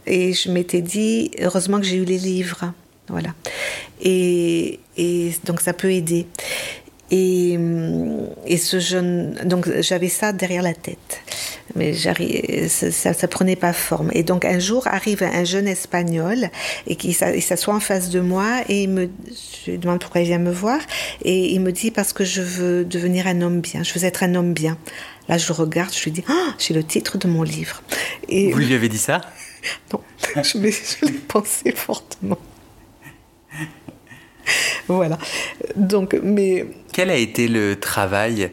et 0.06 0.32
je 0.32 0.50
m'étais 0.50 0.82
dit 0.82 1.30
heureusement 1.40 1.78
que 1.78 1.86
j'ai 1.86 1.96
eu 1.96 2.04
les 2.04 2.18
livres, 2.18 2.72
voilà. 3.08 3.34
Et, 4.00 4.80
et 4.96 5.32
donc 5.44 5.60
ça 5.60 5.72
peut 5.72 5.92
aider. 5.92 6.26
Et, 7.14 7.58
et 8.46 8.56
ce 8.56 8.80
jeune, 8.80 9.34
donc 9.44 9.68
j'avais 9.82 10.08
ça 10.08 10.32
derrière 10.32 10.62
la 10.62 10.72
tête, 10.72 11.20
mais 11.76 11.92
ça, 11.92 12.14
ça, 12.90 13.12
ça, 13.12 13.28
prenait 13.28 13.54
pas 13.54 13.74
forme. 13.74 14.10
Et 14.14 14.22
donc 14.22 14.46
un 14.46 14.58
jour 14.58 14.86
arrive 14.86 15.22
un 15.22 15.44
jeune 15.44 15.68
espagnol 15.68 16.48
et 16.86 16.96
qui 16.96 17.12
s'assoit 17.12 17.74
en 17.74 17.80
face 17.80 18.08
de 18.08 18.20
moi 18.20 18.62
et 18.70 18.84
il 18.84 18.88
me, 18.88 19.10
je 19.64 19.72
lui 19.72 19.78
demande 19.78 20.00
pourquoi 20.00 20.22
il 20.22 20.26
vient 20.26 20.38
me 20.38 20.50
voir 20.50 20.80
et 21.22 21.52
il 21.52 21.60
me 21.60 21.70
dit 21.70 21.90
parce 21.90 22.14
que 22.14 22.24
je 22.24 22.40
veux 22.40 22.82
devenir 22.86 23.26
un 23.26 23.42
homme 23.42 23.60
bien, 23.60 23.82
je 23.82 23.92
veux 23.92 24.06
être 24.06 24.22
un 24.22 24.34
homme 24.34 24.54
bien. 24.54 24.78
Là 25.28 25.36
je 25.36 25.52
regarde, 25.52 25.92
je 25.92 26.02
lui 26.04 26.12
dis, 26.12 26.24
ah, 26.28 26.54
j'ai 26.58 26.72
le 26.72 26.82
titre 26.82 27.18
de 27.18 27.28
mon 27.28 27.42
livre. 27.42 27.82
Et 28.30 28.52
Vous 28.52 28.58
lui 28.58 28.72
avez 28.72 28.88
dit 28.88 28.98
ça? 28.98 29.20
Non, 29.92 30.00
je, 30.34 30.58
je 30.58 31.06
l'ai 31.06 31.12
pensé 31.12 31.70
fortement. 31.70 32.38
voilà. 34.88 35.18
Donc, 35.76 36.18
mais. 36.22 36.66
Quel 36.92 37.10
a 37.10 37.16
été 37.16 37.48
le 37.48 37.76
travail 37.76 38.50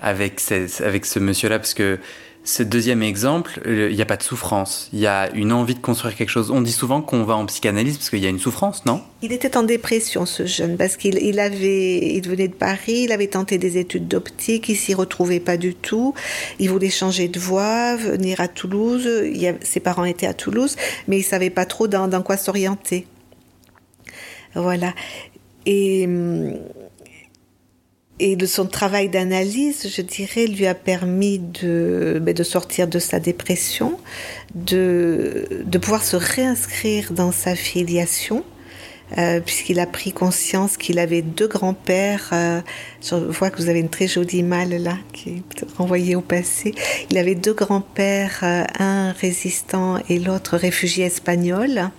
avec 0.00 0.40
avec 0.80 1.06
ce 1.06 1.18
monsieur-là? 1.18 1.58
Parce 1.58 1.74
que 1.74 1.98
ce 2.44 2.64
deuxième 2.64 3.04
exemple, 3.04 3.60
il 3.66 3.94
n'y 3.94 4.02
a 4.02 4.06
pas 4.06 4.16
de 4.16 4.22
souffrance. 4.22 4.88
Il 4.92 4.98
y 4.98 5.06
a 5.06 5.30
une 5.32 5.52
envie 5.52 5.76
de 5.76 5.80
construire 5.80 6.16
quelque 6.16 6.30
chose. 6.30 6.50
On 6.50 6.60
dit 6.60 6.72
souvent 6.72 7.00
qu'on 7.00 7.22
va 7.22 7.36
en 7.36 7.46
psychanalyse 7.46 7.98
parce 7.98 8.10
qu'il 8.10 8.18
y 8.18 8.26
a 8.26 8.30
une 8.30 8.40
souffrance, 8.40 8.84
non? 8.84 9.00
Il 9.22 9.32
était 9.32 9.56
en 9.56 9.62
dépression, 9.62 10.26
ce 10.26 10.44
jeune, 10.44 10.76
parce 10.76 10.96
qu'il 10.96 11.18
il 11.18 11.38
avait, 11.38 11.98
il 11.98 12.28
venait 12.28 12.48
de 12.48 12.54
Paris, 12.54 13.04
il 13.04 13.12
avait 13.12 13.28
tenté 13.28 13.58
des 13.58 13.78
études 13.78 14.08
d'optique, 14.08 14.68
il 14.68 14.76
s'y 14.76 14.92
retrouvait 14.92 15.38
pas 15.38 15.56
du 15.56 15.76
tout. 15.76 16.14
Il 16.58 16.68
voulait 16.68 16.90
changer 16.90 17.28
de 17.28 17.38
voie, 17.38 17.94
venir 17.94 18.40
à 18.40 18.48
Toulouse. 18.48 19.08
Ses 19.62 19.80
parents 19.80 20.04
étaient 20.04 20.26
à 20.26 20.34
Toulouse, 20.34 20.76
mais 21.06 21.18
il 21.18 21.22
savait 21.22 21.50
pas 21.50 21.64
trop 21.64 21.86
dans, 21.86 22.08
dans 22.08 22.22
quoi 22.22 22.36
s'orienter. 22.36 23.06
Voilà. 24.56 24.94
Et, 25.64 26.08
et 28.18 28.36
de 28.36 28.46
son 28.46 28.66
travail 28.66 29.08
d'analyse, 29.08 29.88
je 29.94 30.02
dirais, 30.02 30.46
lui 30.46 30.66
a 30.66 30.74
permis 30.74 31.38
de, 31.38 32.20
ben, 32.22 32.34
de 32.34 32.42
sortir 32.42 32.86
de 32.86 32.98
sa 32.98 33.20
dépression, 33.20 33.98
de, 34.54 35.46
de 35.64 35.78
pouvoir 35.78 36.04
se 36.04 36.16
réinscrire 36.16 37.12
dans 37.12 37.32
sa 37.32 37.56
filiation 37.56 38.44
euh, 39.18 39.40
puisqu'il 39.40 39.78
a 39.78 39.86
pris 39.86 40.12
conscience 40.12 40.76
qu'il 40.76 40.98
avait 40.98 41.22
deux 41.22 41.48
grands-pères. 41.48 42.30
Euh, 42.32 42.60
je 43.02 43.14
vois 43.14 43.50
que 43.50 43.60
vous 43.60 43.68
avez 43.68 43.80
une 43.80 43.90
très 43.90 44.08
jolie 44.08 44.42
malle 44.42 44.74
là, 44.82 44.96
qui 45.12 45.30
est 45.30 45.76
renvoyée 45.76 46.16
au 46.16 46.22
passé. 46.22 46.74
Il 47.10 47.18
avait 47.18 47.34
deux 47.34 47.52
grands-pères, 47.52 48.40
euh, 48.42 48.64
un 48.78 49.12
résistant 49.12 49.98
et 50.08 50.18
l'autre 50.18 50.56
réfugié 50.56 51.04
espagnol. 51.04 51.90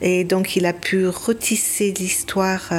Et 0.00 0.24
donc 0.24 0.56
il 0.56 0.64
a 0.64 0.72
pu 0.72 1.06
retisser 1.06 1.92
l'histoire 1.92 2.70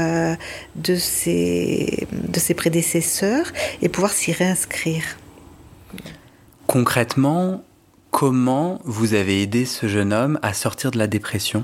de, 0.76 0.96
ses, 0.96 2.08
de 2.12 2.40
ses 2.40 2.54
prédécesseurs 2.54 3.52
et 3.82 3.90
pouvoir 3.90 4.12
s'y 4.12 4.32
réinscrire. 4.32 5.04
Concrètement, 6.68 7.64
comment 8.10 8.80
vous 8.86 9.14
avez 9.14 9.42
aidé 9.42 9.66
ce 9.66 9.88
jeune 9.88 10.14
homme 10.14 10.40
à 10.42 10.54
sortir 10.54 10.92
de 10.92 10.98
la 10.98 11.08
dépression? 11.08 11.64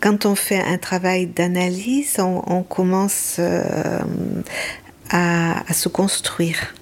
Quand 0.00 0.26
on 0.26 0.34
fait 0.34 0.60
un 0.60 0.78
travail 0.78 1.26
d'analyse, 1.26 2.18
on, 2.18 2.62
commence 2.62 3.36
euh, 3.38 4.00
à, 5.10 5.72
se 5.72 5.88
construire. 5.88 6.74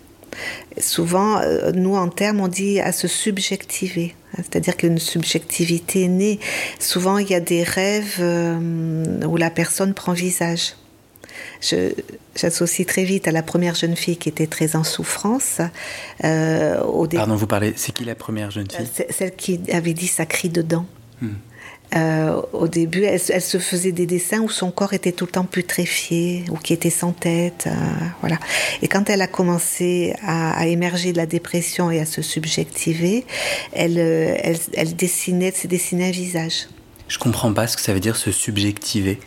Souvent, 0.79 1.39
euh, 1.39 1.73
nous 1.73 1.97
en 1.97 2.09
termes, 2.09 2.41
on 2.41 2.49
dit 2.49 2.81
à 2.81 2.93
se 2.93 3.09
subjectiver, 3.09 4.15
c'est-à-dire 4.37 4.77
qu'une 4.77 4.99
subjectivité 4.99 6.05
est 6.05 6.09
née. 6.09 6.41
Souvent, 6.79 7.19
il 7.19 7.29
y 7.29 7.35
a 7.35 7.41
des 7.41 7.63
rêves 7.63 8.19
euh, 8.21 9.25
où 9.27 9.37
la 9.37 9.51
personne 9.51 9.95
prend 9.95 10.13
visage. 10.13 10.75
J'associe 12.37 12.87
très 12.87 13.05
vite 13.05 13.29
à 13.29 13.33
la 13.33 13.43
première 13.43 13.75
jeune 13.75 13.97
fille 13.97 14.17
qui 14.17 14.29
était 14.29 14.47
très 14.47 14.77
en 14.77 14.85
souffrance. 14.85 15.61
au 16.23 17.07
Pardon, 17.07 17.37
vous 17.37 17.47
parlez, 17.47 17.75
c'est 17.77 17.93
qui 17.93 18.05
la 18.05 18.15
première 18.15 18.51
jeune 18.51 18.71
fille? 18.71 18.89
Celle 19.11 19.35
qui 19.37 19.61
avait 19.73 19.95
dit 19.95 20.07
ça 20.07 20.27
crie 20.27 20.49
dedans. 20.49 20.87
Hmm. 21.21 21.35
Euh, 21.97 22.41
au 22.53 22.69
début, 22.69 23.03
elle, 23.03 23.21
se 23.21 23.59
faisait 23.59 23.91
des 23.91 24.07
dessins 24.07 24.41
où 24.41 24.49
son 24.49 24.71
corps 24.71 24.93
était 24.93 25.13
tout 25.13 25.27
le 25.27 25.33
temps 25.33 25.45
putréfié 25.45 26.45
ou 26.51 26.57
qui 26.57 26.73
était 26.73 26.91
sans 26.91 27.13
tête, 27.13 27.65
euh, 27.67 27.71
voilà. 28.21 28.39
Et 28.81 28.89
quand 28.89 29.11
elle 29.11 29.23
a 29.23 29.27
commencé 29.27 30.15
à, 30.23 30.67
émerger 30.67 31.13
de 31.13 31.17
la 31.17 31.27
dépression 31.27 31.91
et 31.91 31.99
à 31.99 32.07
se 32.07 32.23
subjectiver, 32.23 33.27
elle, 33.73 33.99
euh, 33.99 34.37
elle, 34.41 34.59
elle 34.75 34.95
dessinait, 34.95 35.51
se 35.51 35.67
dessinait 35.67 36.09
un 36.09 36.13
visage. 36.13 36.69
Je 37.09 37.19
comprends 37.19 37.53
pas 37.53 37.67
ce 37.67 37.77
que 37.77 37.83
ça 37.83 37.93
veut 37.93 38.01
dire 38.01 38.17
se 38.17 38.31
subjectiver. 38.31 39.19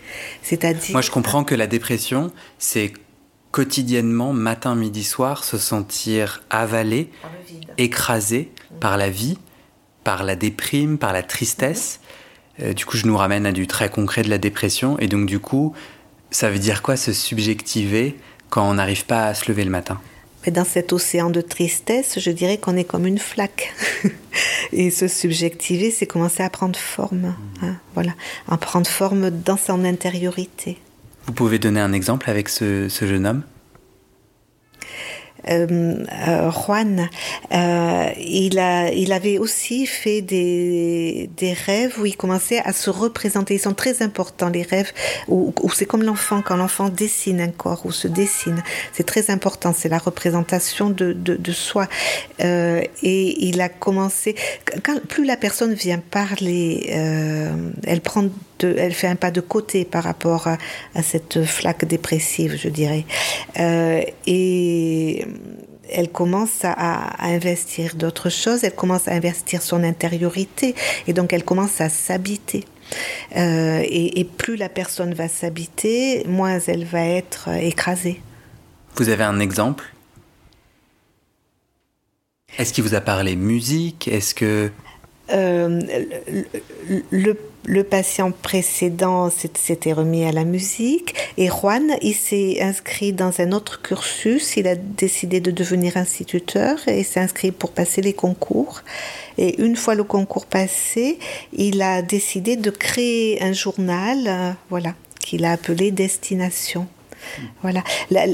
C'est-à-dire. 0.41 0.93
Moi, 0.93 1.01
je 1.01 1.11
comprends 1.11 1.43
que 1.43 1.55
la 1.55 1.67
dépression, 1.67 2.31
c'est 2.57 2.93
quotidiennement, 3.51 4.31
matin, 4.31 4.73
midi, 4.73 5.03
soir, 5.03 5.43
se 5.43 5.57
sentir 5.57 6.41
avalé, 6.49 7.09
écrasé 7.77 8.51
par 8.79 8.97
la 8.97 9.09
vie, 9.09 9.37
par 10.03 10.23
la 10.23 10.35
déprime, 10.35 10.97
par 10.97 11.13
la 11.13 11.23
tristesse. 11.23 11.99
Euh, 12.61 12.73
du 12.73 12.85
coup, 12.85 12.97
je 12.97 13.07
nous 13.07 13.17
ramène 13.17 13.45
à 13.45 13.51
du 13.51 13.67
très 13.67 13.89
concret 13.89 14.21
de 14.21 14.29
la 14.29 14.37
dépression. 14.37 14.97
Et 14.99 15.07
donc, 15.07 15.25
du 15.25 15.39
coup, 15.39 15.73
ça 16.31 16.49
veut 16.49 16.59
dire 16.59 16.81
quoi 16.81 16.97
se 16.97 17.13
subjectiver 17.13 18.15
quand 18.49 18.69
on 18.69 18.75
n'arrive 18.75 19.05
pas 19.05 19.27
à 19.27 19.33
se 19.33 19.49
lever 19.49 19.63
le 19.63 19.71
matin? 19.71 19.99
Mais 20.45 20.51
dans 20.51 20.65
cet 20.65 20.91
océan 20.91 21.29
de 21.29 21.41
tristesse, 21.41 22.19
je 22.19 22.31
dirais 22.31 22.57
qu'on 22.57 22.75
est 22.75 22.83
comme 22.83 23.07
une 23.07 23.19
flaque. 23.19 23.73
Et 24.73 24.91
se 24.91 25.07
subjectiver, 25.07 25.89
c'est 25.89 26.05
commencer 26.05 26.43
à 26.43 26.49
prendre 26.49 26.77
forme. 26.77 27.33
Hein, 27.61 27.75
voilà, 27.93 28.11
à 28.49 28.57
prendre 28.57 28.87
forme 28.87 29.29
dans 29.29 29.57
son 29.57 29.85
intériorité. 29.85 30.77
Vous 31.25 31.33
pouvez 31.33 31.59
donner 31.59 31.79
un 31.79 31.93
exemple 31.93 32.29
avec 32.29 32.49
ce 32.49 32.89
jeune 32.89 33.25
homme? 33.25 33.43
Juan, 35.47 37.09
euh, 37.51 38.09
il, 38.17 38.59
a, 38.59 38.91
il 38.91 39.11
avait 39.11 39.37
aussi 39.37 39.85
fait 39.85 40.21
des, 40.21 41.29
des 41.37 41.53
rêves 41.53 41.95
où 41.99 42.05
il 42.05 42.15
commençait 42.15 42.59
à 42.59 42.73
se 42.73 42.89
représenter. 42.89 43.55
Ils 43.55 43.59
sont 43.59 43.73
très 43.73 44.01
importants, 44.01 44.49
les 44.49 44.63
rêves, 44.63 44.91
où, 45.27 45.53
où 45.61 45.69
c'est 45.69 45.85
comme 45.85 46.03
l'enfant, 46.03 46.41
quand 46.41 46.55
l'enfant 46.55 46.89
dessine 46.89 47.41
un 47.41 47.49
corps 47.49 47.85
ou 47.85 47.91
se 47.91 48.07
dessine. 48.07 48.63
C'est 48.93 49.05
très 49.05 49.29
important, 49.29 49.73
c'est 49.73 49.89
la 49.89 49.97
représentation 49.97 50.89
de, 50.89 51.13
de, 51.13 51.35
de 51.35 51.51
soi. 51.51 51.87
Euh, 52.41 52.81
et 53.01 53.45
il 53.45 53.61
a 53.61 53.69
commencé, 53.69 54.35
plus 55.07 55.25
la 55.25 55.37
personne 55.37 55.73
vient 55.73 55.99
parler, 55.99 56.89
euh, 56.93 57.71
elle 57.85 58.01
prend 58.01 58.25
elle 58.63 58.93
fait 58.93 59.07
un 59.07 59.15
pas 59.15 59.31
de 59.31 59.41
côté 59.41 59.85
par 59.85 60.03
rapport 60.03 60.47
à, 60.47 61.03
cette 61.03 61.43
flaque 61.43 61.85
dépressive, 61.85 62.57
je 62.61 62.69
dirais. 62.69 63.05
Euh, 63.59 64.01
et 64.25 65.25
elle 65.89 66.09
commence 66.09 66.63
à, 66.63 67.25
investir 67.25 67.95
d'autres 67.95 68.29
choses, 68.29 68.63
elle 68.63 68.75
commence 68.75 69.07
à 69.07 69.11
investir 69.11 69.61
son 69.61 69.83
intériorité, 69.83 70.75
et 71.07 71.13
donc 71.13 71.33
elle 71.33 71.43
commence 71.43 71.81
à 71.81 71.89
s'habiter. 71.89 72.65
Euh, 73.35 73.81
et, 73.83 74.19
et, 74.19 74.23
plus 74.23 74.55
la 74.55 74.69
personne 74.69 75.13
va 75.13 75.27
s'habiter, 75.27 76.23
moins 76.27 76.59
elle 76.67 76.85
va 76.85 77.05
être 77.05 77.49
écrasée. 77.49 78.21
Vous 78.95 79.09
avez 79.09 79.23
un 79.23 79.39
exemple? 79.39 79.85
Est-ce 82.57 82.71
qu'il 82.71 82.83
vous 82.83 82.93
a 82.93 83.01
parlé 83.01 83.35
musique? 83.35 84.07
Est-ce 84.07 84.35
que 84.35 84.69
euh, 85.31 85.81
le, 86.87 87.03
le, 87.11 87.37
patient 87.83 88.31
précédent 88.31 89.29
s'était 89.29 89.93
remis 89.93 90.25
à 90.25 90.31
la 90.31 90.43
musique 90.43 91.15
et 91.37 91.47
Juan, 91.47 91.95
il 92.01 92.13
s'est 92.13 92.61
inscrit 92.61 93.13
dans 93.13 93.39
un 93.39 93.51
autre 93.51 93.81
cursus. 93.81 94.57
Il 94.57 94.67
a 94.67 94.75
décidé 94.75 95.39
de 95.39 95.51
devenir 95.51 95.97
instituteur 95.97 96.77
et 96.87 97.03
s'est 97.03 97.19
inscrit 97.19 97.51
pour 97.51 97.71
passer 97.71 98.01
les 98.01 98.13
concours. 98.13 98.81
Et 99.37 99.61
une 99.61 99.75
fois 99.75 99.95
le 99.95 100.03
concours 100.03 100.45
passé, 100.45 101.17
il 101.53 101.81
a 101.81 102.01
décidé 102.01 102.55
de 102.55 102.69
créer 102.69 103.41
un 103.41 103.53
journal, 103.53 104.19
euh, 104.27 104.51
voilà, 104.69 104.93
qu'il 105.19 105.45
a 105.45 105.51
appelé 105.53 105.91
Destination. 105.91 106.87
Voilà. 107.61 107.83
La, 108.09 108.25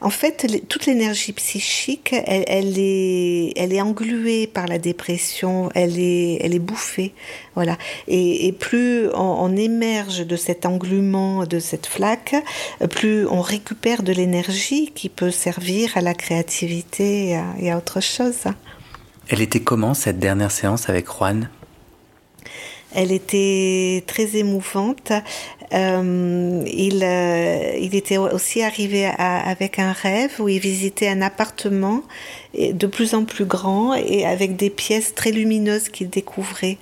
en 0.00 0.10
fait, 0.10 0.46
toute 0.68 0.86
l'énergie 0.86 1.32
psychique, 1.32 2.14
elle, 2.26 2.78
est, 2.78 3.52
elle 3.56 3.72
est 3.72 3.80
engluée 3.80 4.46
par 4.46 4.66
la 4.66 4.78
dépression, 4.78 5.70
elle 5.74 5.98
est, 5.98 6.38
elle 6.42 6.54
est 6.54 6.60
bouffée. 6.60 7.12
Voilà. 7.54 7.78
Et, 8.08 8.52
plus 8.52 9.08
on, 9.14 9.56
émerge 9.56 10.26
de 10.26 10.36
cet 10.36 10.66
englument, 10.66 11.46
de 11.46 11.58
cette 11.58 11.86
flaque, 11.86 12.36
plus 12.90 13.26
on 13.26 13.40
récupère 13.40 14.02
de 14.02 14.12
l'énergie 14.12 14.92
qui 14.94 15.08
peut 15.08 15.30
servir 15.30 15.96
à 15.96 16.00
la 16.00 16.14
créativité 16.14 17.38
et 17.58 17.70
à 17.70 17.78
autre 17.78 18.00
chose. 18.00 18.44
Elle 19.28 19.40
était 19.40 19.60
comment 19.60 19.94
cette 19.94 20.18
dernière 20.18 20.50
séance 20.50 20.88
avec 20.88 21.06
Juan? 21.06 21.48
Elle 22.96 23.12
était 23.12 24.02
très 24.06 24.36
émouvante. 24.36 25.12
Euh, 25.74 26.62
il, 26.66 27.02
euh, 27.04 27.76
il, 27.78 27.94
était 27.94 28.16
aussi 28.16 28.62
arrivé 28.62 29.04
avec 29.18 29.78
un 29.78 29.92
rêve 29.92 30.32
où 30.38 30.48
il 30.48 30.58
visitait 30.58 31.08
un 31.08 31.20
appartement 31.20 32.02
de 32.56 32.86
plus 32.86 33.14
en 33.14 33.24
plus 33.24 33.44
grand 33.44 33.94
et 33.94 34.24
avec 34.24 34.56
des 34.56 34.70
pièces 34.70 35.14
très 35.14 35.30
lumineuses 35.30 35.90
qu'il 35.90 36.08
découvrait. 36.08 36.78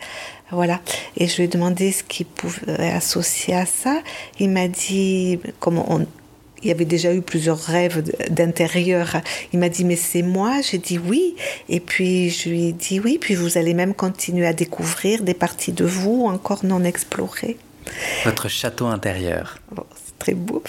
Voilà. 0.53 0.81
Et 1.17 1.27
je 1.27 1.37
lui 1.37 1.45
ai 1.45 1.49
demandé 1.49 1.91
ce 1.91 2.05
qu'il 2.05 2.27
pouvait 2.27 2.91
associer 2.91 3.55
à 3.55 3.67
ça. 3.67 4.01
Il 4.39 4.51
m'a 4.51 4.69
dit, 4.69 5.41
comment 5.59 5.87
on, 5.93 6.07
il 6.65 6.71
avait 6.71 6.85
déjà 6.85 7.15
eu 7.15 7.21
plusieurs 7.21 7.61
rêves 7.61 8.03
d'intérieur. 8.31 9.17
Il 9.53 9.59
m'a 9.59 9.69
dit, 9.69 9.85
mais 9.85 9.97
c'est 9.97 10.23
moi? 10.23 10.61
J'ai 10.63 10.79
dit 10.79 10.99
oui. 10.99 11.37
Et 11.69 11.81
puis 11.81 12.31
je 12.31 12.49
lui 12.49 12.69
ai 12.69 12.73
dit 12.73 13.01
oui, 13.01 13.19
puis 13.21 13.35
vous 13.35 13.59
allez 13.59 13.75
même 13.75 13.95
continuer 13.95 14.47
à 14.47 14.53
découvrir 14.53 15.23
des 15.23 15.35
parties 15.35 15.73
de 15.73 15.85
vous 15.85 16.25
encore 16.27 16.65
non 16.65 16.83
explorées. 16.85 17.57
Votre 18.25 18.49
château 18.49 18.87
intérieur. 18.87 19.59
c'est 20.05 20.19
très 20.19 20.35
beau. 20.35 20.63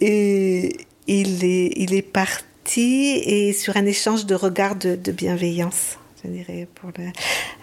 Et 0.00 0.76
il 1.06 1.44
est, 1.44 1.72
il 1.76 1.94
est 1.94 2.02
parti 2.02 2.50
et 2.78 3.52
sur 3.52 3.76
un 3.76 3.86
échange 3.86 4.26
de 4.26 4.34
regards 4.34 4.76
de, 4.76 5.12
bienveillance. 5.12 5.98
Je 6.22 6.28
dirais 6.28 6.68
pour 6.74 6.90
le... 6.98 7.06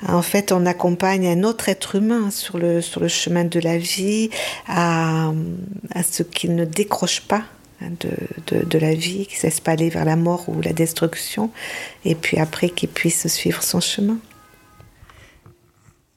En 0.08 0.22
fait, 0.22 0.52
on 0.52 0.66
accompagne 0.66 1.28
un 1.28 1.44
autre 1.44 1.70
être 1.70 1.96
humain 1.96 2.32
sur 2.32 2.58
le, 2.58 2.82
sur 2.82 3.02
le 3.02 3.08
chemin 3.08 3.44
de 3.44 3.60
la 3.60 3.78
vie 3.78 4.30
à, 4.68 5.32
à 5.94 6.04
ce 6.04 6.24
qu'il 6.24 6.56
ne 6.56 6.66
décroche 6.66 7.22
pas 7.22 7.44
de, 7.82 8.10
de, 8.48 8.66
de, 8.66 8.80
la 8.80 8.96
vie, 8.96 9.28
qu'il 9.28 9.38
ne 9.38 9.42
cesse 9.42 9.60
pas 9.60 9.74
aller 9.74 9.90
vers 9.90 10.06
la 10.06 10.16
mort 10.16 10.50
ou 10.50 10.62
la 10.62 10.74
destruction, 10.74 11.52
et 12.06 12.16
puis 12.16 12.38
après 12.38 12.70
qu'il 12.70 12.90
puisse 12.90 13.28
suivre 13.28 13.62
son 13.62 13.80
chemin. 13.80 14.18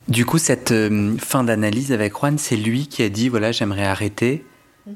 Du 0.09 0.25
coup, 0.25 0.39
cette 0.39 0.73
euh, 0.73 1.17
fin 1.19 1.45
d'analyse 1.45 1.93
avec 1.93 2.15
Juan, 2.15 2.39
c'est 2.39 2.57
lui 2.57 2.89
qui 2.89 3.03
a 3.03 3.09
dit 3.09 3.29
voilà, 3.29 3.53
j'aimerais 3.53 3.85
arrêter. 3.85 4.45
Mhm. 4.87 4.95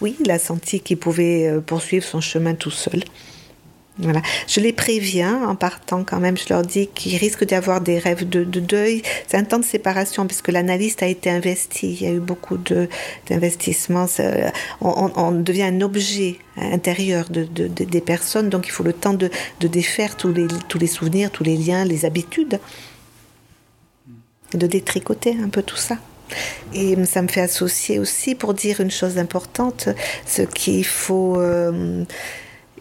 Oui, 0.00 0.16
il 0.20 0.30
a 0.30 0.38
senti 0.38 0.80
qu'il 0.80 0.98
pouvait 0.98 1.48
euh, 1.48 1.60
poursuivre 1.60 2.04
son 2.04 2.20
chemin 2.20 2.54
tout 2.54 2.70
seul. 2.70 3.04
Je 3.98 4.60
les 4.60 4.72
préviens 4.72 5.46
en 5.48 5.54
partant 5.54 6.02
quand 6.02 6.18
même, 6.18 6.36
je 6.36 6.46
leur 6.48 6.62
dis 6.62 6.88
qu'il 6.88 7.16
risque 7.16 7.44
d'y 7.44 7.54
avoir 7.54 7.80
des 7.80 7.98
rêves 7.98 8.28
de, 8.28 8.42
deuil. 8.44 9.02
C'est 9.28 9.36
un 9.36 9.44
temps 9.44 9.60
de 9.60 9.64
séparation 9.64 10.26
puisque 10.26 10.48
l'analyste 10.48 11.02
a 11.02 11.06
été 11.06 11.30
investi. 11.30 11.92
Il 12.00 12.02
y 12.02 12.06
a 12.06 12.12
eu 12.12 12.20
beaucoup 12.20 12.58
d'investissements. 13.28 14.06
On, 14.80 15.30
devient 15.32 15.62
un 15.62 15.80
objet 15.80 16.38
intérieur 16.56 17.28
de, 17.30 17.44
des 17.44 18.00
personnes, 18.00 18.48
donc 18.48 18.66
il 18.66 18.70
faut 18.70 18.84
le 18.84 18.92
temps 18.92 19.14
de, 19.14 19.30
défaire 19.60 20.16
tous 20.16 20.32
les, 20.32 20.46
tous 20.68 20.78
les 20.78 20.86
souvenirs, 20.86 21.30
tous 21.30 21.44
les 21.44 21.56
liens, 21.56 21.84
les 21.84 22.04
habitudes 22.04 22.58
de 24.52 24.66
détricoter 24.66 25.36
un 25.42 25.48
peu 25.48 25.62
tout 25.62 25.76
ça. 25.76 25.98
Et 26.72 26.96
ça 27.04 27.22
me 27.22 27.28
fait 27.28 27.42
associer 27.42 27.98
aussi 27.98 28.34
pour 28.34 28.54
dire 28.54 28.80
une 28.80 28.90
chose 28.90 29.18
importante, 29.18 29.88
ce 30.26 30.42
qu'il 30.42 30.84
faut, 30.84 31.38
euh, 31.38 32.04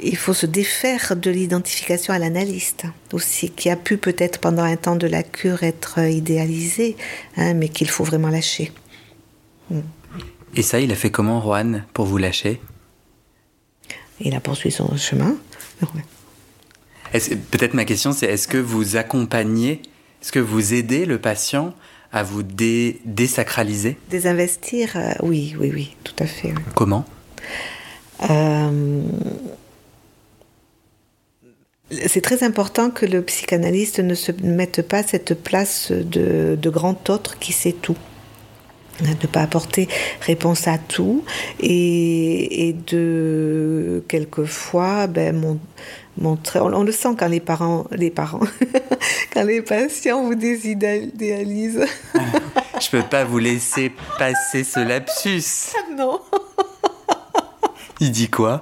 il 0.04 0.18
faut 0.18 0.34
se 0.34 0.46
défaire 0.46 1.16
de 1.16 1.32
l'identification 1.32 2.14
à 2.14 2.20
l'analyste 2.20 2.86
aussi, 3.12 3.50
qui 3.50 3.70
a 3.70 3.76
pu 3.76 3.98
peut-être 3.98 4.40
pendant 4.40 4.64
un 4.64 4.76
temps 4.76 4.96
de 4.96 5.08
la 5.08 5.24
cure 5.24 5.64
être 5.64 6.00
idéalisé, 6.00 6.96
hein, 7.38 7.54
mais 7.54 7.70
qu'il 7.70 7.90
faut 7.90 8.04
vraiment 8.04 8.30
lâcher. 8.30 8.72
Mm. 9.70 9.80
Et 10.56 10.62
ça, 10.62 10.80
il 10.80 10.92
a 10.92 10.96
fait 10.96 11.10
comment, 11.10 11.42
Juan, 11.42 11.86
pour 11.94 12.06
vous 12.06 12.18
lâcher? 12.18 12.62
Il 14.20 14.36
a 14.36 14.40
poursuivi 14.40 14.74
son 14.74 14.96
chemin. 14.98 15.36
Peut-être 17.52 17.74
ma 17.74 17.86
question, 17.86 18.12
c'est 18.12 18.28
est-ce 18.28 18.48
que 18.48 18.58
vous 18.58 18.96
accompagnez 18.96 19.82
est-ce 20.24 20.32
que 20.32 20.40
vous 20.40 20.74
aidez 20.74 21.06
le 21.06 21.20
patient 21.20 21.74
à 22.14 22.24
vous 22.24 22.44
dé 22.44 23.02
désacraliser? 23.04 23.98
Désinvestir, 24.10 24.94
euh, 24.96 25.12
oui, 25.22 25.54
oui, 25.60 25.70
oui, 25.74 25.96
tout 26.06 26.16
à 26.18 26.26
fait. 26.26 26.54
Comment? 26.76 27.04
Euh, 28.30 29.02
C'est 32.08 32.22
très 32.22 32.44
important 32.44 32.90
que 32.90 33.06
le 33.06 33.22
psychanalyste 33.22 34.00
ne 34.00 34.16
se 34.16 34.32
mette 34.44 34.82
pas 34.82 35.04
cette 35.04 35.34
place 35.34 35.92
de, 35.92 36.58
de 36.60 36.70
grand 36.70 37.10
autre 37.10 37.40
qui 37.40 37.54
sait 37.54 37.74
tout. 37.74 37.98
De 39.02 39.08
ne 39.08 39.28
pas 39.28 39.42
apporter 39.42 39.88
réponse 40.22 40.68
à 40.68 40.78
tout 40.78 41.24
et, 41.60 42.68
et 42.68 42.74
de 42.74 44.04
quelquefois 44.08 45.08
ben, 45.08 45.36
mon, 45.36 45.60
montrer 46.20 46.60
on, 46.60 46.68
on, 46.68 46.84
le 46.84 46.92
sent 46.92 47.16
quand 47.18 47.28
les 47.28 47.40
parents 47.40 47.88
les 47.90 48.12
parents 48.12 48.46
quand 49.34 49.44
les 49.46 49.64
patients 49.64 50.24
vous 50.24 50.36
désidéalisent. 50.36 51.86
Je 52.80 52.90
peux 52.92 53.02
pas 53.02 53.24
vous 53.24 53.40
laisser 53.40 53.92
passer 54.20 54.64
ce 54.64 54.80
lapsus. 54.80 55.74
Non. 55.98 56.20
Il 58.00 58.12
dit 58.12 58.30
quoi? 58.30 58.60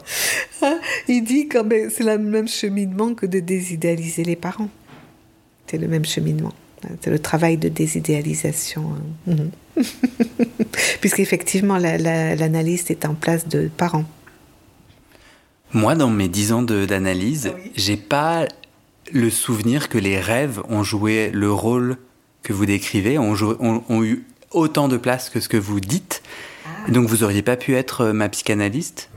Il 1.07 1.23
dit 1.23 1.47
quand 1.47 1.63
ben, 1.63 1.89
c'est 1.89 2.03
le 2.03 2.17
même 2.17 2.47
cheminement 2.47 3.13
que 3.13 3.25
de 3.25 3.39
désidéaliser 3.39 4.23
les 4.23 4.35
parents 4.35 4.69
c'est 5.67 5.77
le 5.77 5.87
même 5.87 6.05
cheminement 6.05 6.53
c'est 7.01 7.09
le 7.09 7.19
travail 7.19 7.57
de 7.57 7.69
désidéalisation. 7.69 8.93
Mhm. 9.27 9.51
Puisqu'effectivement, 11.01 11.77
l'analyste 11.77 12.91
est 12.91 13.05
en 13.05 13.13
place 13.13 13.47
de 13.47 13.69
parents. 13.75 14.05
Moi, 15.73 15.95
dans 15.95 16.09
mes 16.09 16.27
dix 16.27 16.51
ans 16.51 16.61
d'analyse, 16.61 17.51
oui. 17.55 17.71
j'ai 17.75 17.97
pas 17.97 18.45
le 19.13 19.29
souvenir 19.29 19.89
que 19.89 19.97
les 19.97 20.19
rêves 20.19 20.61
ont 20.69 20.83
joué 20.83 21.31
le 21.33 21.51
rôle 21.51 21.97
que 22.43 22.53
vous 22.53 22.65
décrivez, 22.65 23.17
ont, 23.17 23.35
joué, 23.35 23.55
ont, 23.59 23.83
ont 23.87 24.03
eu 24.03 24.25
autant 24.51 24.87
de 24.87 24.97
place 24.97 25.29
que 25.29 25.39
ce 25.39 25.47
que 25.47 25.57
vous 25.57 25.79
dites. 25.79 26.23
Ah. 26.65 26.91
Donc 26.91 27.07
vous 27.07 27.23
auriez 27.23 27.41
pas 27.41 27.55
pu 27.55 27.75
être 27.75 28.07
ma 28.07 28.27
psychanalyste? 28.27 29.09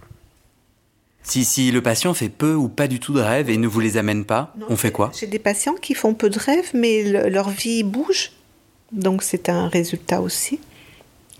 Si, 1.24 1.44
si 1.44 1.70
le 1.70 1.82
patient 1.82 2.14
fait 2.14 2.28
peu 2.28 2.54
ou 2.54 2.68
pas 2.68 2.86
du 2.86 3.00
tout 3.00 3.14
de 3.14 3.20
rêves 3.20 3.48
et 3.50 3.56
ne 3.56 3.66
vous 3.66 3.80
les 3.80 3.96
amène 3.96 4.24
pas, 4.24 4.52
non, 4.58 4.66
on 4.68 4.76
fait 4.76 4.92
quoi? 4.92 5.10
J'ai 5.18 5.26
des 5.26 5.38
patients 5.38 5.74
qui 5.74 5.94
font 5.94 6.14
peu 6.14 6.28
de 6.28 6.38
rêves, 6.38 6.70
mais 6.74 7.02
le, 7.02 7.28
leur 7.28 7.48
vie 7.48 7.82
bouge. 7.82 8.32
Donc 8.92 9.22
c'est 9.22 9.48
un 9.48 9.68
résultat 9.68 10.20
aussi. 10.20 10.60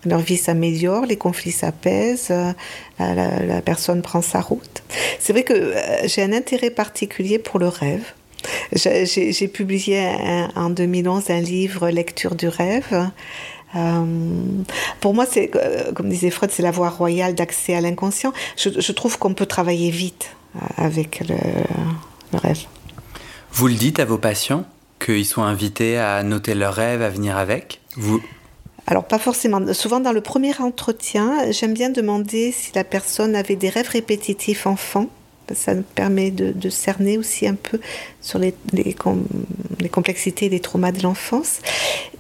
Leur 0.07 0.21
vie 0.21 0.37
s'améliore, 0.37 1.07
les 1.07 1.17
conflits 1.17 1.53
s'apaisent, 1.53 2.31
euh, 2.31 2.53
la, 2.99 3.43
la, 3.43 3.63
personne 3.63 4.03
prend 4.03 4.23
sa 4.23 4.41
route. 4.41 4.83
C'est 5.19 5.33
vrai 5.33 5.45
que 5.45 5.55
euh, 5.55 6.07
j'ai 6.07 6.23
un 6.23 6.33
intérêt 6.33 6.71
particulier 6.71 7.39
pour 7.39 7.59
le 7.59 7.69
rêve. 7.69 8.05
J'ai 8.73 9.49
publié 9.49 9.99
un, 10.01 10.51
en 10.57 10.71
2011 10.71 11.31
un 11.31 11.41
livre 11.41 11.89
Lecture 11.91 12.35
du 12.35 12.49
rêve 12.49 12.87
euh, 12.93 13.05
pour 15.01 15.15
moi, 15.15 15.27
c'est 15.31 15.51
euh, 15.55 15.93
comme 15.93 16.09
disait 16.09 16.31
Freud, 16.31 16.51
c'est 16.53 16.63
la 16.63 16.71
voie 16.71 16.91
royale 16.91 17.35
d'accès 17.35 17.75
à 17.75 17.81
l'inconscient. 17.81 18.33
Je, 18.57 18.69
je, 18.79 18.93
trouve 18.93 19.19
qu'on 19.19 19.35
peut 19.35 19.47
travailler 19.47 19.91
vite 19.91 20.31
euh, 20.57 20.61
avec 20.77 21.21
le, 21.29 21.37
le, 22.33 22.39
rêve. 22.39 22.61
Vous 23.53 23.67
le 23.67 23.75
dites 23.75 23.99
à 23.99 24.05
vos 24.05 24.19
patients 24.19 24.65
qu'ils 25.05 25.27
sont 25.27 25.43
invités 25.43 25.99
à 25.99 26.23
noter 26.23 26.55
leurs 26.55 26.75
rêves, 26.75 27.03
à 27.03 27.11
venir 27.11 27.37
avec? 27.37 27.81
Vous 27.97 28.23
alors 28.87 29.05
pas 29.05 29.19
forcément. 29.19 29.73
Souvent 29.73 29.99
dans 29.99 30.13
le 30.13 30.21
premier 30.21 30.55
entretien, 30.61 31.51
j'aime 31.53 31.73
bien 31.73 31.89
demander 31.89 32.53
si 32.53 32.71
la 32.75 32.85
personne 32.85 33.35
avait 33.35 33.57
des 33.57 33.71
rêves 33.71 33.89
répétitifs 33.89 34.67
enfants 34.67 35.09
ça 35.53 35.75
nous 35.75 35.83
permet 35.83 36.31
de, 36.31 36.53
de, 36.53 36.71
cerner 36.71 37.19
aussi 37.19 37.47
un 37.47 37.55
peu 37.55 37.79
sur 38.21 38.39
les, 38.39 38.55
les, 38.73 38.95
com 38.95 39.27
les 39.79 39.89
complexités 39.89 40.47
et 40.47 40.49
les 40.49 40.61
traumas 40.61 40.93
de 40.93 41.03
l'enfance. 41.03 41.61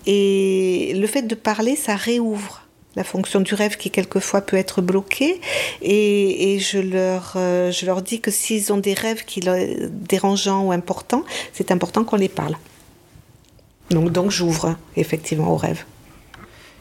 Et 0.07 0.92
le 0.94 1.07
fait 1.07 1.22
de 1.22 1.34
parler, 1.34 1.76
ça 1.76 1.96
réouvre 1.96 2.62
la 2.96 3.05
fonction 3.05 3.40
du 3.40 3.55
rêve 3.55 3.76
qui 3.76 3.90
quelquefois 3.90 4.40
peut 4.40 4.57
être 4.57 4.80
bloquée. 4.80 5.40
Et, 5.82 6.59
je, 6.61 6.78
leur, 6.78 7.34
euh, 7.36 7.72
je 7.72 7.86
leur 7.86 8.02
dis 8.02 8.20
que 8.20 8.30
s'ils 8.30 8.72
ont 8.72 8.78
des 8.78 8.94
rêves 8.94 9.24
qui 9.24 9.40
dérangeants 9.90 10.64
ou 10.66 10.72
importants, 10.72 11.24
c'est 11.52 11.70
important 11.70 12.05
qu'on 12.05 12.16
les 12.16 12.28
parle. 12.28 12.57
Donc, 13.90 14.12
donc 14.12 14.30
j'ouvre 14.30 14.76
effectivement 14.96 15.52
au 15.52 15.57
rêve. 15.57 15.84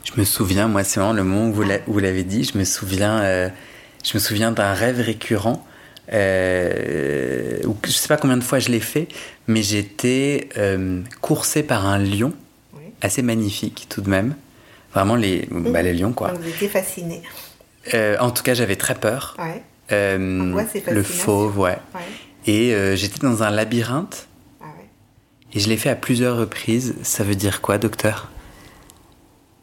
Je 0.04 0.20
me 0.20 0.26
souviens, 0.26 0.68
moi 0.68 0.84
c'est 0.84 1.00
vraiment 1.00 1.14
le 1.14 1.24
moment 1.24 1.50
où 1.50 1.94
vous 1.94 2.00
l'avez 2.00 2.24
dit, 2.24 2.44
je 2.44 2.58
me 2.58 2.66
souviens, 2.66 3.22
euh, 3.22 3.50
souviens 4.04 4.52
d'un 4.52 4.74
rêve 4.74 5.00
récurrent 5.00 5.66
euh, 6.12 7.60
je 7.86 7.92
sais 7.92 8.08
pas 8.08 8.18
combien 8.18 8.38
de 8.38 8.44
fois 8.44 8.60
je 8.60 8.70
l'ai 8.70 8.80
fait, 8.80 9.08
mais 9.48 9.64
j'étais 9.64 10.50
euh, 10.58 11.02
coursé 11.22 11.64
par 11.64 11.86
un 11.86 12.00
lion. 12.00 12.34
Assez 13.04 13.22
magnifique 13.22 13.88
tout 13.90 14.02
de 14.02 14.10
même, 14.10 14.36
Vraiment 14.94 15.16
les, 15.16 15.48
bah, 15.50 15.82
les 15.82 15.94
lions, 15.94 16.14
quoi. 16.14 16.34
Vous 16.34 16.48
étiez 16.48 16.68
fasciné. 16.68 17.24
Euh, 17.96 18.16
en 18.20 18.30
tout 18.30 18.44
cas, 18.44 18.54
j'avais 18.54 18.76
très 18.76 18.94
peur. 18.94 19.36
Ouais. 19.40 19.64
Euh, 19.92 20.64
le 20.92 21.04
fauve, 21.04 21.58
ouais. 21.58 21.80
Ouais. 21.96 22.02
Et 22.46 22.74
euh, 22.74 22.96
j'étais 22.96 23.20
dans 23.20 23.42
un 23.42 23.50
labyrinthe 23.50 24.28
Ah 24.62 24.66
ouais. 24.66 24.88
et 25.54 25.60
je 25.60 25.68
l'ai 25.68 25.78
fait 25.78 25.90
à 25.90 25.96
plusieurs 25.96 26.38
reprises. 26.38 26.94
Ça 27.02 27.24
veut 27.24 27.36
dire 27.36 27.62
quoi, 27.62 27.80
docteur? 27.80 28.30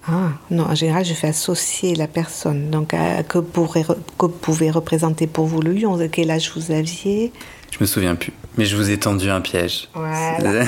Ah, 0.09 0.30
non, 0.51 0.64
en 0.64 0.74
général, 0.74 1.05
je 1.05 1.12
fais 1.14 1.28
associer 1.28 1.94
la 1.94 2.07
personne. 2.07 2.70
Donc, 2.70 2.94
à- 2.94 3.22
que, 3.22 3.38
pourrait, 3.38 3.82
re- 3.82 3.98
que 4.18 4.26
pouvait 4.26 4.70
représenter 4.70 5.26
pour 5.26 5.46
vous 5.46 5.61
le 5.61 5.72
lion 5.72 5.98
Quel 6.11 6.30
âge 6.30 6.53
vous 6.57 6.70
aviez? 6.72 7.32
Je 7.70 7.76
me 7.80 7.86
souviens 7.86 8.14
plus. 8.14 8.32
Mais 8.59 8.64
je 8.64 8.76
vous 8.76 8.90
ai 8.90 8.98
tendu 8.98 9.30
un 9.30 9.40
piège. 9.40 9.88
Voilà. 9.94 10.64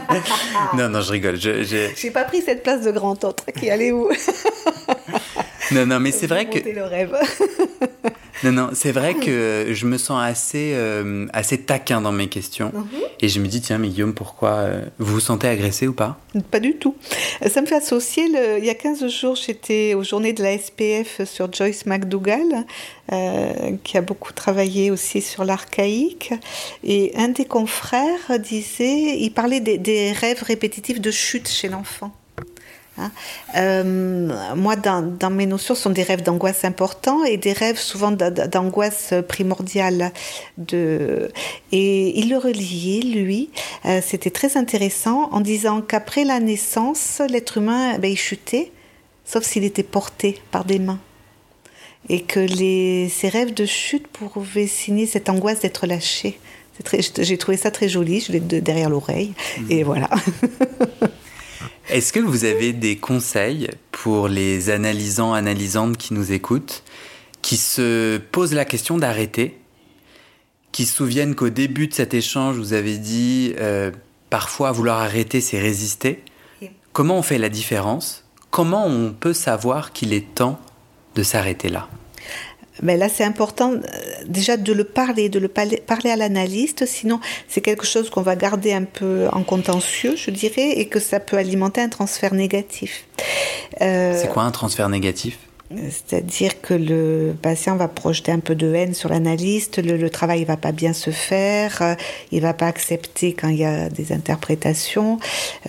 non, 0.76 0.88
non, 0.88 1.00
je 1.02 1.12
rigole. 1.12 1.36
Je, 1.40 1.62
je- 1.64 1.90
J'ai 1.96 2.10
pas 2.10 2.24
pris 2.24 2.40
cette 2.40 2.62
place 2.62 2.82
de 2.82 2.90
grand 2.90 3.22
autre 3.24 3.44
qui 3.58 3.68
allez 3.68 3.92
où 3.92 4.08
Non, 5.72 5.86
non, 5.86 6.00
mais 6.00 6.12
c'est 6.12 6.26
vrai 6.26 6.46
que 6.46 6.58
Monter 6.58 6.72
le 6.72 6.84
rêve. 6.84 7.14
non, 8.44 8.52
non, 8.52 8.70
c'est 8.72 8.92
vrai 8.92 9.14
que 9.14 9.66
je 9.70 9.86
me 9.86 9.98
sens 9.98 10.20
assez, 10.22 10.72
euh, 10.74 11.26
assez 11.32 11.58
taquin 11.58 12.00
dans 12.00 12.12
mes 12.12 12.28
questions. 12.28 12.70
Mhm. 12.74 12.86
Et 13.20 13.28
je 13.28 13.40
me 13.40 13.46
dis 13.48 13.60
tiens, 13.60 13.78
mais 13.78 13.88
Guillaume, 13.88 14.14
pourquoi 14.14 14.50
euh, 14.50 14.84
vous 14.98 15.14
vous 15.14 15.20
sentez 15.20 15.48
agressé 15.48 15.86
ou 15.88 15.92
pas? 15.92 16.18
Pas 16.50 16.60
du 16.60 16.74
tout. 16.76 16.94
Ça 17.48 17.60
me 17.60 17.66
fait 17.66 17.74
associer, 17.74 18.28
le- 18.28 18.58
il 18.58 18.64
y 18.64 18.70
a 18.70 18.74
15 18.74 19.06
jours, 19.08 19.34
j'étais 19.36 19.94
aux 19.94 20.04
journées 20.04 20.32
de 20.32 20.42
la 20.42 20.56
SPF 20.56 21.24
sur 21.24 21.52
Joyce 21.52 21.84
McDougall, 21.86 22.64
euh, 23.12 23.52
qui 23.84 23.98
a 23.98 24.02
beaucoup 24.02 24.32
travaillé 24.32 24.90
aussi 24.90 25.20
sur 25.20 25.44
l'archaïque. 25.44 26.32
Et 26.84 27.12
un 27.16 27.28
des 27.28 27.44
confrères 27.44 28.38
disait, 28.38 29.18
il 29.18 29.30
parlait 29.30 29.60
des, 29.60 29.78
des 29.78 30.12
rêves 30.12 30.42
répétitifs 30.42 31.00
de 31.00 31.10
chute 31.10 31.48
chez 31.48 31.68
l'enfant. 31.68 32.12
Hein. 32.98 33.10
Euh, 33.56 34.54
moi, 34.56 34.76
dans, 34.76 35.02
dans 35.02 35.30
mes 35.30 35.46
notions, 35.46 35.74
ce 35.74 35.82
sont 35.82 35.90
des 35.90 36.02
rêves 36.02 36.22
d'angoisse 36.22 36.64
importants 36.64 37.24
et 37.24 37.36
des 37.36 37.52
rêves 37.52 37.78
souvent 37.78 38.10
d'a- 38.10 38.30
d'a- 38.30 38.46
d'angoisse 38.48 39.14
primordiale. 39.28 40.12
De... 40.56 41.30
Et 41.72 42.18
il 42.18 42.30
le 42.30 42.38
reliait, 42.38 43.00
lui, 43.02 43.50
euh, 43.86 44.00
c'était 44.04 44.30
très 44.30 44.56
intéressant, 44.56 45.28
en 45.32 45.40
disant 45.40 45.80
qu'après 45.80 46.24
la 46.24 46.40
naissance, 46.40 47.22
l'être 47.30 47.58
humain, 47.58 47.98
ben, 47.98 48.10
il 48.10 48.16
chutait, 48.18 48.72
sauf 49.24 49.44
s'il 49.44 49.64
était 49.64 49.82
porté 49.82 50.40
par 50.50 50.64
des 50.64 50.78
mains. 50.78 50.98
Et 52.08 52.22
que 52.22 52.40
les, 52.40 53.08
ces 53.10 53.28
rêves 53.28 53.54
de 53.54 53.66
chute 53.66 54.06
pouvaient 54.08 54.66
signer 54.66 55.06
cette 55.06 55.28
angoisse 55.28 55.60
d'être 55.60 55.86
lâché. 55.86 56.38
J'ai 57.18 57.36
trouvé 57.38 57.56
ça 57.56 57.70
très 57.72 57.88
joli, 57.88 58.20
je 58.20 58.30
l'ai 58.32 58.40
de- 58.40 58.60
derrière 58.60 58.88
l'oreille. 58.88 59.34
Et 59.68 59.82
voilà. 59.82 60.08
Est-ce 61.90 62.12
que 62.12 62.20
vous 62.20 62.44
avez 62.44 62.74
des 62.74 62.96
conseils 62.96 63.70
pour 63.92 64.28
les 64.28 64.68
analysants, 64.68 65.32
analysantes 65.32 65.96
qui 65.96 66.12
nous 66.12 66.32
écoutent, 66.32 66.82
qui 67.40 67.56
se 67.56 68.18
posent 68.18 68.52
la 68.52 68.66
question 68.66 68.98
d'arrêter, 68.98 69.58
qui 70.70 70.84
se 70.84 70.94
souviennent 70.94 71.34
qu'au 71.34 71.48
début 71.48 71.88
de 71.88 71.94
cet 71.94 72.12
échange, 72.12 72.56
vous 72.56 72.74
avez 72.74 72.98
dit 72.98 73.54
euh, 73.58 73.90
parfois 74.28 74.70
vouloir 74.70 74.98
arrêter, 74.98 75.40
c'est 75.40 75.58
résister? 75.58 76.22
Comment 76.92 77.18
on 77.18 77.22
fait 77.22 77.38
la 77.38 77.48
différence? 77.48 78.24
Comment 78.50 78.86
on 78.86 79.14
peut 79.14 79.32
savoir 79.32 79.92
qu'il 79.94 80.12
est 80.12 80.34
temps 80.34 80.60
de 81.14 81.22
s'arrêter 81.22 81.70
là? 81.70 81.88
Mais 82.82 82.96
là, 82.96 83.08
c'est 83.08 83.24
important 83.24 83.72
euh, 83.72 83.78
déjà 84.26 84.56
de 84.56 84.72
le 84.72 84.84
parler, 84.84 85.28
de 85.28 85.38
le 85.38 85.48
parler, 85.48 86.10
à 86.10 86.16
l'analyste. 86.16 86.86
Sinon, 86.86 87.20
c'est 87.48 87.60
quelque 87.60 87.86
chose 87.86 88.10
qu'on 88.10 88.22
va 88.22 88.36
garder 88.36 88.72
un 88.72 88.84
peu 88.84 89.26
en 89.32 89.42
contentieux, 89.42 90.14
je 90.16 90.30
dirais, 90.30 90.70
et 90.76 90.86
que 90.86 91.00
ça 91.00 91.20
peut 91.20 91.36
alimenter 91.36 91.80
un 91.80 91.88
transfert 91.88 92.34
négatif. 92.34 93.06
Euh, 93.80 94.18
C'est 94.20 94.28
quoi 94.28 94.44
un 94.44 94.50
transfert 94.50 94.88
négatif? 94.88 95.38
C'est-à-dire 95.70 96.62
que 96.62 96.72
le 96.72 97.34
patient 97.40 97.76
va 97.76 97.88
projeter 97.88 98.32
un 98.32 98.38
peu 98.38 98.54
de 98.54 98.72
haine 98.72 98.94
sur 98.94 99.10
l'analyste, 99.10 99.78
le, 99.78 100.08
travail 100.08 100.44
va 100.44 100.56
pas 100.56 100.72
bien 100.72 100.94
se 100.94 101.10
faire, 101.10 101.82
euh, 101.82 101.94
il 102.32 102.40
va 102.40 102.54
pas 102.54 102.66
accepter 102.66 103.34
quand 103.34 103.48
il 103.48 103.58
y 103.58 103.64
a 103.66 103.90
des 103.90 104.12
interprétations. 104.12 105.18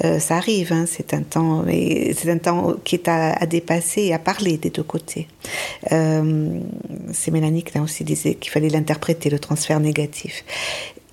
Euh, 0.06 0.20
ça 0.20 0.38
arrive, 0.38 0.72
hein, 0.72 0.86
c'est 0.88 1.14
un 1.14 1.22
temps, 1.24 1.66
un 1.68 2.38
temps 2.38 2.76
qui 2.86 2.96
est 2.96 3.10
à, 3.10 3.46
dépasser 3.46 4.04
et 4.04 4.14
à 4.14 4.20
parler 4.20 4.58
des 4.58 4.70
deux 4.70 4.84
côtés. 4.84 5.28
Euh, 5.92 6.48
c'est 7.12 7.32
Mélanie 7.32 7.64
qui 7.64 7.78
a 7.78 7.82
aussi 7.82 8.06
disait 8.06 8.36
qu'il 8.36 8.52
fallait 8.52 8.70
l'interpréter, 8.70 9.30
le 9.30 9.40
transfert 9.40 9.82
négatif. 9.82 10.46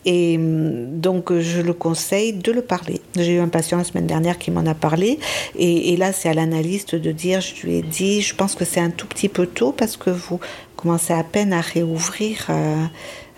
Et 0.05 0.39
donc, 0.39 1.37
je 1.37 1.61
le 1.61 1.73
conseille 1.73 2.33
de 2.33 2.53
le 2.53 2.63
parler. 2.63 2.96
J'ai 3.17 3.35
eu 3.35 3.41
un 3.41 3.49
patient 3.49 3.79
la 3.79 3.85
semaine 3.85 4.07
dernière 4.07 4.39
qui 4.39 4.51
m'en 4.51 4.67
a 4.67 4.75
parlé. 4.75 5.19
Et, 5.57 5.93
et 5.93 5.97
là, 5.97 6.13
c'est 6.13 6.29
à 6.29 6.35
l'analyste 6.35 6.95
de 6.95 7.13
dire, 7.13 7.41
je 7.41 7.67
lui 7.67 7.77
ai 7.77 7.83
dit, 7.83 8.23
je 8.23 8.35
pense 8.35 8.55
que 8.55 8.65
c'est 8.65 8.81
un 8.81 8.91
tout 8.91 9.07
petit 9.07 9.29
peu 9.29 9.47
tôt 9.47 9.73
parce 9.73 9.97
que 9.97 10.11
vous 10.11 10.41
commencez 10.77 11.13
à 11.13 11.25
peine 11.25 11.53
à 11.53 11.61
réouvrir 11.61 12.47
euh, 12.51 12.85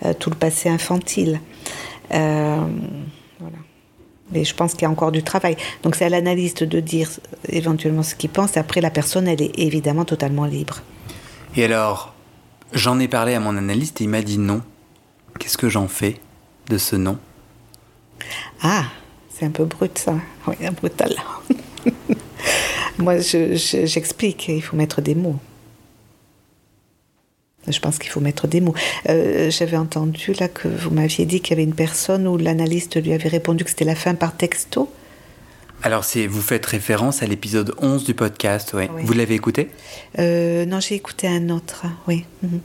euh, 0.05 0.13
tout 0.13 0.29
le 0.29 0.35
passé 0.35 0.69
infantile. 0.69 1.39
Euh, 2.11 2.57
voilà. 3.39 3.57
Mais 4.31 4.43
je 4.43 4.53
pense 4.53 4.73
qu'il 4.73 4.83
y 4.83 4.85
a 4.85 4.89
encore 4.89 5.11
du 5.11 5.23
travail. 5.23 5.57
Donc, 5.81 5.95
c'est 5.95 6.05
à 6.05 6.09
l'analyste 6.09 6.63
de 6.63 6.79
dire 6.79 7.09
éventuellement 7.47 8.03
ce 8.03 8.13
qu'il 8.13 8.29
pense. 8.29 8.57
Après, 8.57 8.81
la 8.81 8.91
personne, 8.91 9.27
elle 9.27 9.41
est 9.41 9.57
évidemment 9.57 10.05
totalement 10.05 10.45
libre. 10.45 10.81
Et 11.55 11.63
alors, 11.63 12.13
j'en 12.73 12.99
ai 12.99 13.07
parlé 13.07 13.33
à 13.33 13.39
mon 13.39 13.57
analyste 13.57 14.01
et 14.01 14.03
il 14.03 14.09
m'a 14.09 14.21
dit 14.21 14.37
non. 14.37 14.61
Qu'est-ce 15.39 15.57
que 15.57 15.69
j'en 15.69 15.87
fais 15.87 16.17
de 16.69 16.77
ce 16.77 16.95
non? 16.95 17.17
Ah, 18.61 18.83
c'est 19.39 19.45
un 19.45 19.51
peu 19.51 19.65
brut 19.65 19.97
ça. 19.97 20.15
Oui, 20.47 20.55
brutal. 20.81 21.15
Moi, 22.97 23.19
je- 23.19 23.55
je- 23.55 23.85
j'explique, 23.85 24.47
il 24.49 24.61
faut 24.61 24.75
mettre 24.75 25.01
des 25.01 25.15
mots. 25.15 25.37
Je 27.67 27.79
pense 27.79 27.99
qu'il 27.99 28.09
faut 28.09 28.19
mettre 28.19 28.47
des 28.47 28.61
mots. 28.61 28.73
Euh, 29.09 29.51
J'avais 29.51 29.77
entendu 29.77 30.33
là 30.33 30.47
que 30.47 30.67
vous 30.67 30.89
m'aviez 30.89 31.25
dit 31.25 31.39
qu'il 31.39 31.51
y 31.51 31.53
avait 31.53 31.63
une 31.63 31.75
personne 31.75 32.27
où 32.27 32.37
l'analyste 32.37 33.01
lui 33.01 33.13
avait 33.13 33.29
répondu 33.29 33.63
que 33.63 33.69
c'était 33.69 33.85
la 33.85 33.95
fin 33.95 34.15
par 34.15 34.35
texto. 34.35 34.89
Alors, 35.83 36.03
vous 36.27 36.41
faites 36.41 36.65
référence 36.65 37.21
à 37.23 37.25
l'épisode 37.25 37.73
11 37.79 38.03
du 38.05 38.13
podcast, 38.13 38.73
ouais. 38.73 38.89
Oui. 38.93 39.03
Vous 39.05 39.13
l'avez 39.13 39.35
écouté? 39.35 39.69
Euh, 40.17 40.65
non, 40.65 40.79
j'ai 40.79 40.95
écouté 40.95 41.27
un 41.27 41.49
autre, 41.49 41.85
oui. 42.07 42.25
mhm. 42.43 42.59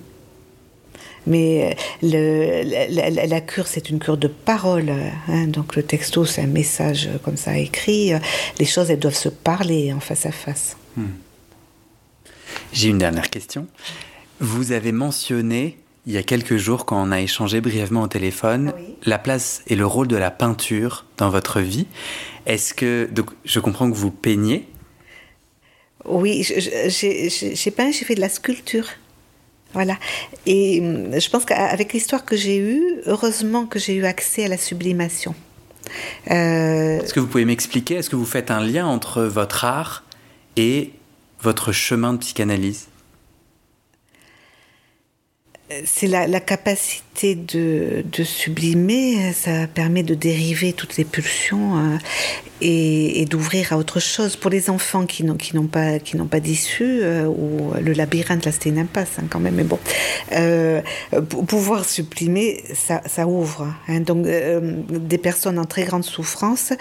Mais 1.26 1.72
euh, 1.72 1.74
le, 2.02 2.88
la, 2.94 3.10
la- 3.10 3.26
la 3.26 3.40
cure, 3.40 3.66
c'est 3.66 3.88
une 3.90 3.98
cure 3.98 4.16
de 4.18 4.28
parole. 4.28 4.90
hein. 5.28 5.46
donc 5.46 5.76
le 5.76 5.82
texto, 5.82 6.24
c'est 6.24 6.42
un 6.42 6.46
message 6.46 7.06
euh, 7.06 7.18
comme 7.22 7.36
ça 7.36 7.56
écrit. 7.58 8.12
Les 8.58 8.64
choses, 8.66 8.90
elles 8.90 8.98
doivent 8.98 9.14
se 9.14 9.28
parler 9.30 9.92
en 9.92 10.00
face 10.00 10.26
à 10.26 10.32
face. 10.32 10.76
J'ai 12.72 12.88
une 12.88 12.98
dernière 12.98 13.30
question. 13.30 13.66
Vous 14.40 14.72
avez 14.72 14.92
mentionné, 14.92 15.78
il 16.06 16.12
y 16.12 16.16
a 16.18 16.22
quelques 16.22 16.56
jours, 16.56 16.84
quand 16.84 17.00
on 17.02 17.10
a 17.12 17.20
échangé 17.20 17.60
brièvement 17.60 18.02
au 18.02 18.08
téléphone, 18.08 18.72
oui. 18.76 18.94
la 19.06 19.18
place 19.18 19.62
et 19.68 19.76
le 19.76 19.86
rôle 19.86 20.08
de 20.08 20.16
la 20.16 20.30
peinture 20.30 21.04
dans 21.16 21.30
votre 21.30 21.60
vie. 21.60 21.86
Est-ce 22.46 22.74
que. 22.74 23.08
Donc, 23.10 23.30
je 23.44 23.58
comprends 23.60 23.90
que 23.90 23.96
vous 23.96 24.10
peignez. 24.10 24.68
Oui, 26.04 26.42
j'ai 26.44 27.70
peint, 27.70 27.90
j'ai 27.90 28.04
fait 28.04 28.14
de 28.14 28.20
la 28.20 28.28
sculpture. 28.28 28.86
Voilà. 29.74 29.98
Et 30.46 30.80
hum, 30.80 31.20
je 31.20 31.28
pense 31.28 31.44
qu'avec 31.44 31.92
l'histoire 31.92 32.24
que 32.24 32.36
j'ai 32.36 32.58
eue, 32.58 32.82
heureusement 33.06 33.66
que 33.66 33.78
j'ai 33.78 33.94
eu 33.94 34.06
accès 34.06 34.46
à 34.46 34.48
la 34.48 34.56
sublimation. 34.56 35.34
Euh, 36.30 37.00
Est-ce 37.00 37.12
que 37.12 37.20
vous 37.20 37.26
pouvez 37.26 37.44
m'expliquer 37.44 37.96
Est-ce 37.96 38.08
que 38.08 38.16
vous 38.16 38.24
faites 38.24 38.50
un 38.50 38.60
lien 38.60 38.86
entre 38.86 39.22
votre 39.22 39.64
art 39.64 40.04
et 40.56 40.92
votre 41.42 41.72
chemin 41.72 42.14
de 42.14 42.18
psychanalyse? 42.18 42.88
C'est 45.84 46.06
la, 46.06 46.26
la 46.26 46.40
capacité 46.40 47.03
de, 47.22 48.24
sublimer, 48.24 49.32
ça 49.32 49.66
permet 49.66 50.02
de 50.02 50.14
dériver 50.14 50.72
toutes 50.72 50.96
les 50.96 51.04
pulsions 51.04 51.76
euh, 51.76 51.96
et, 52.60 53.24
d'ouvrir 53.26 53.72
à 53.72 53.78
autre 53.78 54.00
chose. 54.00 54.36
Pour 54.36 54.50
les 54.50 54.68
enfants 54.68 55.06
qui 55.06 55.24
n'ont 55.24 55.66
pas 55.66 55.98
qui 55.98 56.16
n'ont 56.16 56.26
pas 56.26 56.40
d'issue, 56.40 57.00
euh, 57.02 57.26
ou 57.26 57.72
le 57.80 57.92
labyrinthe, 57.92 58.44
là 58.44 58.52
c'était 58.52 58.70
une 58.70 58.78
impasse 58.78 59.12
hein, 59.18 59.24
quand 59.30 59.40
même, 59.40 59.54
mais 59.54 59.64
bon, 59.64 59.78
euh, 60.32 60.80
pouvoir 61.46 61.84
sublimer, 61.84 62.62
ça, 62.74 63.26
ouvre. 63.26 63.72
hein. 63.88 64.00
donc 64.00 64.26
euh, 64.26 64.82
des 64.90 65.18
personnes 65.18 65.58
en 65.58 65.64
très 65.64 65.84
grande 65.84 66.04
souffrance, 66.04 66.72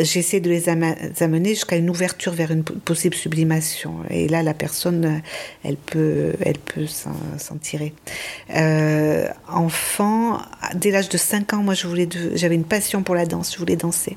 j'essaie 0.00 0.40
de 0.40 0.50
les 0.50 0.68
amener 0.68 1.50
jusqu'à 1.50 1.76
une 1.76 1.90
ouverture 1.90 2.32
vers 2.32 2.50
une 2.50 2.64
po- 2.64 2.74
possible 2.84 3.14
sublimation. 3.14 3.94
Et 4.10 4.28
là, 4.28 4.42
la 4.42 4.54
personne, 4.54 5.22
elle 5.64 5.76
peut, 5.76 6.32
elle 6.40 6.58
peut 6.58 6.86
s'en 6.86 7.56
tirer. 7.56 7.94
Enfant, 9.60 10.40
dès 10.74 10.90
l'âge 10.90 11.08
de 11.08 11.18
5 11.18 11.54
ans, 11.54 11.62
moi, 11.62 11.74
je 11.74 11.86
voulais, 11.86 12.08
j'avais 12.34 12.54
une 12.54 12.64
passion 12.64 13.02
pour 13.02 13.14
la 13.14 13.26
danse, 13.26 13.52
je 13.52 13.58
voulais 13.58 13.76
danser. 13.76 14.16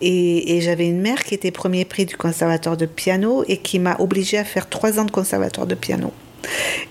Et, 0.00 0.60
j'avais 0.62 0.86
une 0.86 1.00
mère 1.00 1.22
qui 1.24 1.34
était 1.34 1.50
premier 1.50 1.84
prix 1.84 2.06
du 2.06 2.16
conservatoire 2.16 2.76
de 2.76 2.86
piano 2.86 3.44
et 3.48 3.58
qui 3.58 3.78
m'a 3.78 3.96
obligée 3.98 4.38
à 4.38 4.44
faire 4.44 4.68
trois 4.68 4.98
ans 4.98 5.04
de 5.04 5.10
conservatoire 5.10 5.66
de 5.66 5.74
piano. 5.74 6.12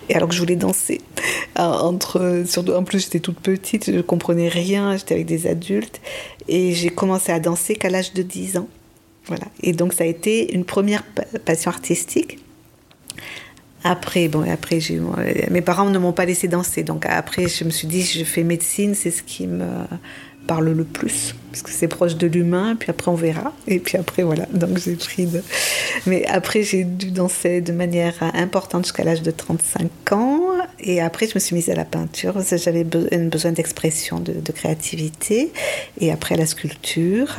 Et 0.09 0.15
alors 0.15 0.29
que 0.29 0.35
je 0.35 0.39
voulais 0.39 0.55
danser. 0.55 1.01
Entre, 1.55 2.43
surtout, 2.45 2.73
en 2.73 2.83
plus, 2.83 2.99
j'étais 2.99 3.19
toute 3.19 3.39
petite, 3.39 3.87
je 3.87 3.97
ne 3.97 4.01
comprenais 4.01 4.47
rien, 4.47 4.95
j'étais 4.97 5.15
avec 5.15 5.25
des 5.25 5.47
adultes. 5.47 5.99
Et 6.47 6.73
j'ai 6.73 6.89
commencé 6.89 7.31
à 7.31 7.39
danser 7.39 7.75
qu'à 7.75 7.89
l'âge 7.89 8.13
de 8.13 8.21
10 8.21 8.57
ans. 8.57 8.67
Voilà. 9.25 9.45
Et 9.61 9.73
donc 9.73 9.93
ça 9.93 10.03
a 10.03 10.07
été 10.07 10.53
une 10.53 10.65
première 10.65 11.03
passion 11.45 11.71
artistique. 11.71 12.39
Après, 13.83 14.27
bon, 14.27 14.49
après, 14.49 14.79
mes 15.49 15.61
parents 15.61 15.89
ne 15.89 15.97
m'ont 15.97 16.11
pas 16.11 16.25
laissé 16.25 16.47
danser. 16.47 16.83
Donc 16.83 17.05
après, 17.05 17.47
je 17.47 17.63
me 17.63 17.69
suis 17.69 17.87
dit, 17.87 18.01
je 18.01 18.23
fais 18.23 18.43
médecine, 18.43 18.93
c'est 18.93 19.11
ce 19.11 19.23
qui 19.23 19.47
me 19.47 19.65
parle 20.49 20.71
le 20.71 20.83
plus, 20.83 21.35
parce 21.51 21.61
que 21.61 21.69
c'est 21.69 21.87
proche 21.87 22.15
de 22.15 22.25
l'humain, 22.25 22.75
puis 22.75 22.89
après 22.89 23.11
on 23.11 23.15
verra. 23.15 23.53
Et 23.67 23.77
puis 23.77 23.99
après, 23.99 24.23
voilà, 24.23 24.47
donc 24.51 24.79
j'ai 24.79 24.95
pris 24.95 25.27
de... 25.27 25.43
Mais 26.07 26.25
après, 26.25 26.63
j'ai 26.63 26.85
dû 26.85 27.11
danser 27.11 27.61
de 27.61 27.71
manière 27.71 28.15
importante 28.33 28.85
jusqu'à 28.85 29.03
l'âge 29.03 29.21
de 29.21 29.29
35 29.29 30.11
ans. 30.13 30.41
Et 30.79 31.01
après, 31.01 31.27
je 31.27 31.33
me 31.35 31.39
suis 31.39 31.55
mise 31.55 31.69
à 31.69 31.75
la 31.75 31.85
peinture. 31.85 32.35
J'avais 32.41 32.83
besoin 32.83 33.51
d'expression, 33.51 34.19
de, 34.19 34.51
créativité. 34.51 35.51
Et 35.99 36.11
après, 36.11 36.33
à 36.33 36.37
la 36.39 36.47
sculpture. 36.47 37.35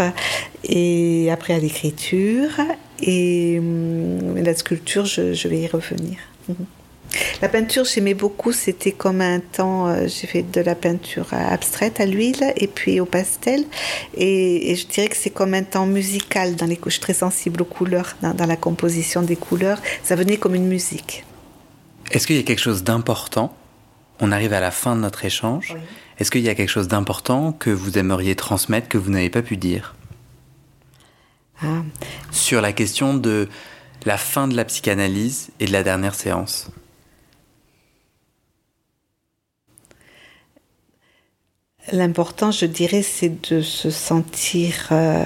Et 0.62 1.30
après, 1.32 1.54
à 1.54 1.58
l'écriture. 1.58 2.50
Et 3.02 3.56
hum, 3.58 4.36
la 4.36 4.54
sculpture, 4.54 5.06
je 5.06 5.48
vais 5.48 5.58
y 5.58 5.66
revenir. 5.66 6.29
La 7.42 7.48
peinture, 7.48 7.84
j'aimais 7.84 8.14
beaucoup. 8.14 8.52
C'était 8.52 8.92
comme 8.92 9.20
un 9.20 9.40
temps, 9.40 9.88
euh, 9.88 10.06
j'ai 10.06 10.26
fait 10.26 10.42
de 10.42 10.60
la 10.60 10.74
peinture 10.74 11.26
abstraite 11.32 12.00
à 12.00 12.06
l'huile 12.06 12.52
et 12.56 12.66
puis 12.66 13.00
au 13.00 13.06
pastel. 13.06 13.64
Et, 14.16 14.74
je 14.76 14.86
dirais 14.86 15.08
que 15.08 15.16
c'est 15.16 15.30
comme 15.30 15.54
un 15.54 15.62
temps 15.62 15.86
musical 15.86 16.56
dans 16.56 16.66
les 16.66 16.76
couches 16.76 17.00
très 17.00 17.14
sensibles 17.14 17.62
aux 17.62 17.66
couleurs, 17.66 18.16
dans, 18.22 18.46
la 18.46 18.56
composition 18.56 19.22
des 19.22 19.36
couleurs. 19.36 19.80
Ça 20.04 20.14
venait 20.14 20.36
comme 20.36 20.54
une 20.54 20.68
musique. 20.68 21.24
Est-ce 22.12 22.26
qu'il 22.26 22.36
y 22.36 22.40
a 22.40 22.42
quelque 22.42 22.60
chose 22.60 22.84
d'important? 22.84 23.54
On 24.20 24.32
arrive 24.32 24.52
à 24.52 24.60
la 24.60 24.70
fin 24.70 24.94
de 24.94 25.00
notre 25.00 25.24
échange. 25.24 25.76
Est-ce 26.18 26.30
qu'il 26.30 26.42
y 26.42 26.48
a 26.48 26.54
quelque 26.54 26.68
chose 26.68 26.88
d'important 26.88 27.52
que 27.52 27.70
vous 27.70 27.96
aimeriez 27.98 28.34
transmettre 28.36 28.88
que 28.88 28.98
vous 28.98 29.10
n'avez 29.10 29.30
pas 29.30 29.42
pu 29.42 29.56
dire? 29.56 29.94
Ah. 31.62 31.82
Sur 32.30 32.60
la 32.60 32.72
question 32.72 33.14
de 33.14 33.48
la 34.04 34.16
fin 34.16 34.48
de 34.48 34.56
la 34.56 34.64
psychanalyse 34.64 35.50
et 35.60 35.66
de 35.66 35.72
la 35.72 35.82
dernière 35.82 36.14
séance. 36.14 36.70
L'important, 41.92 42.50
je 42.50 42.66
dirais, 42.66 43.02
c'est 43.02 43.50
de 43.50 43.62
se 43.62 43.90
sentir 43.90 44.88
euh, 44.92 45.24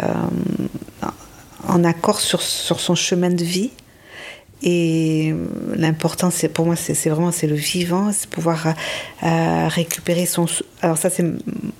en 1.68 1.84
accord 1.84 2.20
sur, 2.20 2.40
sur, 2.40 2.80
son 2.80 2.94
chemin 2.94 3.30
de 3.30 3.44
vie. 3.44 3.70
Et 4.62 5.34
l'important, 5.74 6.30
c'est 6.30 6.48
pour 6.48 6.64
moi, 6.64 6.74
c'est 6.76 7.10
vraiment 7.10 7.32
c'est 7.32 7.48
le 7.48 7.56
vivant, 7.56 8.12
c'est 8.12 8.30
pouvoir 8.30 8.68
euh, 9.22 9.68
récupérer 9.68 10.24
son. 10.24 10.46
Alors 10.80 10.96
ça, 10.96 11.10
c'est 11.10 11.26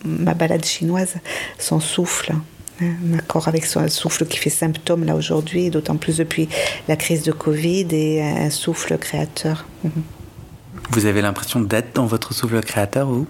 ma 0.05 0.35
balade 0.35 0.65
chinoise, 0.65 1.15
son 1.59 1.81
souffle, 1.81 2.35
hein, 2.81 2.93
en 3.09 3.19
accord 3.19 3.49
avec 3.49 3.67
son 3.67 3.87
souffle 3.89 4.27
qui 4.27 4.39
fait 4.39 4.51
symptôme 4.51 5.05
là 5.05 5.15
aujourd'hui, 5.15 5.71
d'autant 5.71 5.97
plus 5.97 6.19
depuis 6.19 6.49
la 6.89 6.97
crise 6.97 7.23
de 7.23 7.33
Covid 7.33 7.87
et 7.93 8.23
un 8.23 8.51
souffle 8.51 8.97
créateur. 8.99 9.67
Mhm. 9.85 9.91
Vous 10.91 11.07
avez 11.07 11.23
l'impression 11.23 11.61
d'être 11.61 11.95
dans 11.95 12.07
votre 12.07 12.35
souffle 12.35 12.61
créateur, 12.61 13.07
vous? 13.07 13.27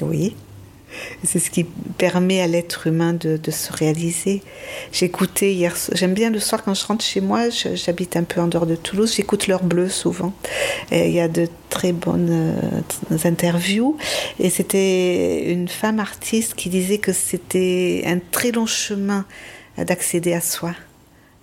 Oui. 0.00 0.36
C'est 1.24 1.38
ce 1.38 1.50
qui 1.50 1.64
permet 1.64 2.40
à 2.40 2.46
l'être 2.46 2.86
humain 2.86 3.12
de, 3.12 3.38
se 3.50 3.72
réaliser. 3.72 4.42
J'écoutais 4.92 5.52
hier, 5.52 5.74
j'aime 5.92 6.14
bien 6.14 6.30
le 6.30 6.38
soir 6.40 6.62
quand 6.64 6.74
je 6.74 6.86
rentre 6.86 7.04
chez 7.04 7.20
moi, 7.20 7.48
j'habite 7.50 8.16
un 8.16 8.22
peu 8.24 8.40
en 8.40 8.46
dehors 8.46 8.66
de 8.66 8.76
Toulouse, 8.76 9.14
j'écoute 9.14 9.46
l'heure 9.46 9.64
bleue 9.64 9.88
souvent. 9.88 10.32
il 10.92 11.10
y 11.10 11.20
a 11.20 11.28
de 11.28 11.48
très 11.70 11.92
bonnes 11.92 12.30
euh, 12.30 13.18
interviews. 13.24 13.96
Et 14.38 14.50
c'était 14.50 15.52
une 15.52 15.68
femme 15.68 16.00
artiste 16.00 16.54
qui 16.54 16.68
disait 16.68 16.98
que 16.98 17.12
c'était 17.12 18.02
un 18.06 18.18
très 18.18 18.52
long 18.52 18.66
chemin 18.66 19.24
d'accéder 19.76 20.32
à 20.32 20.40
soi, 20.40 20.74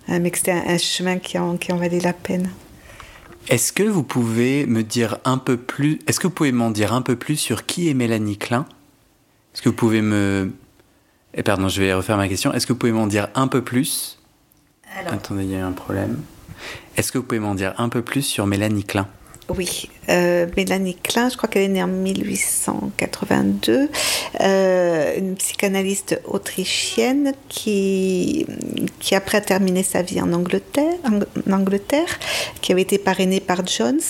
hein, 0.08 0.18
mais 0.18 0.30
que 0.30 0.38
c'était 0.38 0.52
un, 0.52 0.78
chemin 0.78 1.18
qui 1.18 1.38
en, 1.38 1.56
qui 1.56 1.72
en 1.72 1.76
valait 1.76 2.00
la 2.00 2.12
peine. 2.12 2.50
Est-ce 3.48 3.72
que 3.72 3.82
vous 3.82 4.02
pouvez 4.02 4.64
me 4.66 4.82
dire 4.82 5.18
un 5.24 5.38
peu 5.38 5.56
plus, 5.56 5.98
est-ce 6.06 6.18
que 6.18 6.26
vous 6.26 6.32
pouvez 6.32 6.52
m'en 6.52 6.70
dire 6.70 6.94
un 6.94 7.02
peu 7.02 7.14
plus 7.14 7.36
sur 7.36 7.66
qui 7.66 7.90
est 7.90 7.94
Mélanie 7.94 8.38
Klein? 8.38 8.66
Est-ce 9.54 9.62
que 9.62 9.68
vous 9.68 9.74
pouvez 9.74 10.02
me... 10.02 10.52
Eh, 11.34 11.42
pardon, 11.42 11.68
je 11.68 11.80
vais 11.80 11.94
refaire 11.94 12.16
ma 12.16 12.28
question. 12.28 12.52
Est-ce 12.52 12.66
que 12.66 12.72
vous 12.72 12.78
pouvez 12.78 12.92
m'en 12.92 13.06
dire 13.06 13.28
un 13.34 13.48
peu 13.48 13.62
plus? 13.62 14.18
Attendez, 15.06 15.44
il 15.44 15.50
y 15.50 15.56
a 15.56 15.66
un 15.66 15.72
problème. 15.72 16.20
Est-ce 16.96 17.12
que 17.12 17.18
vous 17.18 17.24
pouvez 17.24 17.40
m'en 17.40 17.54
dire 17.54 17.74
un 17.78 17.88
peu 17.88 18.02
plus 18.02 18.22
sur 18.22 18.46
Mélanie 18.46 18.84
Klein? 18.84 19.08
Oui, 19.50 19.90
euh, 20.08 20.46
Mélanie 20.56 20.94
Klein, 20.94 21.28
je 21.28 21.36
crois 21.36 21.50
qu'elle 21.50 21.64
est 21.64 21.68
née 21.68 21.82
en 21.82 21.88
1882, 21.88 23.90
euh, 24.40 25.18
une 25.18 25.34
psychanalyste 25.34 26.18
autrichienne 26.24 27.34
qui, 27.50 28.46
qui 29.00 29.14
après 29.14 29.38
a 29.38 29.40
terminé 29.42 29.82
sa 29.82 30.00
vie 30.00 30.22
en 30.22 30.32
Angleterre, 30.32 30.94
en, 31.04 31.52
Angleterre 31.52 32.18
qui 32.62 32.72
avait 32.72 32.82
été 32.82 32.96
parrainée 32.96 33.40
par 33.40 33.66
Jones 33.66 34.00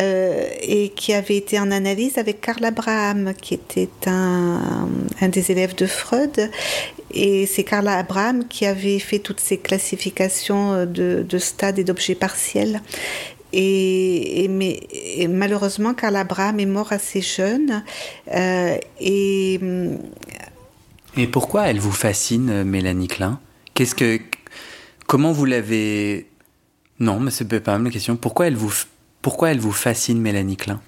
euh, 0.00 0.44
et 0.62 0.90
qui 0.90 1.12
avait 1.12 1.36
été 1.36 1.58
en 1.58 1.72
analyse 1.72 2.16
avec 2.16 2.40
Karl 2.40 2.64
Abraham, 2.64 3.34
qui 3.34 3.54
était 3.54 3.88
un, 4.06 4.88
des 5.22 5.50
élèves 5.50 5.74
de 5.74 5.86
Freud. 5.86 6.50
Et 7.12 7.46
c'est 7.46 7.64
Karl 7.64 7.88
Abraham 7.88 8.46
qui 8.46 8.64
avait 8.64 9.00
fait 9.00 9.18
toutes 9.18 9.40
ces 9.40 9.58
classifications 9.58 10.86
de 10.86 11.38
stades 11.38 11.80
et 11.80 11.84
d'objets 11.84 12.14
partiels. 12.14 12.80
Et, 13.52 14.46
mais, 14.48 14.80
malheureusement, 15.28 15.94
Karl 15.94 16.16
Abraham 16.16 16.60
est 16.60 16.66
mort 16.66 16.92
assez 16.92 17.20
jeune. 17.20 17.82
Euh, 18.34 18.76
et, 19.00 19.60
et 21.16 21.26
pourquoi 21.26 21.68
elle 21.68 21.80
vous 21.80 21.92
fascine, 21.92 22.64
Mélanie 22.64 23.08
Klein? 23.08 23.40
Qu'est-ce 23.74 23.94
que, 23.94 24.20
Comment 25.08 25.32
vous 25.32 25.46
l'avez... 25.46 26.26
Non, 27.00 27.18
mais 27.18 27.30
c'est 27.30 27.48
pas 27.60 27.78
ma 27.78 27.90
question. 27.90 28.16
Pourquoi 28.16 28.46
elle 28.46 28.56
vous, 28.56 28.72
pourquoi 29.22 29.50
elle 29.52 29.58
vous 29.58 29.72
fascine, 29.72 30.20
Mélanie 30.20 30.56
Klein? 30.56 30.80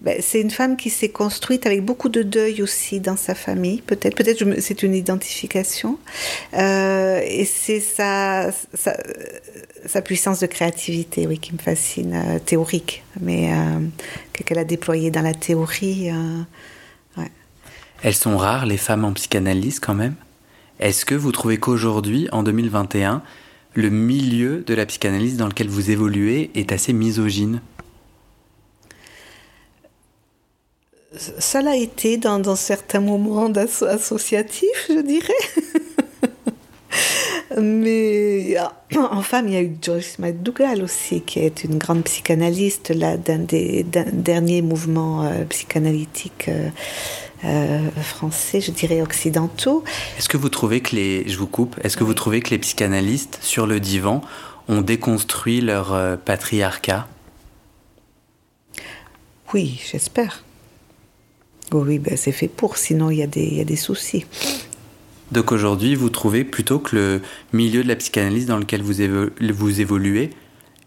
Ben, 0.00 0.20
c'est 0.20 0.40
une 0.40 0.50
femme 0.50 0.76
qui 0.76 0.90
s'est 0.90 1.08
construite 1.08 1.64
avec 1.66 1.82
beaucoup 1.82 2.10
de 2.10 2.22
deuil 2.22 2.60
aussi 2.60 3.00
dans 3.00 3.16
sa 3.16 3.34
famille, 3.34 3.80
peut-être. 3.80 4.14
Peut-être 4.14 4.60
c'est 4.60 4.82
une 4.82 4.94
identification. 4.94 5.98
Euh, 6.52 7.20
et 7.24 7.46
c'est 7.46 7.80
sa, 7.80 8.50
sa, 9.86 10.02
puissance 10.02 10.40
de 10.40 10.46
créativité, 10.46 11.26
oui, 11.26 11.38
qui 11.38 11.52
me 11.52 11.58
fascine, 11.58 12.14
euh, 12.14 12.38
théorique, 12.38 13.04
mais 13.20 13.52
euh, 13.52 13.80
qu'elle 14.44 14.58
a 14.58 14.64
déployée 14.64 15.10
dans 15.10 15.22
la 15.22 15.34
théorie. 15.34 16.10
Ouais. 17.16 17.30
Elles 18.02 18.14
sont 18.14 18.36
rares, 18.36 18.66
les 18.66 18.76
femmes 18.76 19.04
en 19.04 19.12
psychanalyse, 19.12 19.80
quand 19.80 19.94
même. 19.94 20.14
Est-ce 20.80 21.04
que 21.04 21.14
vous 21.14 21.32
trouvez 21.32 21.58
qu'aujourd'hui, 21.58 22.28
en 22.32 22.42
2021, 22.42 23.22
le 23.74 23.90
milieu 23.90 24.62
de 24.62 24.74
la 24.74 24.86
psychanalyse 24.86 25.36
dans 25.36 25.46
lequel 25.46 25.68
vous 25.68 25.90
évoluez 25.90 26.50
est 26.54 26.72
assez 26.72 26.92
misogyne? 26.92 27.60
Ça 31.16 31.62
l'a 31.62 31.76
été 31.76 32.16
dans, 32.16 32.56
certains 32.56 33.00
moments 33.00 33.46
associatifs, 33.46 34.86
je 34.88 35.00
dirais. 35.00 35.32
Mais 37.60 38.56
en 38.96 39.22
femme, 39.22 39.48
il 39.48 39.54
y 39.54 39.56
a 39.56 39.62
eu 39.62 39.76
Joyce 39.80 40.18
McDougall 40.18 40.82
aussi, 40.82 41.20
qui 41.20 41.40
est 41.40 41.64
une 41.64 41.78
grande 41.78 42.04
psychanalyste 42.04 42.92
d'un 42.92 43.38
des 43.38 43.84
derniers 43.84 44.62
mouvements 44.62 45.24
euh, 45.24 45.44
psychanalytiques 45.44 46.48
euh, 46.48 46.68
euh, 47.44 47.90
français, 48.02 48.60
je 48.60 48.70
dirais 48.70 49.02
occidentaux. 49.02 49.84
Est-ce 50.18 50.28
que 50.28 50.36
vous 50.36 50.48
trouvez 50.48 50.80
que 50.80 50.96
les, 50.96 51.28
je 51.28 51.38
vous 51.38 51.46
coupe, 51.46 51.76
est-ce 51.84 51.96
que 51.96 52.04
vous 52.04 52.14
trouvez 52.14 52.40
que 52.40 52.50
les 52.50 52.58
psychanalystes 52.58 53.38
sur 53.42 53.66
le 53.66 53.80
divan 53.80 54.22
ont 54.68 54.80
déconstruit 54.80 55.60
leur 55.60 56.18
patriarcat? 56.24 57.06
Oui, 59.52 59.80
j'espère. 59.90 60.42
Oui, 61.72 61.98
ben 61.98 62.16
c'est 62.16 62.32
fait 62.32 62.48
pour, 62.48 62.76
sinon 62.78 63.10
il 63.10 63.16
y, 63.18 63.54
y 63.56 63.60
a 63.60 63.64
des 63.64 63.76
soucis. 63.76 64.24
Donc 65.34 65.50
aujourd'hui, 65.50 65.96
vous 65.96 66.10
trouvez 66.10 66.44
plutôt 66.44 66.78
que 66.78 66.94
le 66.94 67.20
milieu 67.52 67.82
de 67.82 67.88
la 67.88 67.96
psychanalyse 67.96 68.46
dans 68.46 68.56
lequel 68.56 68.82
vous, 68.82 69.80
évoluez 69.80 70.30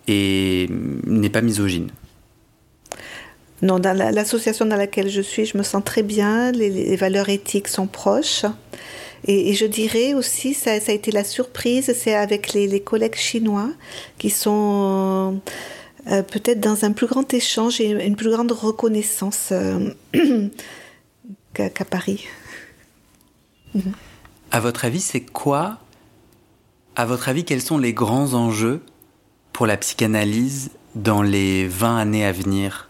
n'est 0.07 1.29
pas 1.29 1.41
misogyne 1.41 1.89
Non, 3.61 3.77
dans 3.77 3.91
l'association 3.91 4.65
dans 4.65 4.77
laquelle 4.77 5.09
je 5.09 5.19
suis, 5.19 5.45
je 5.45 5.57
me 5.57 5.63
sens 5.63 5.83
très 5.83 6.01
bien, 6.01 6.53
les, 6.53 6.95
valeurs 6.95 7.27
éthiques 7.27 7.67
sont 7.67 7.87
proches. 7.87 8.45
Et, 9.25 9.53
je 9.53 9.65
dirais 9.65 10.13
aussi, 10.13 10.53
ça, 10.53 10.71
a 10.71 10.91
été 10.93 11.11
la 11.11 11.25
surprise, 11.25 11.93
c'est 11.93 12.15
avec 12.15 12.53
les, 12.53 12.79
collègues 12.79 13.17
chinois 13.17 13.71
qui 14.17 14.29
sont 14.29 15.41
euh, 16.09 16.21
peut-être 16.21 16.61
dans 16.61 16.85
un 16.85 16.93
plus 16.93 17.07
grand 17.07 17.33
échange 17.33 17.81
et 17.81 17.89
une 17.89 18.15
plus 18.15 18.31
grande 18.31 18.53
reconnaissance 18.53 19.49
euh, 19.51 19.89
qu'à 21.53 21.83
Paris. 21.83 22.23
À 24.51 24.59
votre 24.61 24.85
avis, 24.85 25.01
c'est 25.01 25.21
quoi 25.21 25.77
À 26.95 27.05
votre 27.05 27.27
avis, 27.27 27.43
quels 27.43 27.61
sont 27.61 27.77
les 27.77 27.93
grands 27.93 28.33
enjeux 28.33 28.81
pour 29.51 29.67
la 29.67 29.75
psychanalyse 29.75 30.71
dans 30.95 31.21
les 31.21 31.67
20 31.67 31.97
années 31.97 32.25
à 32.25 32.31
venir? 32.31 32.89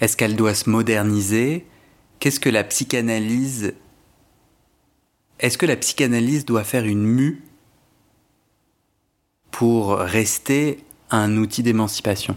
Est-ce 0.00 0.16
qu'elle 0.16 0.34
doit 0.34 0.54
se 0.54 0.68
moderniser? 0.68 1.64
Qu'est-ce 2.18 2.40
que 2.40 2.48
la 2.48 2.64
psychanalyse 2.64 3.74
Est-ce 5.38 5.58
que 5.58 5.66
la 5.66 5.76
psychanalyse 5.76 6.44
doit 6.44 6.64
faire 6.64 6.84
une 6.84 7.04
mue 7.04 7.42
pour 9.52 9.98
rester 9.98 10.84
un 11.10 11.36
outil 11.36 11.62
d'émancipation? 11.62 12.34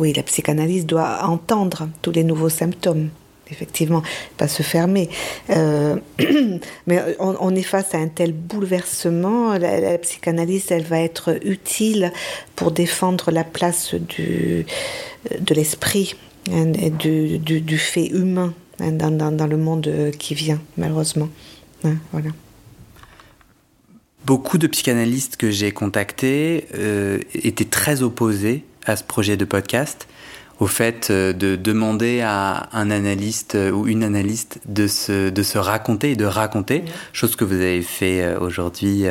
Oui, 0.00 0.12
la 0.12 0.24
psychanalyse 0.24 0.84
doit 0.84 1.24
entendre 1.24 1.88
tous 2.02 2.10
les 2.10 2.24
nouveaux 2.24 2.48
symptômes 2.48 3.10
effectivement, 3.50 4.02
pas 4.36 4.48
se 4.48 4.62
fermer. 4.62 5.08
Euh, 5.50 5.96
mais 6.86 7.16
on, 7.18 7.54
est 7.54 7.62
face 7.62 7.94
à 7.94 7.98
un 7.98 8.08
tel 8.08 8.32
bouleversement, 8.32 9.56
la, 9.58 9.98
psychanalyse, 9.98 10.66
elle 10.70 10.84
va 10.84 11.00
être 11.00 11.38
utile 11.44 12.12
pour 12.56 12.72
défendre 12.72 13.30
la 13.30 13.44
place 13.44 13.94
de 13.94 14.64
l'esprit 15.54 16.14
hein, 16.52 16.66
du, 16.66 17.78
fait 17.78 18.06
humain 18.06 18.54
hein, 18.80 18.92
dans, 18.92 19.10
dans, 19.10 19.46
le 19.46 19.56
monde 19.56 20.12
qui 20.18 20.34
vient, 20.34 20.60
malheureusement. 20.76 21.28
Hein, 21.84 21.96
voilà. 22.12 22.30
Beaucoup 24.28 24.58
de 24.58 24.66
psychanalystes 24.66 25.36
que 25.36 25.50
j'ai 25.50 25.72
contactés 25.72 26.66
euh, 26.74 27.18
étaient 27.34 27.64
très 27.64 28.02
opposés 28.02 28.64
à 28.84 28.94
ce 28.94 29.02
projet 29.02 29.38
de 29.38 29.46
podcast 29.46 30.06
au 30.58 30.66
fait 30.66 31.10
euh, 31.10 31.32
de 31.32 31.56
demander 31.56 32.20
à 32.20 32.68
un 32.72 32.90
analyste 32.90 33.54
euh, 33.54 33.70
ou 33.70 33.86
une 33.86 34.02
analyste 34.02 34.58
de 34.66 34.86
se, 34.86 35.30
de 35.30 35.42
se 35.42 35.58
raconter 35.58 36.12
et 36.12 36.16
de 36.16 36.24
raconter, 36.24 36.84
chose 37.12 37.36
que 37.36 37.44
vous 37.44 37.54
avez 37.54 37.82
fait 37.82 38.22
euh, 38.22 38.38
aujourd'hui 38.40 39.04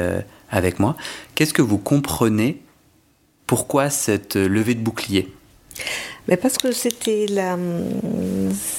avec 0.50 0.80
moi. 0.80 0.95
Qu'est-ce 1.36 1.54
que 1.54 1.62
vous 1.62 1.78
comprenez 1.78 2.62
Pourquoi 3.45 3.89
cette 3.89 4.36
levée 4.36 4.76
de 4.76 4.82
bouclier? 4.82 5.32
Mais 6.28 6.36
parce 6.36 6.58
que 6.58 6.72
c'était 6.72 7.26
la, 7.30 7.58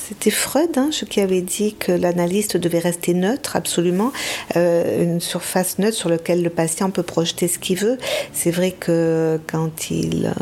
c'était 0.07 0.31
Freud 0.31 0.77
hein, 0.77 0.91
qui 1.09 1.21
avait 1.21 1.41
dit 1.41 1.75
que 1.75 1.93
l'analyste 1.93 2.57
devait 2.59 2.79
rester 2.79 3.15
neutre, 3.15 3.57
absolument, 3.57 4.13
une 4.55 5.21
surface 5.21 5.79
neutre 5.79 5.97
sur 5.97 6.11
laquelle 6.11 6.43
le 6.43 6.51
patient 6.51 6.91
peut 6.91 7.03
projeter 7.03 7.49
ce 7.49 7.59
qu'il 7.59 7.79
veut. 7.79 7.97
C'est 8.35 8.51
vrai 8.51 8.73
que 8.73 9.41
quand 9.47 9.91
il 9.91 10.35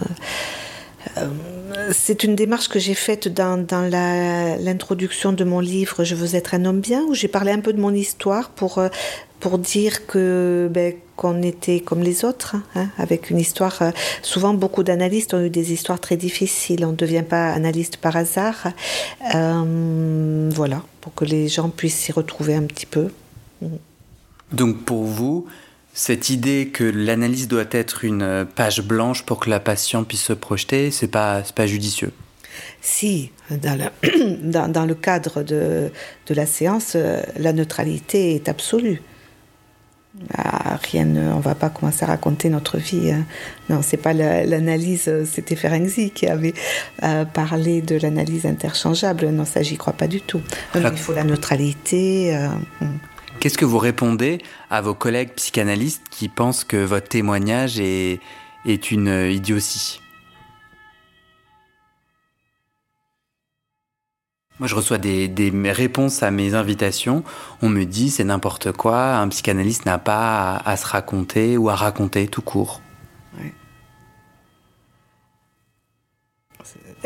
euh, 1.18 1.26
c'est 1.92 2.24
une 2.24 2.34
démarche 2.34 2.68
que 2.68 2.78
j'ai 2.78 2.94
faite 2.94 3.28
dans, 3.28 3.66
l'introduction 4.60 5.32
de 5.32 5.44
mon 5.44 5.60
livre 5.60 6.04
Je 6.04 6.14
veux 6.14 6.34
être 6.34 6.54
un 6.54 6.64
homme 6.64 6.80
bien, 6.80 7.02
où 7.02 7.14
j'ai 7.14 7.28
parlé 7.28 7.52
un 7.52 7.60
peu 7.60 7.72
de 7.72 7.80
mon 7.80 7.92
histoire 7.92 8.50
pour, 8.50 8.78
euh, 8.78 8.88
pour 9.40 9.58
dire 9.58 10.06
que 10.06 10.68
ben, 10.70 10.94
qu'on 11.16 11.42
était 11.42 11.80
comme 11.80 12.02
les 12.02 12.24
autres, 12.24 12.56
hein, 12.74 12.88
avec 12.98 13.30
une 13.30 13.38
histoire. 13.38 13.80
Euh, 13.82 13.90
souvent, 14.22 14.54
beaucoup 14.54 14.82
d'analystes 14.82 15.34
ont 15.34 15.42
eu 15.42 15.50
des 15.50 15.72
histoires 15.72 16.00
très 16.00 16.16
difficiles. 16.16 16.84
On 16.84 16.92
ne 16.92 16.96
devient 16.96 17.24
pas 17.28 17.52
analyste 17.52 17.96
par 17.96 18.16
hasard. 18.16 18.68
voilà, 19.32 20.82
pour 21.00 21.14
que 21.14 21.24
les 21.24 21.48
gens 21.48 21.68
puissent 21.68 21.96
s'y 21.96 22.12
retrouver 22.12 22.54
un 22.54 22.64
petit 22.64 22.86
peu. 22.86 23.08
Donc, 24.52 24.84
pour 24.84 25.04
vous, 25.04 25.46
cette 25.96 26.28
idée 26.28 26.68
que 26.70 26.84
l'analyse 26.84 27.48
doit 27.48 27.64
être 27.70 28.04
une 28.04 28.46
page 28.54 28.82
blanche 28.82 29.22
pour 29.22 29.40
que 29.40 29.48
la 29.48 29.60
patiente 29.60 30.06
puisse 30.06 30.24
se 30.24 30.34
projeter, 30.34 30.90
c'est 30.90 31.08
pas, 31.08 31.40
pas 31.54 31.66
judicieux. 31.66 32.12
Si, 32.82 33.32
dans 33.50 33.78
le, 33.78 34.36
dans, 34.42 34.84
le 34.84 34.94
cadre 34.94 35.42
de, 35.42 35.90
de, 36.26 36.34
la 36.34 36.44
séance, 36.44 36.92
euh, 36.96 37.22
la 37.38 37.54
neutralité 37.54 38.34
est 38.34 38.50
absolue. 38.50 39.00
Ah, 40.34 40.78
rien, 40.92 41.06
on 41.34 41.40
va 41.40 41.54
pas 41.54 41.70
commencer 41.70 42.04
à 42.04 42.08
raconter 42.08 42.50
notre 42.50 42.76
vie. 42.76 43.10
Hein. 43.10 43.24
Non, 43.70 43.80
c'est 43.80 43.96
pas 43.96 44.12
l'analyse. 44.12 45.10
C'était 45.24 45.56
Ferenczi 45.56 46.10
qui 46.10 46.26
avait 46.26 46.54
euh, 47.04 47.24
parlé 47.24 47.80
de 47.80 47.96
l'analyse 47.96 48.44
interchangeable. 48.44 49.28
Non, 49.28 49.46
ça, 49.46 49.62
j'y 49.62 49.78
crois 49.78 49.94
pas 49.94 50.08
du 50.08 50.20
tout. 50.20 50.42
il 50.74 50.98
faut 50.98 51.14
la 51.14 51.24
neutralité. 51.24 52.36
Euh. 52.36 52.48
Qu'est-ce 53.46 53.58
que 53.58 53.64
vous 53.64 53.78
répondez 53.78 54.38
à 54.70 54.80
vos 54.80 54.94
collègues 54.94 55.30
psychanalystes 55.36 56.02
qui 56.10 56.28
pensent 56.28 56.64
que 56.64 56.84
votre 56.84 57.06
témoignage 57.06 57.78
est, 57.78 58.20
une 58.90 59.30
idiotie? 59.30 60.00
Moi, 64.58 64.66
je 64.66 64.74
reçois 64.74 64.98
des, 64.98 65.28
des, 65.28 65.52
réponses 65.70 66.24
à 66.24 66.32
mes 66.32 66.54
invitations. 66.54 67.22
On 67.62 67.68
me 67.68 67.84
dit 67.84 68.10
c'est 68.10 68.24
n'importe 68.24 68.72
quoi, 68.72 69.14
un 69.14 69.28
psychanalyste 69.28 69.86
n'a 69.86 69.98
pas 69.98 70.56
à, 70.56 70.76
se 70.76 70.84
raconter 70.84 71.56
ou 71.56 71.68
à 71.68 71.76
raconter 71.76 72.26
tout 72.26 72.42
court. 72.42 72.80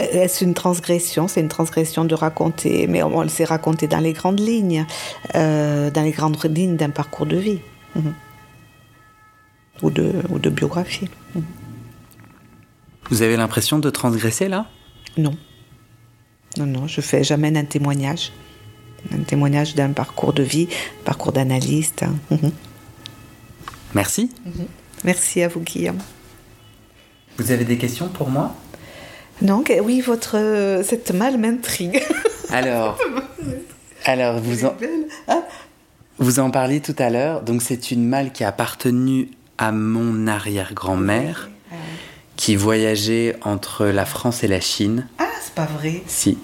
Est-ce 0.01 0.45
une 0.45 0.55
transgression? 0.55 1.29
C'est 1.29 1.41
une 1.41 1.49
transgression 1.49 2.05
de 2.05 2.15
raconter, 2.15 2.87
mais 2.87 3.03
on, 3.03 3.23
le 3.23 3.29
sait 3.29 3.45
raconter 3.45 3.87
dans 3.87 3.99
les 3.99 4.13
grandes 4.13 4.41
lignes, 4.41 4.87
euh, 5.35 5.91
dans 5.91 6.03
les 6.03 6.11
grandes 6.11 6.39
lignes 6.45 6.77
d'un 6.77 6.91
parcours 6.91 7.27
de 7.27 7.37
vie 7.37 7.61
mhm. 7.95 8.15
ou, 9.83 9.91
de, 9.91 10.13
ou 10.31 10.39
de 10.39 10.51
biographie. 10.51 11.09
Mhm. 11.35 11.43
Vous 13.11 13.23
avez 13.23 13.37
l'impression 13.37 13.79
de 13.79 13.91
transgresser 13.91 14.49
là? 14.49 14.67
Non. 15.17 15.37
Non, 16.57 16.67
non, 16.67 16.87
je 16.87 17.01
fais 17.01 17.25
jamais 17.25 17.57
un 17.57 17.65
témoignage. 17.65 18.33
Un 19.13 19.23
témoignage 19.23 19.75
d'un 19.75 19.93
parcours 19.93 20.33
de 20.33 20.43
vie, 20.43 20.69
parcours 21.05 21.33
d'analyste. 21.33 22.05
Mhm. 22.31 22.53
Merci. 23.95 24.31
Merci 25.05 25.43
à 25.43 25.49
vous, 25.49 25.61
Guillaume. 25.61 25.99
Vous 27.39 27.51
avez 27.51 27.65
des 27.65 27.79
questions 27.79 28.09
pour 28.09 28.29
moi? 28.29 28.55
Donc, 29.43 29.73
oui, 29.83 30.01
votre, 30.01 30.37
euh, 30.37 30.83
cette 30.83 31.13
malle 31.13 31.39
m'intrigue. 31.39 32.03
Alors, 32.51 32.99
alors 34.05 34.39
vous, 34.39 34.65
en, 34.65 34.75
hein? 35.29 35.43
Vous 36.19 36.41
en 36.41 36.51
parliez 36.51 36.81
tout 36.81 36.97
à 36.99 37.11
l'heure. 37.11 37.43
Donc, 37.43 37.63
c'est 37.63 37.91
une 37.91 38.07
malle 38.07 38.33
qui 38.33 38.45
a 38.45 38.49
appartenu 38.49 39.31
à 39.59 39.73
mon 39.73 40.27
arrière-grand-mère, 40.27 41.51
qui 42.37 42.57
voyageait 42.57 43.37
entre 43.43 43.87
la 43.87 44.07
France 44.07 44.43
et 44.43 44.49
la 44.49 44.61
Chine. 44.61 45.07
Ah, 45.19 45.27
c'est 45.43 45.55
pas 45.55 45.67
vrai 45.67 46.03
Si. 46.07 46.39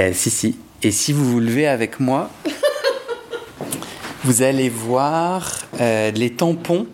Euh, 0.00 0.12
si, 0.14 0.30
si. 0.30 0.58
Et 0.82 0.90
si 0.90 1.12
vous 1.12 1.24
vous 1.30 1.40
levez 1.40 1.66
avec 1.66 2.00
moi, 2.00 2.30
vous 4.24 4.42
allez 4.42 4.68
voir 4.68 5.58
euh, 5.80 6.10
les 6.12 6.30
tampons 6.30 6.86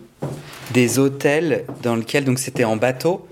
des 0.71 0.99
hôtels 0.99 1.65
dans 1.81 1.95
lesquels, 1.95 2.25
donc 2.25 2.39
c'était 2.39 2.63
en 2.63 2.75
bateau, 2.75 3.27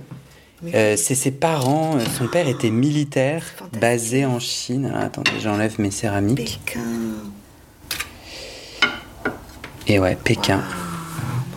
euh, 0.66 0.96
c'est 0.98 1.16
ses 1.16 1.32
parents. 1.32 1.98
Euh, 1.98 2.06
son 2.18 2.28
père 2.28 2.48
était 2.48 2.72
militaire, 2.72 3.44
basé 3.80 4.26
en 4.26 4.40
Chine. 4.40 4.92
Attendez, 4.96 5.40
j'enlève 5.42 5.80
mes 5.80 5.92
céramiques. 5.92 6.60
Pékin. 6.66 6.82
Et 9.88 10.00
ouais, 10.00 10.16
Pékin. 10.16 10.62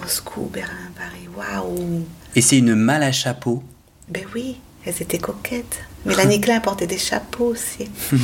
Moscou, 0.01 0.51
Berlin, 0.53 0.91
Paris. 0.97 1.29
Waouh. 1.37 2.05
Et 2.37 2.41
c'est 2.41 2.59
une 2.59 2.75
malle 2.75 3.03
à 3.03 3.13
chapeau. 3.13 3.63
Ben 4.09 4.25
oui, 4.35 4.57
elles 4.85 5.01
étaient 5.01 5.19
coquettes. 5.19 5.85
Mélanie 6.07 6.41
Klein 6.41 6.61
portait 6.61 6.87
des 6.87 6.99
chapeaux 6.99 7.47
aussi. 7.47 7.91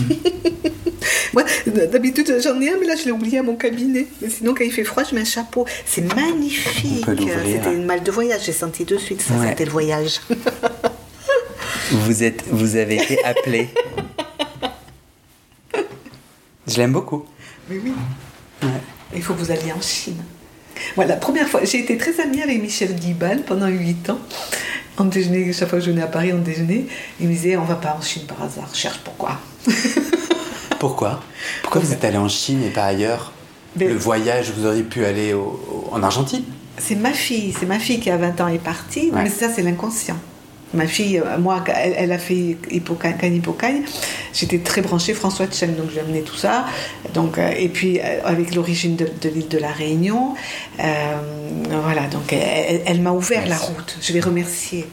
Moi, 1.32 1.44
d'habitude, 1.66 2.38
j'en 2.42 2.60
ai 2.60 2.70
un, 2.70 2.78
mais 2.80 2.86
là, 2.86 2.94
je 2.96 3.04
l'ai 3.04 3.12
oublié 3.12 3.38
à 3.38 3.42
mon 3.42 3.56
cabinet. 3.56 4.06
Mais 4.22 4.30
sinon, 4.30 4.54
quand 4.54 4.64
il 4.64 4.72
fait 4.72 4.84
froid, 4.84 5.02
je 5.04 5.14
mets 5.14 5.20
un 5.20 5.24
chapeau. 5.24 5.66
C'est 5.84 6.14
magnifique. 6.14 7.04
C'était 7.06 7.74
une 7.74 7.84
malle 7.84 8.02
de 8.02 8.10
voyage. 8.10 8.42
J'ai 8.44 8.52
senti 8.52 8.84
de 8.84 8.96
suite, 8.96 9.20
ça 9.20 9.34
c'était 9.46 9.66
le 9.66 9.70
voyage. 9.70 10.20
vous, 11.90 12.22
êtes, 12.22 12.44
vous 12.50 12.76
avez 12.76 12.96
été 12.96 13.22
appelé. 13.24 13.68
Je 16.66 16.76
l'aime 16.78 16.92
beaucoup. 16.92 17.24
Mais 17.68 17.76
oui. 17.78 17.92
Il 19.14 19.22
faut 19.22 19.34
que 19.34 19.38
vous 19.38 19.50
alliez 19.50 19.72
en 19.72 19.80
Chine. 19.80 20.22
Voilà, 20.94 21.14
la 21.14 21.20
première 21.20 21.48
fois, 21.48 21.64
j'ai 21.64 21.78
été 21.78 21.96
très 21.96 22.20
amie 22.20 22.42
avec 22.42 22.60
Michel 22.60 22.94
Guibal 22.94 23.42
pendant 23.42 23.68
8 23.68 24.10
ans. 24.10 24.18
En 24.98 25.04
déjeuner, 25.04 25.52
chaque 25.52 25.68
fois 25.68 25.78
que 25.78 25.84
je 25.84 25.90
venais 25.90 26.02
à 26.02 26.06
Paris 26.06 26.32
en 26.32 26.38
déjeuner, 26.38 26.86
il 27.20 27.28
me 27.28 27.32
disait 27.32 27.56
on 27.56 27.64
va 27.64 27.74
pas 27.74 27.96
en 27.98 28.02
Chine 28.02 28.22
par 28.26 28.42
hasard. 28.42 28.74
Cherche 28.74 29.00
pourquoi. 29.04 29.38
Pourquoi? 30.78 31.22
Pourquoi 31.62 31.80
vous 31.80 31.92
êtes 31.94 32.04
allé 32.04 32.18
en 32.18 32.28
Chine 32.28 32.62
et 32.62 32.68
pas 32.68 32.84
ailleurs? 32.84 33.32
Le 33.78 33.94
voyage, 33.94 34.52
vous 34.56 34.66
auriez 34.66 34.82
pu 34.82 35.06
aller 35.06 35.34
en 35.90 36.02
Argentine? 36.02 36.44
C'est 36.78 36.94
ma 36.94 37.12
fille, 37.12 37.54
c'est 37.58 37.64
ma 37.64 37.78
fille 37.78 37.98
qui 37.98 38.10
a 38.10 38.18
20 38.18 38.40
ans 38.42 38.48
est 38.48 38.58
partie, 38.58 39.10
mais 39.12 39.30
ça 39.30 39.48
c'est 39.48 39.62
l'inconscient. 39.62 40.18
Ma 40.74 40.86
fille, 40.86 41.18
euh, 41.18 41.38
moi, 41.38 41.62
elle, 41.68 42.12
a 42.12 42.18
fait 42.18 42.56
Hippocagne, 42.70 43.34
Hippocagne. 43.34 43.82
J'étais 44.32 44.58
très 44.58 44.82
branchée 44.82 45.14
François 45.14 45.46
Chen, 45.50 45.74
donc 45.76 45.90
j'ai 45.92 46.00
amené 46.00 46.22
tout 46.22 46.36
ça. 46.36 46.66
Donc, 47.14 47.38
euh, 47.38 47.50
et 47.56 47.68
puis, 47.68 48.00
euh, 48.00 48.20
avec 48.24 48.54
l'origine 48.54 48.96
de, 48.96 49.06
l'île 49.28 49.48
de 49.48 49.58
la 49.58 49.70
Réunion, 49.70 50.34
voilà, 50.78 52.06
donc 52.10 52.32
elle, 52.32 52.82
elle 52.84 53.00
m'a 53.00 53.12
ouvert 53.12 53.46
la 53.46 53.56
route. 53.56 53.98
Je 54.00 54.12
vais 54.12 54.20
remercier 54.20 54.86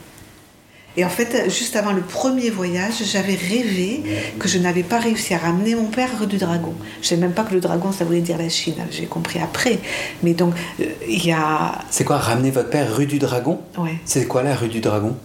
et 0.96 1.04
en 1.04 1.10
fait, 1.10 1.50
juste 1.50 1.76
avant 1.76 1.92
le 1.92 2.02
premier 2.02 2.52
voyage, 2.52 3.04
j'avais 3.04 3.34
rêvé 3.34 4.04
que 4.38 4.48
je 4.48 4.60
n'avais 4.60 4.84
pas 4.84 5.00
réussi 5.00 5.34
à 5.34 5.40
ramener 5.40 5.74
mon 5.74 5.86
père 5.86 6.10
rue 6.20 6.28
du 6.28 6.38
Dragon. 6.38 6.74
Je 6.96 7.00
ne 7.00 7.04
savais 7.04 7.22
même 7.22 7.34
pas 7.34 7.44
que 7.44 7.54
le 7.54 7.62
dragon, 7.62 7.92
ça 7.92 8.06
voulait 8.06 8.22
dire 8.22 8.38
la 8.38 8.50
Chine. 8.50 8.76
J'ai 8.92 9.06
compris 9.06 9.40
après. 9.40 9.80
Mais 10.22 10.34
donc, 10.34 10.54
euh, 10.80 10.86
il 11.08 11.26
y 11.26 11.32
a. 11.32 11.80
C'est 11.90 12.04
quoi, 12.04 12.18
ramener 12.18 12.52
votre 12.52 12.70
père 12.70 12.96
rue 12.96 13.08
du 13.08 13.18
Dragon? 13.18 13.60
Ouais. 13.78 13.96
C'est 14.06 14.28
quoi 14.28 14.44
la 14.44 14.56
rue 14.56 14.68
du 14.68 14.82
Dragon? 14.82 15.16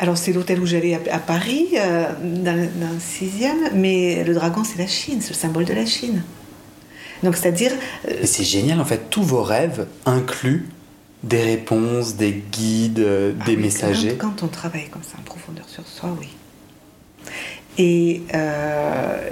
Alors 0.00 0.16
c'est 0.16 0.32
l'hôtel 0.32 0.58
où 0.60 0.66
j'allais 0.66 0.94
à, 0.94 1.18
Paris, 1.18 1.68
euh, 1.76 2.06
dans, 2.22 2.56
le 2.56 2.98
sixième, 2.98 3.70
mais 3.74 4.24
le 4.24 4.32
dragon 4.34 4.64
c'est 4.64 4.78
la 4.78 4.86
Chine, 4.86 5.18
c'est 5.20 5.30
le 5.30 5.34
symbole 5.34 5.66
de 5.66 5.74
la 5.74 5.84
Chine. 5.84 6.22
Donc 7.22 7.36
c'est-à-dire... 7.36 7.72
Euh, 8.08 8.14
c'est 8.24 8.44
génial 8.44 8.80
en 8.80 8.84
fait, 8.86 9.10
tous 9.10 9.22
vos 9.22 9.42
rêves 9.42 9.86
incluent 10.06 10.66
Des 11.22 11.42
réponses, 11.42 12.16
des 12.16 12.42
guides, 12.50 13.00
euh, 13.00 13.34
Ah 13.40 13.44
des 13.44 13.56
oui, 13.56 13.62
messagers. 13.64 14.16
Quand, 14.16 14.30
quand 14.30 14.46
on 14.46 14.48
travaille 14.48 14.88
comme 14.88 15.02
ça 15.02 15.18
en 15.18 15.22
profondeur 15.22 15.68
sur 15.68 15.86
soi, 15.86 16.16
oui. 16.18 16.28
Et, 17.76 18.22
euh, 18.34 19.28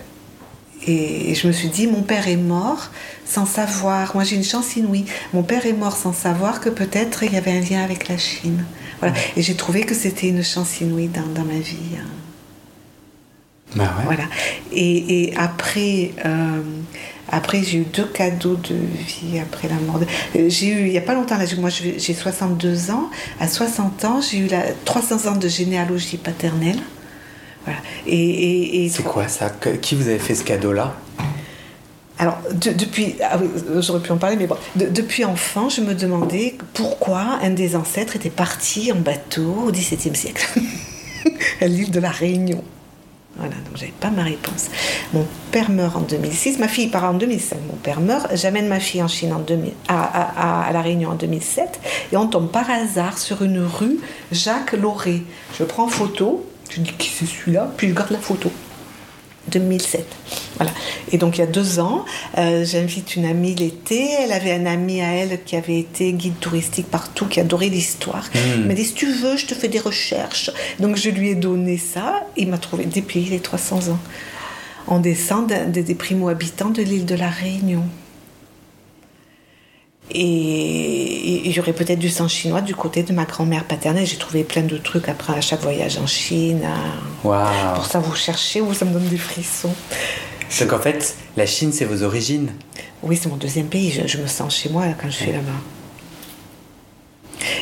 et 0.86 1.34
je 1.34 1.46
me 1.46 1.52
suis 1.52 1.68
dit, 1.68 1.86
mon 1.86 2.02
père 2.02 2.28
est 2.28 2.36
mort 2.36 2.90
sans 3.24 3.46
savoir. 3.46 4.14
Moi, 4.14 4.24
j'ai 4.24 4.36
une 4.36 4.44
chance 4.44 4.76
inouïe. 4.76 5.06
Mon 5.32 5.42
père 5.42 5.64
est 5.64 5.72
mort 5.72 5.96
sans 5.96 6.12
savoir 6.12 6.60
que 6.60 6.68
peut-être 6.68 7.22
il 7.22 7.32
y 7.32 7.36
avait 7.36 7.52
un 7.52 7.60
lien 7.60 7.82
avec 7.82 8.08
la 8.08 8.18
Chine. 8.18 8.64
Voilà. 9.00 9.14
Et 9.36 9.42
j'ai 9.42 9.54
trouvé 9.54 9.82
que 9.82 9.94
c'était 9.94 10.28
une 10.28 10.42
chance 10.42 10.80
inouïe 10.80 11.08
dans, 11.08 11.26
dans 11.26 11.44
ma 11.44 11.58
vie. 11.58 11.76
Bah 13.76 13.94
ouais. 13.98 14.04
Voilà. 14.06 14.24
Et, 14.72 15.24
et 15.24 15.36
après, 15.36 16.12
euh, 16.24 16.62
après 17.28 17.62
j'ai 17.62 17.78
eu 17.78 17.84
deux 17.84 18.06
cadeaux 18.06 18.56
de 18.56 18.74
vie 18.74 19.38
après 19.40 19.68
la 19.68 19.74
mort. 19.76 19.98
de- 19.98 20.06
Euh, 20.36 20.48
J'ai 20.48 20.68
eu, 20.68 20.86
il 20.86 20.90
n'y 20.92 20.98
a 20.98 21.02
pas 21.02 21.14
longtemps, 21.14 21.36
là, 21.36 21.44
moi 21.58 21.68
j'ai 21.70 21.98
62 22.14 22.90
ans. 22.90 23.10
À 23.40 23.46
60 23.46 24.04
ans, 24.06 24.20
j'ai 24.22 24.38
eu 24.38 24.46
la, 24.46 24.62
300 24.84 25.26
ans 25.30 25.36
de 25.36 25.48
généalogie 25.48 26.16
paternelle. 26.16 26.78
Voilà. 27.64 27.80
Et, 28.06 28.16
et, 28.18 28.84
et 28.84 28.88
C'est 28.88 29.02
quoi 29.02 29.28
ça? 29.28 29.50
Qui 29.82 29.94
vous 29.94 30.08
avez 30.08 30.18
fait 30.18 30.34
ce 30.34 30.44
cadeau-là? 30.44 30.96
Alors, 32.18 32.38
de- 32.52 32.72
depuis, 32.72 33.14
ah 33.22 33.38
oui, 33.40 33.48
euh, 33.70 33.80
j'aurais 33.82 34.00
pu 34.00 34.10
en 34.12 34.16
parler, 34.16 34.36
mais 34.36 34.46
bon, 34.46 34.56
De- 34.76 34.86
depuis 34.88 35.24
enfant, 35.24 35.68
je 35.68 35.80
me 35.80 35.94
demandais 35.94 36.56
pourquoi 36.74 37.38
un 37.42 37.50
des 37.50 37.76
ancêtres 37.76 38.16
était 38.16 38.30
parti 38.30 38.90
en 38.92 38.96
bateau 38.96 39.64
au 39.66 39.70
XVIIe 39.70 40.16
siècle, 40.16 40.46
à 41.60 41.66
l'île 41.66 41.90
de 41.90 42.00
la 42.00 42.10
Réunion. 42.10 42.62
Voilà, 43.36 43.54
donc 43.54 43.76
j'avais 43.76 43.92
pas 44.00 44.10
ma 44.10 44.24
réponse. 44.24 44.66
Mon 45.12 45.24
père 45.52 45.70
meurt 45.70 45.94
en 45.94 46.00
2006, 46.00 46.58
ma 46.58 46.66
fille 46.66 46.88
part 46.88 47.04
en 47.04 47.14
2005. 47.14 47.56
Mon 47.68 47.76
père 47.76 48.00
meurt, 48.00 48.26
j'amène 48.34 48.66
ma 48.66 48.80
fille 48.80 49.00
en 49.00 49.06
Chine 49.06 49.32
en 49.32 49.38
2000, 49.38 49.74
à, 49.86 50.02
à- 50.02 50.62
à- 50.64 50.66
à 50.68 50.72
la 50.72 50.82
Réunion 50.82 51.10
en 51.10 51.14
2007, 51.14 51.78
et 52.10 52.16
on 52.16 52.26
tombe 52.26 52.50
par 52.50 52.68
hasard 52.68 53.16
sur 53.16 53.42
une 53.42 53.60
rue 53.60 53.98
Jacques 54.32 54.72
Lauré. 54.72 55.22
Je 55.56 55.62
prends 55.62 55.86
photo, 55.86 56.44
je 56.68 56.80
dis 56.80 56.92
qui 56.98 57.10
c'est 57.10 57.26
celui-là, 57.26 57.70
puis 57.76 57.88
je 57.90 57.94
garde 57.94 58.10
la 58.10 58.18
photo. 58.18 58.50
2007. 59.48 60.06
Voilà. 60.56 60.72
Et 61.12 61.18
donc 61.18 61.36
il 61.36 61.40
y 61.40 61.44
a 61.44 61.46
deux 61.46 61.80
ans, 61.80 62.04
euh, 62.36 62.64
j'invite 62.64 63.16
une 63.16 63.24
amie 63.24 63.54
l'été. 63.54 64.08
Elle 64.20 64.32
avait 64.32 64.52
un 64.52 64.66
ami 64.66 65.00
à 65.00 65.08
elle 65.08 65.42
qui 65.44 65.56
avait 65.56 65.78
été 65.78 66.12
guide 66.12 66.38
touristique 66.38 66.88
partout, 66.88 67.26
qui 67.26 67.40
adorait 67.40 67.68
l'histoire. 67.68 68.28
Elle 68.34 68.66
m'a 68.66 68.74
dit 68.74 68.84
si 68.84 68.94
tu 68.94 69.10
veux, 69.12 69.36
je 69.36 69.46
te 69.46 69.54
fais 69.54 69.68
des 69.68 69.80
recherches. 69.80 70.50
Donc 70.80 70.96
je 70.96 71.10
lui 71.10 71.30
ai 71.30 71.34
donné 71.34 71.78
ça. 71.78 72.26
Il 72.36 72.48
m'a 72.48 72.58
trouvé 72.58 72.84
des 72.86 73.02
pays 73.02 73.26
les 73.26 73.40
300 73.40 73.90
ans. 73.90 73.98
On 74.86 75.00
descend 75.00 75.46
des, 75.46 75.82
des 75.82 75.94
primo-habitants 75.94 76.70
de 76.70 76.82
l'île 76.82 77.04
de 77.04 77.14
la 77.14 77.28
Réunion. 77.28 77.84
Et, 80.10 81.48
et 81.48 81.52
j'aurais 81.52 81.72
peut-être 81.74 81.98
du 81.98 82.08
sang 82.08 82.28
chinois 82.28 82.60
du 82.62 82.74
côté 82.74 83.02
de 83.02 83.12
ma 83.12 83.24
grand-mère 83.24 83.64
paternelle. 83.64 84.06
J'ai 84.06 84.16
trouvé 84.16 84.42
plein 84.44 84.62
de 84.62 84.76
trucs 84.78 85.08
après 85.08 85.34
à 85.34 85.40
chaque 85.40 85.60
voyage 85.60 85.98
en 85.98 86.06
Chine. 86.06 86.62
pour 87.22 87.86
ça, 87.86 87.98
vous 87.98 88.14
cherchez 88.14 88.60
ou 88.60 88.72
ça 88.72 88.84
me 88.84 88.92
donne 88.92 89.08
des 89.08 89.18
frissons. 89.18 89.74
Donc 90.60 90.72
en 90.72 90.78
fait, 90.78 91.14
la 91.36 91.44
Chine, 91.46 91.72
c'est 91.72 91.84
vos 91.84 92.02
origines. 92.02 92.52
Oui, 93.02 93.18
c'est 93.20 93.28
mon 93.28 93.36
deuxième 93.36 93.66
pays. 93.66 93.90
Je, 93.90 94.06
je 94.06 94.16
me 94.18 94.26
sens 94.26 94.56
chez 94.56 94.70
moi 94.70 94.84
quand 95.00 95.08
je 95.10 95.16
suis 95.16 95.32
là-bas. 95.32 95.52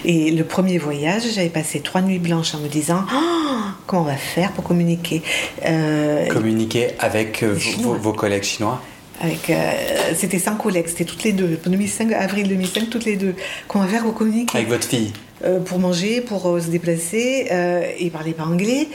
Et 0.05 0.31
le 0.31 0.45
premier 0.45 0.79
voyage, 0.79 1.23
j'avais 1.35 1.49
passé 1.49 1.81
trois 1.81 2.01
nuits 2.01 2.21
blanches 2.21 2.55
en 2.55 2.59
me 2.59 2.69
disant 2.69 3.05
Ah, 3.11 3.75
comment 3.87 4.03
on 4.03 4.05
va 4.05 4.17
faire 4.17 4.53
pour 4.53 4.63
communiquer? 4.65 5.23
Euh, 5.65 6.27
Communiquer 6.29 6.91
avec 7.01 7.43
euh, 7.43 7.57
vos 8.01 8.13
collègues 8.13 8.45
chinois? 8.45 8.81
Avec, 9.21 9.51
euh, 9.51 9.73
C'était 10.15 10.39
sans 10.39 10.57
collègues, 10.57 10.89
c'était 10.89 11.05
toutes 11.05 11.23
les 11.25 11.33
deux. 11.33 11.59
2005, 11.65 12.13
avril 12.13 12.49
2005, 12.49 12.91
toutes 12.91 13.05
les 13.05 13.17
deux. 13.17 13.35
Comment 13.67 13.85
on 13.85 13.87
va 13.87 13.93
faire 13.93 14.03
pour 14.03 14.15
communiquer 14.15 14.59
Avec 14.59 14.69
votre 14.69 14.87
fille. 14.87 15.13
Euh, 15.45 15.61
pour 15.61 15.79
manger, 15.79 16.23
pour 16.23 16.49
euh, 16.49 16.61
se 16.61 16.69
déplacer, 16.69 17.47
et 17.51 18.05
il 18.05 18.11
parlait 18.11 18.33
pas 18.33 18.45
anglais. 18.45 18.89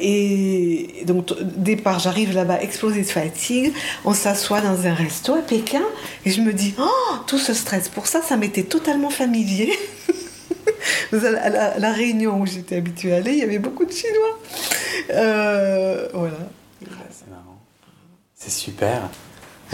Et 0.00 1.02
donc, 1.06 1.32
départ, 1.56 1.98
j'arrive 1.98 2.32
là-bas, 2.34 2.60
explosée 2.62 3.02
de 3.02 3.06
fatigue. 3.06 3.72
On 4.04 4.14
s'assoit 4.14 4.60
dans 4.60 4.86
un 4.86 4.94
resto 4.94 5.34
à 5.34 5.42
Pékin, 5.42 5.82
et 6.24 6.30
je 6.30 6.40
me 6.40 6.52
dis, 6.52 6.74
oh, 6.78 7.16
tout 7.26 7.38
ce 7.38 7.54
stress. 7.54 7.88
Pour 7.88 8.06
ça, 8.06 8.22
ça 8.22 8.36
m'était 8.36 8.64
totalement 8.64 9.10
familier. 9.10 9.72
À 11.12 11.48
la, 11.48 11.64
à 11.66 11.78
la 11.78 11.92
réunion 11.92 12.40
où 12.40 12.46
j'étais 12.46 12.76
habituée 12.76 13.14
à 13.14 13.16
aller, 13.16 13.32
il 13.32 13.38
y 13.38 13.42
avait 13.42 13.58
beaucoup 13.58 13.84
de 13.84 13.92
Chinois. 13.92 14.38
Voilà. 15.08 16.38
C'est 17.10 17.30
marrant. 17.30 17.60
C'est 18.34 18.50
super. 18.50 19.08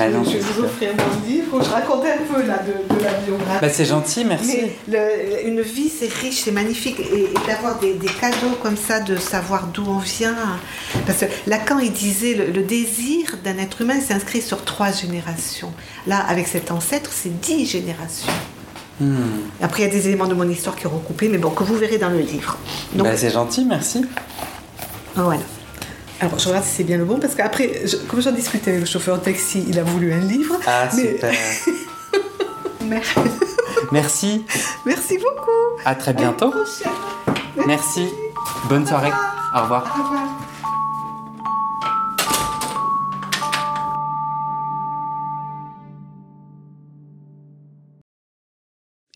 Ah 0.03 0.09
non, 0.09 0.25
je 0.25 0.31
vais 0.31 0.39
vous 0.41 0.65
offrir 0.65 0.91
mon 0.97 1.29
livre. 1.29 1.63
Je 1.63 1.69
raconte 1.69 2.05
un 2.05 2.33
peu 2.33 2.47
là 2.47 2.59
de, 2.59 2.95
de 2.95 3.03
la 3.05 3.13
biographie. 3.15 3.59
Bah, 3.61 3.69
c'est 3.73 3.85
gentil, 3.85 4.25
merci. 4.25 4.57
Mais 4.57 4.77
le- 4.89 5.49
une 5.49 5.61
vie, 5.61 5.89
c'est 5.91 6.11
riche, 6.13 6.43
c'est 6.45 6.53
magnifique. 6.53 6.99
Et, 7.01 7.25
et 7.25 7.35
d'avoir 7.47 7.79
des, 7.79 7.95
des 7.95 8.07
cadeaux 8.07 8.57
comme 8.63 8.77
ça, 8.77 9.01
de 9.01 9.17
savoir 9.17 9.67
d'où 9.67 9.85
on 9.87 9.99
vient. 9.99 10.37
Parce 11.07 11.19
que 11.21 11.27
Lacan, 11.47 11.79
il 11.79 11.93
disait 11.93 12.35
le, 12.35 12.47
le 12.47 12.63
désir 12.63 13.37
d'un 13.45 13.59
être 13.59 13.81
humain 13.83 14.01
s'inscrit 14.01 14.41
sur 14.43 14.65
trois 14.65 14.93
générations. 14.93 15.73
Là, 16.07 16.19
avec 16.29 16.49
cet 16.49 16.71
ancêtre, 16.71 17.11
c'est 17.13 17.41
dix 17.41 17.67
générations. 17.67 18.33
Hmm. 19.01 19.15
Après, 19.63 19.83
il 19.83 19.87
y 19.87 19.89
a 19.89 19.93
des 19.93 20.09
éléments 20.09 20.27
de 20.27 20.35
mon 20.35 20.49
histoire 20.49 20.77
qui 20.77 20.83
sont 20.83 20.91
recoupés, 20.91 21.29
mais 21.29 21.39
bon, 21.39 21.51
que 21.51 21.65
vous 21.65 21.75
verrez 21.77 21.97
dans 21.99 22.11
le 22.11 22.21
livre. 22.21 22.59
Bah, 22.95 23.17
c'est 23.17 23.31
gentil, 23.31 23.65
merci. 23.65 24.05
voilà. 25.15 25.41
Alors, 26.21 26.39
je 26.39 26.49
regarde 26.49 26.65
si 26.65 26.71
c'est 26.77 26.85
bien 26.85 26.99
le 26.99 27.05
bon, 27.05 27.19
parce 27.19 27.35
qu'après, 27.35 27.87
je- 27.87 27.97
comme 27.97 28.21
j'en 28.21 28.33
discutais 28.33 28.71
avec 28.73 28.81
le 28.83 28.87
chauffeur 28.87 29.19
de 29.19 29.25
taxi, 29.25 29.65
il 29.69 29.79
a 29.79 29.83
voulu 29.83 30.13
un 30.13 30.21
livre. 30.21 30.57
Ah, 30.67 30.89
mais- 30.95 31.13
super. 31.15 31.33
Merci. 32.85 33.15
Merci. 33.93 34.45
Merci 34.85 35.19
beaucoup. 35.19 35.81
À 35.85 35.95
très 35.95 36.13
bientôt. 36.13 36.49
À 36.49 36.51
prochaine. 36.51 37.67
Merci. 37.67 38.07
Bonne 38.69 38.87
soirée. 38.87 39.11
Au 39.57 39.63
revoir. 39.63 39.97
Au 39.99 40.03
revoir. 40.03 40.27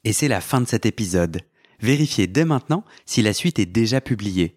Et 0.05 0.13
c'est 0.13 0.29
la 0.29 0.41
fin 0.41 0.61
de 0.61 0.67
cet 0.69 0.87
épisode. 0.87 1.41
Vérifiez 1.81 2.27
dès 2.27 2.45
maintenant 2.45 2.85
si 3.07 3.23
la 3.23 3.33
suite 3.33 3.59
est 3.59 3.67
déjà 3.67 4.01
publiée. 4.01 4.57